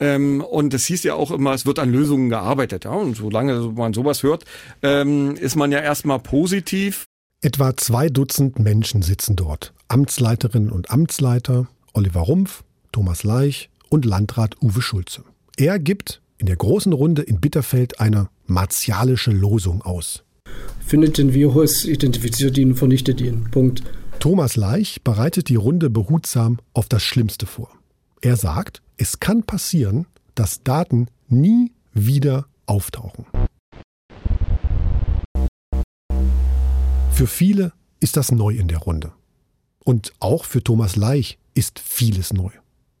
Ähm, 0.00 0.40
und 0.40 0.74
es 0.74 0.86
hieß 0.86 1.04
ja 1.04 1.14
auch 1.14 1.30
immer, 1.30 1.52
es 1.54 1.66
wird 1.66 1.78
an 1.78 1.92
Lösungen 1.92 2.30
gearbeitet. 2.30 2.84
Ja? 2.84 2.90
Und 2.90 3.16
solange 3.16 3.60
man 3.74 3.94
sowas 3.94 4.24
hört, 4.24 4.44
ähm, 4.82 5.36
ist 5.36 5.54
man 5.54 5.70
ja 5.70 5.78
erstmal 5.78 6.18
positiv. 6.18 7.04
Etwa 7.42 7.76
zwei 7.76 8.08
Dutzend 8.08 8.58
Menschen 8.58 9.02
sitzen 9.02 9.36
dort. 9.36 9.72
Amtsleiterinnen 9.88 10.70
und 10.72 10.90
Amtsleiter, 10.90 11.68
Oliver 11.92 12.20
Rumpf, 12.20 12.64
Thomas 12.92 13.22
Leich 13.22 13.70
und 13.88 14.04
Landrat 14.04 14.56
Uwe 14.60 14.82
Schulze. 14.82 15.24
Er 15.60 15.78
gibt 15.78 16.22
in 16.38 16.46
der 16.46 16.56
großen 16.56 16.94
Runde 16.94 17.20
in 17.20 17.38
Bitterfeld 17.38 18.00
eine 18.00 18.30
martialische 18.46 19.30
Losung 19.30 19.82
aus. 19.82 20.24
Findet 20.80 21.18
den 21.18 21.34
Virus, 21.34 21.84
identifiziert 21.84 22.56
ihn, 22.56 22.74
vernichtet 22.74 23.20
ihn. 23.20 23.46
Punkt. 23.50 23.82
Thomas 24.20 24.56
Leich 24.56 25.02
bereitet 25.02 25.50
die 25.50 25.56
Runde 25.56 25.90
behutsam 25.90 26.60
auf 26.72 26.88
das 26.88 27.02
Schlimmste 27.02 27.44
vor. 27.44 27.68
Er 28.22 28.38
sagt, 28.38 28.80
es 28.96 29.20
kann 29.20 29.42
passieren, 29.42 30.06
dass 30.34 30.62
Daten 30.62 31.08
nie 31.28 31.72
wieder 31.92 32.46
auftauchen. 32.64 33.26
Für 37.12 37.26
viele 37.26 37.74
ist 38.00 38.16
das 38.16 38.32
neu 38.32 38.54
in 38.54 38.68
der 38.68 38.78
Runde. 38.78 39.12
Und 39.84 40.14
auch 40.20 40.46
für 40.46 40.64
Thomas 40.64 40.96
Leich 40.96 41.36
ist 41.52 41.80
vieles 41.80 42.32
neu. 42.32 42.48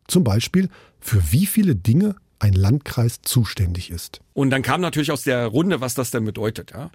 Zum 0.08 0.24
Beispiel, 0.24 0.68
für 1.00 1.32
wie 1.32 1.46
viele 1.46 1.74
Dinge 1.74 2.16
ein 2.40 2.54
Landkreis 2.54 3.22
zuständig 3.22 3.90
ist. 3.90 4.20
Und 4.34 4.50
dann 4.50 4.62
kam 4.62 4.80
natürlich 4.80 5.12
aus 5.12 5.22
der 5.22 5.46
Runde, 5.46 5.80
was 5.80 5.94
das 5.94 6.10
denn 6.10 6.24
bedeutet. 6.24 6.72
Ja? 6.72 6.90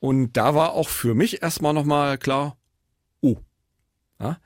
Und 0.00 0.32
da 0.32 0.54
war 0.54 0.72
auch 0.72 0.88
für 0.88 1.14
mich 1.14 1.42
erstmal 1.42 1.74
nochmal 1.74 2.18
klar, 2.18 2.56
oh, 3.20 3.36
ja? 4.18 4.38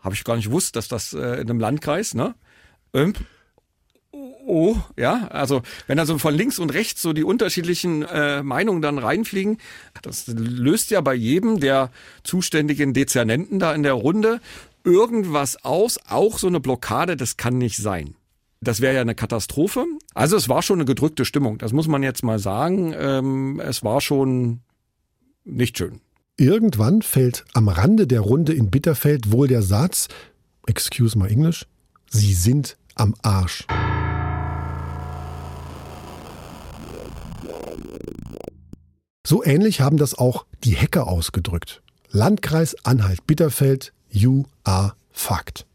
habe 0.00 0.14
ich 0.14 0.24
gar 0.24 0.36
nicht 0.36 0.46
gewusst, 0.46 0.76
dass 0.76 0.88
das 0.88 1.12
äh, 1.12 1.40
in 1.40 1.50
einem 1.50 1.58
Landkreis, 1.58 2.14
ne? 2.14 2.34
Ähm, 2.94 3.14
oh, 4.12 4.76
ja, 4.96 5.28
also 5.28 5.62
wenn 5.86 5.98
da 5.98 6.06
so 6.06 6.18
von 6.18 6.34
links 6.34 6.58
und 6.58 6.72
rechts 6.72 7.02
so 7.02 7.12
die 7.12 7.24
unterschiedlichen 7.24 8.02
äh, 8.02 8.42
Meinungen 8.42 8.80
dann 8.80 8.98
reinfliegen, 8.98 9.58
das 10.02 10.26
löst 10.28 10.90
ja 10.90 11.00
bei 11.00 11.14
jedem 11.14 11.60
der 11.60 11.90
zuständigen 12.22 12.94
Dezernenten 12.94 13.58
da 13.58 13.74
in 13.74 13.82
der 13.82 13.92
Runde 13.94 14.40
irgendwas 14.84 15.64
aus, 15.64 15.98
auch 16.08 16.38
so 16.38 16.46
eine 16.46 16.60
Blockade, 16.60 17.16
das 17.16 17.36
kann 17.36 17.58
nicht 17.58 17.76
sein. 17.76 18.14
Das 18.60 18.80
wäre 18.80 18.94
ja 18.94 19.00
eine 19.00 19.14
Katastrophe. 19.14 19.84
Also 20.14 20.36
es 20.36 20.48
war 20.48 20.62
schon 20.62 20.78
eine 20.78 20.84
gedrückte 20.84 21.24
Stimmung, 21.24 21.58
das 21.58 21.72
muss 21.72 21.88
man 21.88 22.02
jetzt 22.02 22.24
mal 22.24 22.38
sagen. 22.38 22.94
Ähm, 22.96 23.60
es 23.60 23.84
war 23.84 24.00
schon 24.00 24.60
nicht 25.44 25.78
schön. 25.78 26.00
Irgendwann 26.36 27.02
fällt 27.02 27.44
am 27.54 27.68
Rande 27.68 28.06
der 28.06 28.20
Runde 28.20 28.52
in 28.52 28.70
Bitterfeld 28.70 29.32
wohl 29.32 29.48
der 29.48 29.62
Satz, 29.62 30.08
excuse 30.66 31.18
my 31.18 31.28
English, 31.28 31.66
Sie 32.10 32.32
sind 32.32 32.76
am 32.94 33.14
Arsch. 33.22 33.66
So 39.26 39.44
ähnlich 39.44 39.82
haben 39.82 39.98
das 39.98 40.16
auch 40.16 40.46
die 40.64 40.74
Hacker 40.74 41.06
ausgedrückt. 41.06 41.82
Landkreis 42.10 42.74
Anhalt-Bitterfeld, 42.84 43.92
you 44.08 44.44
are 44.64 44.94
fucked. 45.10 45.66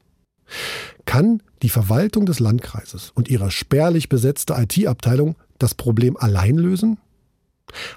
Kann 1.06 1.44
die 1.64 1.70
Verwaltung 1.70 2.26
des 2.26 2.40
Landkreises 2.40 3.12
und 3.16 3.30
ihre 3.30 3.50
spärlich 3.50 4.10
besetzte 4.10 4.54
IT-Abteilung 4.54 5.36
das 5.58 5.74
Problem 5.74 6.18
allein 6.18 6.58
lösen? 6.58 7.00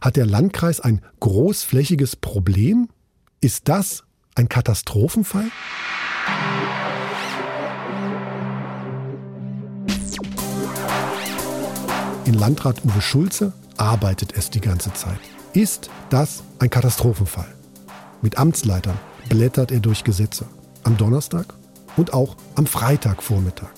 Hat 0.00 0.14
der 0.16 0.24
Landkreis 0.24 0.80
ein 0.80 1.02
großflächiges 1.18 2.14
Problem? 2.16 2.88
Ist 3.40 3.68
das 3.68 4.04
ein 4.36 4.48
Katastrophenfall? 4.48 5.46
In 12.24 12.34
Landrat 12.34 12.84
Uwe 12.84 13.02
Schulze 13.02 13.52
arbeitet 13.76 14.32
es 14.36 14.48
die 14.48 14.60
ganze 14.60 14.92
Zeit. 14.92 15.18
Ist 15.54 15.90
das 16.10 16.44
ein 16.60 16.70
Katastrophenfall? 16.70 17.52
Mit 18.22 18.38
Amtsleitern 18.38 18.98
blättert 19.28 19.72
er 19.72 19.80
durch 19.80 20.04
Gesetze. 20.04 20.46
Am 20.84 20.96
Donnerstag 20.96 21.52
und 21.96 22.12
auch 22.12 22.36
am 22.54 22.66
Freitagvormittag. 22.66 23.72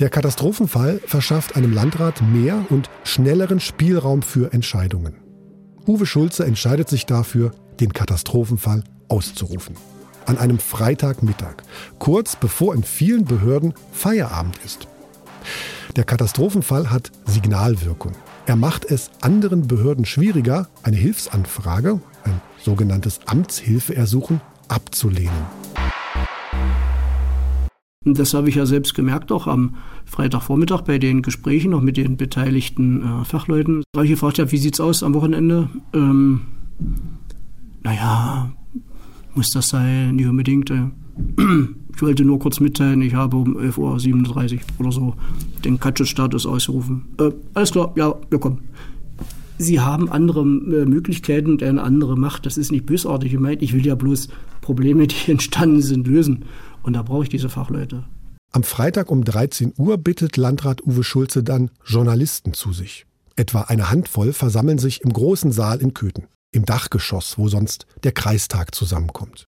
Der 0.00 0.10
Katastrophenfall 0.10 1.00
verschafft 1.06 1.56
einem 1.56 1.72
Landrat 1.72 2.20
mehr 2.22 2.64
und 2.70 2.90
schnelleren 3.04 3.60
Spielraum 3.60 4.22
für 4.22 4.52
Entscheidungen. 4.52 5.14
Uwe 5.86 6.06
Schulze 6.06 6.44
entscheidet 6.44 6.88
sich 6.88 7.06
dafür, 7.06 7.52
den 7.78 7.92
Katastrophenfall 7.92 8.82
auszurufen. 9.08 9.76
An 10.26 10.38
einem 10.38 10.58
Freitagmittag, 10.58 11.56
kurz 11.98 12.34
bevor 12.36 12.74
in 12.74 12.82
vielen 12.82 13.24
Behörden 13.24 13.74
Feierabend 13.92 14.58
ist. 14.64 14.88
Der 15.96 16.04
Katastrophenfall 16.04 16.90
hat 16.90 17.12
Signalwirkung. 17.26 18.12
Er 18.46 18.56
macht 18.56 18.84
es 18.84 19.10
anderen 19.20 19.68
Behörden 19.68 20.04
schwieriger, 20.04 20.68
eine 20.82 20.96
Hilfsanfrage, 20.96 22.00
ein 22.24 22.40
sogenanntes 22.58 23.20
Amtshilfeersuchen, 23.26 24.40
abzulehnen. 24.68 25.63
Das 28.04 28.34
habe 28.34 28.48
ich 28.50 28.56
ja 28.56 28.66
selbst 28.66 28.94
gemerkt, 28.94 29.32
auch 29.32 29.46
am 29.46 29.76
Freitagvormittag 30.04 30.82
bei 30.82 30.98
den 30.98 31.22
Gesprächen 31.22 31.70
noch 31.70 31.80
mit 31.80 31.96
den 31.96 32.16
beteiligten 32.16 33.02
äh, 33.02 33.24
Fachleuten. 33.24 33.82
Weil 33.94 34.04
ich 34.04 34.10
gefragt 34.10 34.38
habe, 34.38 34.52
wie 34.52 34.68
es 34.68 34.80
aus 34.80 35.02
am 35.02 35.14
Wochenende? 35.14 35.70
Ähm, 35.94 36.42
naja, 37.82 38.52
muss 39.34 39.50
das 39.50 39.68
sein? 39.68 40.16
Nicht 40.16 40.28
unbedingt. 40.28 40.70
Äh, 40.70 40.90
ich 41.94 42.02
wollte 42.02 42.24
nur 42.24 42.38
kurz 42.38 42.60
mitteilen, 42.60 43.00
ich 43.02 43.14
habe 43.14 43.36
um 43.36 43.56
11.37 43.56 44.54
Uhr 44.54 44.60
oder 44.80 44.92
so 44.92 45.14
den 45.64 45.80
Katschus-Status 45.80 46.44
ausgerufen. 46.44 47.06
Äh, 47.18 47.30
alles 47.54 47.72
klar, 47.72 47.92
ja, 47.96 48.14
wir 48.28 48.38
kommen. 48.38 48.60
Sie 49.56 49.80
haben 49.80 50.10
andere 50.10 50.40
äh, 50.40 50.84
Möglichkeiten 50.84 51.52
und 51.52 51.62
eine 51.62 51.82
andere 51.82 52.18
Macht. 52.18 52.44
Das 52.44 52.58
ist 52.58 52.72
nicht 52.72 52.86
bösartig 52.86 53.32
gemeint. 53.32 53.62
Ich 53.62 53.72
will 53.72 53.86
ja 53.86 53.94
bloß 53.94 54.28
Probleme, 54.60 55.06
die 55.06 55.30
entstanden 55.30 55.82
sind, 55.82 56.06
lösen. 56.06 56.44
Und 56.84 56.92
da 56.92 57.02
brauche 57.02 57.24
ich 57.24 57.30
diese 57.30 57.48
Fachleute. 57.48 58.04
Am 58.52 58.62
Freitag 58.62 59.10
um 59.10 59.24
13 59.24 59.74
Uhr 59.76 59.98
bittet 59.98 60.36
Landrat 60.36 60.82
Uwe 60.86 61.02
Schulze 61.02 61.42
dann 61.42 61.70
Journalisten 61.84 62.54
zu 62.54 62.72
sich. 62.72 63.04
Etwa 63.34 63.62
eine 63.62 63.90
Handvoll 63.90 64.32
versammeln 64.32 64.78
sich 64.78 65.00
im 65.00 65.12
großen 65.12 65.50
Saal 65.50 65.80
in 65.80 65.92
Köthen, 65.92 66.28
im 66.52 66.64
Dachgeschoss, 66.64 67.36
wo 67.36 67.48
sonst 67.48 67.86
der 68.04 68.12
Kreistag 68.12 68.74
zusammenkommt. 68.74 69.46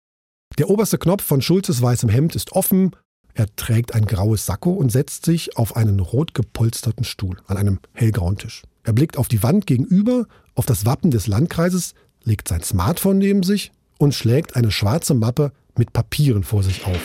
Der 0.56 0.70
oberste 0.70 0.96
Knopf 0.96 1.22
von 1.22 1.42
Schulzes 1.42 1.82
weißem 1.82 2.08
Hemd 2.08 2.34
ist 2.34 2.52
offen. 2.52 2.92
Er 3.34 3.54
trägt 3.56 3.94
ein 3.94 4.06
graues 4.06 4.46
Sakko 4.46 4.70
und 4.70 4.90
setzt 4.90 5.26
sich 5.26 5.58
auf 5.58 5.76
einen 5.76 6.00
rot 6.00 6.32
gepolsterten 6.32 7.04
Stuhl 7.04 7.36
an 7.46 7.56
einem 7.56 7.80
hellgrauen 7.92 8.38
Tisch. 8.38 8.62
Er 8.84 8.92
blickt 8.92 9.18
auf 9.18 9.28
die 9.28 9.42
Wand 9.42 9.66
gegenüber, 9.66 10.26
auf 10.54 10.66
das 10.66 10.86
Wappen 10.86 11.10
des 11.10 11.26
Landkreises, 11.26 11.94
legt 12.22 12.48
sein 12.48 12.62
Smartphone 12.62 13.18
neben 13.18 13.42
sich 13.42 13.72
und 13.98 14.14
schlägt 14.14 14.56
eine 14.56 14.70
schwarze 14.70 15.14
Mappe 15.14 15.52
mit 15.76 15.92
Papieren 15.92 16.44
vor 16.44 16.62
sich 16.62 16.86
auf. 16.86 17.00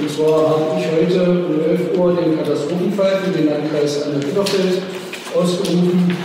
Und 0.00 0.10
zwar 0.10 0.48
habe 0.48 0.80
ich 0.80 0.86
heute 0.86 1.30
um 1.30 1.60
11 1.60 1.98
Uhr 1.98 2.16
den 2.16 2.38
Katastrophenfall 2.38 3.18
für 3.22 3.30
den 3.32 3.50
Landkreis 3.50 4.02
Anne-Bitterfeld 4.04 4.82
ausgerufen. 5.36 6.16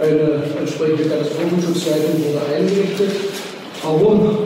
Eine 0.00 0.42
entsprechende 0.58 1.04
Katastrophenschutzleitung 1.04 2.18
wurde 2.18 2.40
eingerichtet. 2.56 3.10
Warum? 3.84 4.38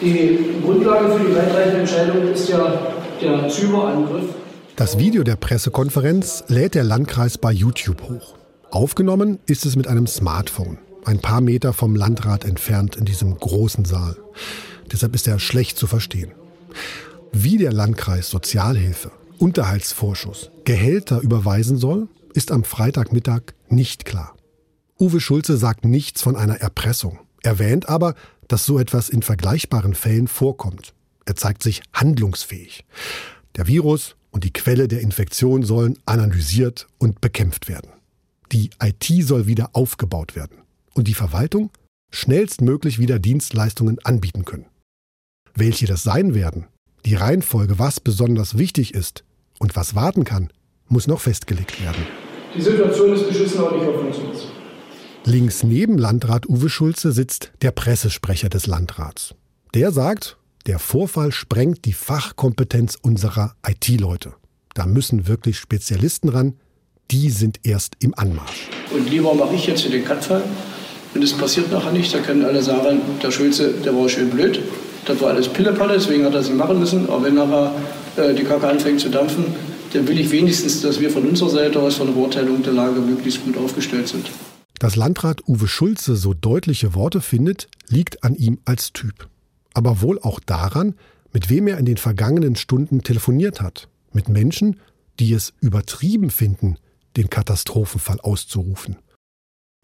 Die 0.00 0.38
Grundlage 0.64 1.12
für 1.12 1.24
die 1.28 1.34
weitreichende 1.34 1.80
Entscheidung 1.80 2.28
ist 2.32 2.48
ja 2.48 2.80
der 3.20 3.50
Cyberangriff. 3.50 4.24
Das 4.76 4.98
Video 4.98 5.24
der 5.24 5.36
Pressekonferenz 5.36 6.44
lädt 6.46 6.76
der 6.76 6.84
Landkreis 6.84 7.38
bei 7.38 7.50
YouTube 7.50 8.02
hoch. 8.08 8.34
Aufgenommen 8.70 9.40
ist 9.46 9.66
es 9.66 9.74
mit 9.74 9.88
einem 9.88 10.06
Smartphone, 10.06 10.78
ein 11.04 11.18
paar 11.18 11.40
Meter 11.40 11.72
vom 11.72 11.96
Landrat 11.96 12.44
entfernt 12.44 12.94
in 12.94 13.04
diesem 13.04 13.36
großen 13.36 13.84
Saal. 13.84 14.16
Deshalb 14.92 15.14
ist 15.16 15.26
er 15.26 15.40
schlecht 15.40 15.76
zu 15.76 15.88
verstehen. 15.88 16.30
Wie 17.32 17.58
der 17.58 17.72
Landkreis 17.72 18.28
Sozialhilfe, 18.28 19.12
Unterhaltsvorschuss, 19.38 20.50
Gehälter 20.64 21.20
überweisen 21.20 21.76
soll, 21.76 22.08
ist 22.34 22.50
am 22.50 22.64
Freitagmittag 22.64 23.54
nicht 23.68 24.04
klar. 24.04 24.36
Uwe 24.98 25.20
Schulze 25.20 25.56
sagt 25.56 25.84
nichts 25.84 26.22
von 26.22 26.34
einer 26.34 26.56
Erpressung, 26.56 27.20
erwähnt 27.42 27.88
aber, 27.88 28.14
dass 28.48 28.66
so 28.66 28.80
etwas 28.80 29.08
in 29.08 29.22
vergleichbaren 29.22 29.94
Fällen 29.94 30.26
vorkommt. 30.26 30.92
Er 31.24 31.36
zeigt 31.36 31.62
sich 31.62 31.82
handlungsfähig. 31.92 32.84
Der 33.56 33.68
Virus 33.68 34.16
und 34.32 34.42
die 34.42 34.52
Quelle 34.52 34.88
der 34.88 35.00
Infektion 35.00 35.62
sollen 35.62 35.98
analysiert 36.06 36.88
und 36.98 37.20
bekämpft 37.20 37.68
werden. 37.68 37.92
Die 38.50 38.70
IT 38.82 39.06
soll 39.24 39.46
wieder 39.46 39.70
aufgebaut 39.74 40.34
werden 40.34 40.58
und 40.94 41.06
die 41.06 41.14
Verwaltung 41.14 41.70
schnellstmöglich 42.10 42.98
wieder 42.98 43.20
Dienstleistungen 43.20 43.98
anbieten 44.02 44.44
können. 44.44 44.66
Welche 45.54 45.86
das 45.86 46.02
sein 46.02 46.34
werden, 46.34 46.66
die 47.04 47.14
Reihenfolge, 47.14 47.78
was 47.78 48.00
besonders 48.00 48.58
wichtig 48.58 48.94
ist 48.94 49.24
und 49.58 49.76
was 49.76 49.94
warten 49.94 50.24
kann, 50.24 50.50
muss 50.88 51.06
noch 51.06 51.20
festgelegt 51.20 51.82
werden. 51.82 52.06
Die 52.56 52.62
Situation 52.62 53.14
ist 53.14 53.28
beschissen, 53.28 53.60
aber 53.60 53.76
nicht 53.76 53.86
hoffnungslos. 53.86 54.48
Links 55.24 55.62
neben 55.62 55.98
Landrat 55.98 56.48
Uwe 56.48 56.68
Schulze 56.68 57.12
sitzt 57.12 57.52
der 57.62 57.70
Pressesprecher 57.70 58.48
des 58.48 58.66
Landrats. 58.66 59.34
Der 59.74 59.92
sagt, 59.92 60.38
der 60.66 60.78
Vorfall 60.78 61.32
sprengt 61.32 61.84
die 61.84 61.92
Fachkompetenz 61.92 62.96
unserer 63.00 63.54
IT-Leute. 63.66 64.34
Da 64.74 64.86
müssen 64.86 65.28
wirklich 65.28 65.58
Spezialisten 65.58 66.28
ran, 66.28 66.54
die 67.10 67.30
sind 67.30 67.60
erst 67.64 67.94
im 68.00 68.14
Anmarsch. 68.14 68.68
Und 68.92 69.08
lieber 69.10 69.34
mache 69.34 69.54
ich 69.54 69.66
jetzt 69.66 69.80
hier 69.80 69.90
den 69.90 70.04
Cut-Fall. 70.04 70.42
Und 71.14 71.22
es 71.22 71.32
passiert 71.32 71.70
nachher 71.72 71.92
nicht. 71.92 72.14
Da 72.14 72.20
können 72.20 72.44
alle 72.44 72.62
sagen, 72.62 73.00
der 73.22 73.30
Schulze, 73.30 73.72
der 73.84 73.94
war 73.94 74.08
schön 74.08 74.30
blöd. 74.30 74.60
Das 75.06 75.20
war 75.20 75.30
alles 75.30 75.48
Pillepalle, 75.48 75.94
deswegen 75.94 76.24
hat 76.24 76.34
er 76.34 76.40
es 76.40 76.48
nicht 76.48 76.58
machen 76.58 76.78
müssen. 76.78 77.08
Aber 77.08 77.24
wenn 77.24 77.34
nachher 77.34 77.72
äh, 78.16 78.34
die 78.34 78.44
Kacke 78.44 78.68
anfängt 78.68 79.00
zu 79.00 79.08
dampfen, 79.08 79.44
dann 79.92 80.06
will 80.06 80.20
ich 80.20 80.30
wenigstens, 80.30 80.82
dass 80.82 81.00
wir 81.00 81.10
von 81.10 81.26
unserer 81.26 81.50
Seite 81.50 81.80
aus 81.80 81.96
von 81.96 82.06
der 82.06 82.14
Beurteilung 82.14 82.62
der 82.62 82.72
Lage 82.72 83.00
möglichst 83.00 83.44
gut 83.44 83.56
aufgestellt 83.56 84.08
sind. 84.08 84.30
Dass 84.78 84.96
Landrat 84.96 85.46
Uwe 85.46 85.68
Schulze 85.68 86.16
so 86.16 86.32
deutliche 86.32 86.94
Worte 86.94 87.20
findet, 87.20 87.68
liegt 87.88 88.24
an 88.24 88.34
ihm 88.34 88.58
als 88.64 88.92
Typ. 88.92 89.28
Aber 89.74 90.00
wohl 90.00 90.18
auch 90.20 90.40
daran, 90.40 90.94
mit 91.32 91.50
wem 91.50 91.68
er 91.68 91.78
in 91.78 91.84
den 91.84 91.96
vergangenen 91.96 92.56
Stunden 92.56 93.02
telefoniert 93.02 93.60
hat. 93.60 93.88
Mit 94.12 94.28
Menschen, 94.28 94.80
die 95.18 95.32
es 95.32 95.52
übertrieben 95.60 96.30
finden, 96.30 96.76
den 97.16 97.28
Katastrophenfall 97.30 98.20
auszurufen. 98.20 98.96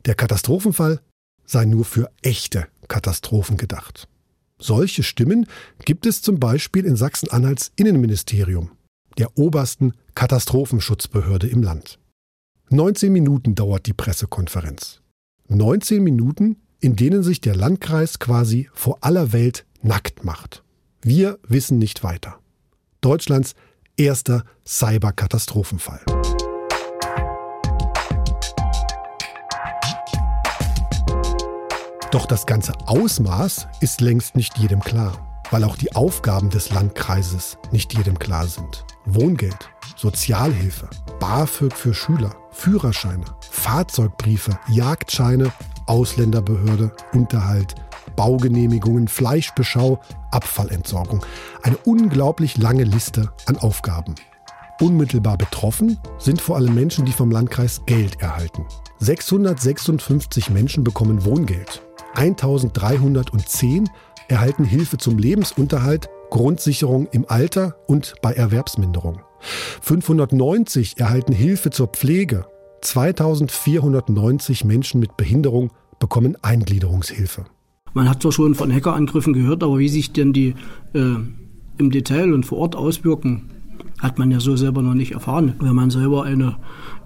Der 0.06 0.14
Katastrophenfall 0.14 1.00
sei 1.44 1.64
nur 1.64 1.84
für 1.84 2.10
echte 2.22 2.66
Katastrophen 2.88 3.56
gedacht. 3.56 4.08
Solche 4.58 5.02
Stimmen 5.02 5.46
gibt 5.84 6.06
es 6.06 6.22
zum 6.22 6.40
Beispiel 6.40 6.84
in 6.86 6.96
Sachsen-Anhalts 6.96 7.72
Innenministerium, 7.76 8.70
der 9.18 9.36
obersten 9.38 9.92
Katastrophenschutzbehörde 10.14 11.46
im 11.46 11.62
Land. 11.62 11.98
19 12.70 13.12
Minuten 13.12 13.54
dauert 13.54 13.86
die 13.86 13.92
Pressekonferenz. 13.92 15.02
19 15.48 16.02
Minuten, 16.02 16.56
in 16.80 16.96
denen 16.96 17.22
sich 17.22 17.40
der 17.40 17.54
Landkreis 17.54 18.18
quasi 18.18 18.68
vor 18.72 18.98
aller 19.02 19.32
Welt 19.32 19.66
nackt 19.82 20.24
macht. 20.24 20.64
Wir 21.02 21.38
wissen 21.46 21.78
nicht 21.78 22.02
weiter. 22.02 22.40
Deutschlands 23.00 23.54
erster 23.96 24.44
Cyberkatastrophenfall. 24.66 26.00
Doch 32.16 32.24
das 32.24 32.46
ganze 32.46 32.72
Ausmaß 32.86 33.68
ist 33.80 34.00
längst 34.00 34.36
nicht 34.36 34.56
jedem 34.56 34.80
klar, 34.80 35.42
weil 35.50 35.64
auch 35.64 35.76
die 35.76 35.94
Aufgaben 35.94 36.48
des 36.48 36.70
Landkreises 36.70 37.58
nicht 37.72 37.92
jedem 37.92 38.18
klar 38.18 38.46
sind. 38.46 38.86
Wohngeld, 39.04 39.68
Sozialhilfe, 39.96 40.88
BAföG 41.20 41.74
für 41.74 41.92
Schüler, 41.92 42.34
Führerscheine, 42.52 43.26
Fahrzeugbriefe, 43.50 44.58
Jagdscheine, 44.66 45.52
Ausländerbehörde, 45.84 46.90
Unterhalt, 47.12 47.74
Baugenehmigungen, 48.16 49.08
Fleischbeschau, 49.08 50.00
Abfallentsorgung. 50.30 51.22
Eine 51.64 51.76
unglaublich 51.84 52.56
lange 52.56 52.84
Liste 52.84 53.30
an 53.44 53.58
Aufgaben. 53.58 54.14
Unmittelbar 54.80 55.36
betroffen 55.36 55.98
sind 56.16 56.40
vor 56.40 56.56
allem 56.56 56.74
Menschen, 56.74 57.04
die 57.04 57.12
vom 57.12 57.30
Landkreis 57.30 57.82
Geld 57.84 58.22
erhalten. 58.22 58.64
656 59.00 60.48
Menschen 60.48 60.82
bekommen 60.82 61.26
Wohngeld. 61.26 61.82
1310 62.16 63.90
erhalten 64.28 64.64
Hilfe 64.64 64.96
zum 64.96 65.18
Lebensunterhalt, 65.18 66.08
Grundsicherung 66.30 67.06
im 67.12 67.26
Alter 67.28 67.76
und 67.86 68.14
bei 68.22 68.32
Erwerbsminderung. 68.32 69.20
590 69.82 70.98
erhalten 70.98 71.32
Hilfe 71.32 71.70
zur 71.70 71.88
Pflege. 71.88 72.46
2490 72.80 74.64
Menschen 74.64 74.98
mit 75.00 75.16
Behinderung 75.16 75.72
bekommen 75.98 76.36
Eingliederungshilfe. 76.42 77.44
Man 77.92 78.08
hat 78.08 78.22
zwar 78.22 78.32
schon 78.32 78.54
von 78.54 78.72
Hackerangriffen 78.72 79.32
gehört, 79.32 79.62
aber 79.62 79.78
wie 79.78 79.88
sich 79.88 80.12
denn 80.12 80.32
die 80.32 80.54
äh, 80.94 81.16
im 81.78 81.90
Detail 81.90 82.32
und 82.32 82.44
vor 82.44 82.58
Ort 82.58 82.76
auswirken, 82.76 83.50
hat 84.00 84.18
man 84.18 84.30
ja 84.30 84.40
so 84.40 84.56
selber 84.56 84.82
noch 84.82 84.94
nicht 84.94 85.12
erfahren. 85.12 85.54
Wenn 85.60 85.74
man 85.74 85.90
selber 85.90 86.24
eine 86.24 86.56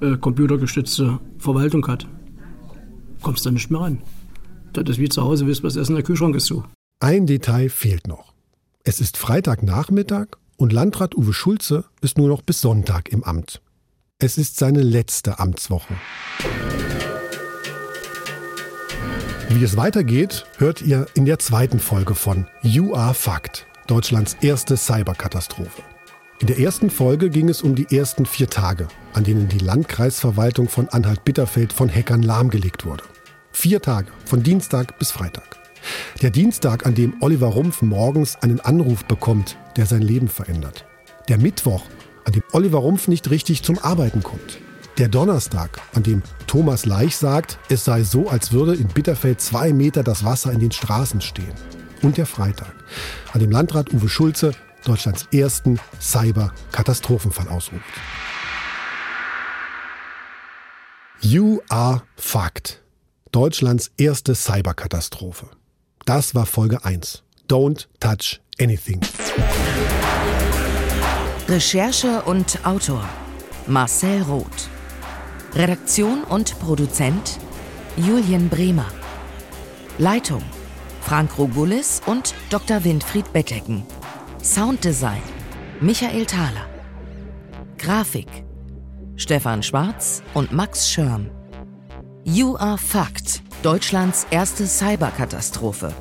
äh, 0.00 0.16
computergestützte 0.16 1.18
Verwaltung 1.38 1.86
hat, 1.86 2.06
kommst 3.22 3.44
du 3.46 3.50
nicht 3.50 3.70
mehr 3.70 3.80
ran. 3.80 3.98
Das 4.72 4.88
ist 4.88 4.98
wie 4.98 5.08
zu 5.08 5.22
Hause, 5.22 5.46
wisst 5.46 5.64
was 5.64 5.76
essen, 5.76 5.94
der 5.94 6.04
Kühlschrank 6.04 6.36
ist 6.36 6.46
zu. 6.46 6.64
Ein 7.00 7.26
Detail 7.26 7.68
fehlt 7.68 8.06
noch. 8.06 8.32
Es 8.84 9.00
ist 9.00 9.16
Freitagnachmittag 9.16 10.26
und 10.56 10.72
Landrat 10.72 11.14
Uwe 11.16 11.32
Schulze 11.32 11.84
ist 12.00 12.18
nur 12.18 12.28
noch 12.28 12.42
bis 12.42 12.60
Sonntag 12.60 13.08
im 13.08 13.24
Amt. 13.24 13.60
Es 14.18 14.38
ist 14.38 14.58
seine 14.58 14.82
letzte 14.82 15.38
Amtswoche. 15.38 15.94
Wie 19.48 19.64
es 19.64 19.76
weitergeht, 19.76 20.46
hört 20.58 20.82
ihr 20.82 21.06
in 21.14 21.24
der 21.24 21.38
zweiten 21.38 21.80
Folge 21.80 22.14
von 22.14 22.46
You 22.62 22.94
Are 22.94 23.14
Fact, 23.14 23.66
Deutschlands 23.86 24.36
erste 24.42 24.76
Cyberkatastrophe. 24.76 25.82
In 26.40 26.46
der 26.46 26.58
ersten 26.58 26.88
Folge 26.88 27.28
ging 27.28 27.48
es 27.48 27.60
um 27.62 27.74
die 27.74 27.94
ersten 27.94 28.24
vier 28.24 28.48
Tage, 28.48 28.88
an 29.12 29.24
denen 29.24 29.48
die 29.48 29.58
Landkreisverwaltung 29.58 30.68
von 30.68 30.88
Anhalt-Bitterfeld 30.88 31.72
von 31.72 31.92
Hackern 31.92 32.22
lahmgelegt 32.22 32.86
wurde. 32.86 33.04
Vier 33.52 33.82
Tage, 33.82 34.10
von 34.24 34.42
Dienstag 34.42 34.98
bis 34.98 35.10
Freitag. 35.10 35.58
Der 36.22 36.30
Dienstag, 36.30 36.86
an 36.86 36.94
dem 36.94 37.14
Oliver 37.20 37.48
Rumpf 37.48 37.82
morgens 37.82 38.36
einen 38.36 38.60
Anruf 38.60 39.04
bekommt, 39.04 39.56
der 39.76 39.86
sein 39.86 40.02
Leben 40.02 40.28
verändert. 40.28 40.84
Der 41.28 41.38
Mittwoch, 41.38 41.82
an 42.24 42.32
dem 42.32 42.42
Oliver 42.52 42.78
Rumpf 42.78 43.08
nicht 43.08 43.30
richtig 43.30 43.62
zum 43.62 43.78
Arbeiten 43.78 44.22
kommt. 44.22 44.58
Der 44.98 45.08
Donnerstag, 45.08 45.80
an 45.94 46.02
dem 46.02 46.22
Thomas 46.46 46.84
Leich 46.84 47.16
sagt, 47.16 47.58
es 47.68 47.84
sei 47.84 48.02
so, 48.02 48.28
als 48.28 48.52
würde 48.52 48.74
in 48.74 48.88
Bitterfeld 48.88 49.40
zwei 49.40 49.72
Meter 49.72 50.02
das 50.02 50.24
Wasser 50.24 50.52
in 50.52 50.60
den 50.60 50.72
Straßen 50.72 51.20
stehen. 51.20 51.54
Und 52.02 52.16
der 52.16 52.26
Freitag, 52.26 52.74
an 53.32 53.40
dem 53.40 53.50
Landrat 53.50 53.92
Uwe 53.92 54.08
Schulze 54.08 54.52
Deutschlands 54.84 55.26
ersten 55.32 55.78
Cyber-Katastrophenfall 56.00 57.48
ausruft. 57.48 57.84
You 61.20 61.60
are 61.68 62.02
fucked. 62.16 62.79
Deutschlands 63.32 63.92
erste 63.96 64.34
Cyberkatastrophe. 64.34 65.46
Das 66.04 66.34
war 66.34 66.46
Folge 66.46 66.84
1. 66.84 67.22
Don't 67.48 67.86
touch 68.00 68.40
anything. 68.60 69.00
Recherche 71.48 72.22
und 72.22 72.66
Autor 72.66 73.08
Marcel 73.68 74.22
Roth. 74.22 74.68
Redaktion 75.54 76.24
und 76.24 76.58
Produzent 76.58 77.38
Julian 77.96 78.48
Bremer. 78.48 78.88
Leitung 79.98 80.42
Frank 81.02 81.38
Rogulis 81.38 82.02
und 82.06 82.34
Dr. 82.50 82.82
Winfried 82.82 83.32
Bettecken. 83.32 83.84
Sounddesign 84.42 85.22
Michael 85.80 86.26
Thaler. 86.26 86.66
Grafik 87.78 88.44
Stefan 89.14 89.62
Schwarz 89.62 90.20
und 90.34 90.50
Max 90.50 90.88
Schirm. 90.88 91.30
You 92.24 92.56
Are 92.58 92.76
Fucked, 92.76 93.42
Deutschlands 93.62 94.26
erste 94.30 94.66
Cyberkatastrophe. 94.66 95.94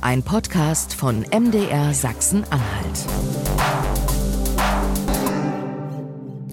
ein 0.00 0.22
Podcast 0.22 0.94
von 0.94 1.26
MDR 1.30 1.92
Sachsen-Anhalt. 1.92 3.04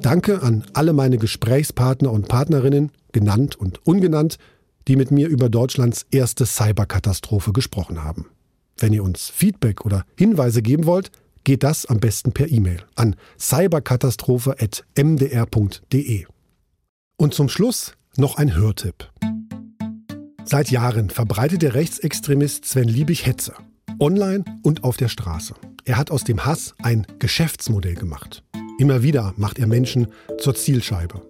Danke 0.02 0.44
an 0.44 0.66
alle 0.74 0.92
meine 0.92 1.18
Gesprächspartner 1.18 2.12
und 2.12 2.28
Partnerinnen, 2.28 2.92
genannt 3.14 3.56
und 3.56 3.80
ungenannt, 3.86 4.36
die 4.90 4.98
mit 4.98 5.12
mir 5.12 5.30
über 5.30 5.48
Deutschlands 5.50 6.06
erste 6.12 6.46
Cyberkatastrophe 6.46 7.54
gesprochen 7.54 8.04
haben. 8.04 8.26
Wenn 8.78 8.92
ihr 8.92 9.04
uns 9.04 9.30
Feedback 9.30 9.86
oder 9.86 10.04
Hinweise 10.18 10.62
geben 10.62 10.86
wollt, 10.86 11.12
geht 11.46 11.64
das 11.64 11.86
am 11.86 12.02
besten 12.02 12.34
per 12.34 12.52
E-Mail 12.52 12.84
an 12.96 13.16
cyberkatastrophe.mdr.de. 13.40 16.26
Und 17.16 17.34
zum 17.34 17.48
Schluss 17.48 17.94
noch 18.18 18.38
ein 18.38 18.55
Hörtipp. 18.55 19.09
Seit 20.45 20.70
Jahren 20.70 21.09
verbreitet 21.09 21.61
der 21.61 21.74
Rechtsextremist 21.74 22.66
Sven 22.66 22.88
Liebig 22.88 23.26
Hetze. 23.26 23.53
Online 23.99 24.43
und 24.61 24.84
auf 24.84 24.97
der 24.97 25.07
Straße. 25.07 25.55
Er 25.86 25.97
hat 25.97 26.11
aus 26.11 26.24
dem 26.24 26.45
Hass 26.45 26.76
ein 26.82 27.07
Geschäftsmodell 27.20 27.95
gemacht. 27.95 28.43
Immer 28.78 29.03
wieder 29.03 29.34
macht 29.38 29.59
er 29.59 29.68
Menschen 29.68 30.07
zur 30.39 30.55
Zielscheibe. 30.55 31.22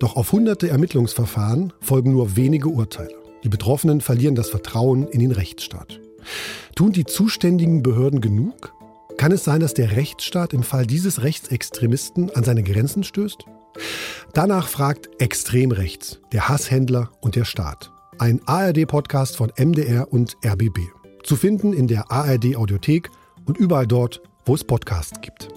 Doch 0.00 0.16
auf 0.16 0.32
hunderte 0.32 0.68
Ermittlungsverfahren 0.68 1.72
folgen 1.80 2.12
nur 2.12 2.36
wenige 2.36 2.68
Urteile. 2.68 3.14
Die 3.44 3.48
Betroffenen 3.48 4.00
verlieren 4.00 4.34
das 4.34 4.50
Vertrauen 4.50 5.06
in 5.08 5.20
den 5.20 5.32
Rechtsstaat. 5.32 6.00
Tun 6.74 6.92
die 6.92 7.04
zuständigen 7.04 7.82
Behörden 7.82 8.20
genug? 8.20 8.74
Kann 9.16 9.32
es 9.32 9.44
sein, 9.44 9.60
dass 9.60 9.74
der 9.74 9.92
Rechtsstaat 9.92 10.52
im 10.52 10.62
Fall 10.62 10.86
dieses 10.86 11.22
Rechtsextremisten 11.22 12.34
an 12.34 12.44
seine 12.44 12.62
Grenzen 12.62 13.04
stößt? 13.04 13.46
Danach 14.34 14.68
fragt 14.68 15.08
Extremrechts, 15.20 16.20
der 16.32 16.48
Hasshändler 16.48 17.10
und 17.20 17.36
der 17.36 17.44
Staat. 17.44 17.90
Ein 18.18 18.40
ARD-Podcast 18.46 19.36
von 19.36 19.52
MDR 19.58 20.12
und 20.12 20.36
RBB. 20.44 20.78
Zu 21.22 21.36
finden 21.36 21.72
in 21.72 21.86
der 21.86 22.10
ARD-Audiothek 22.10 23.10
und 23.46 23.58
überall 23.58 23.86
dort, 23.86 24.22
wo 24.44 24.54
es 24.54 24.64
Podcasts 24.64 25.20
gibt. 25.20 25.48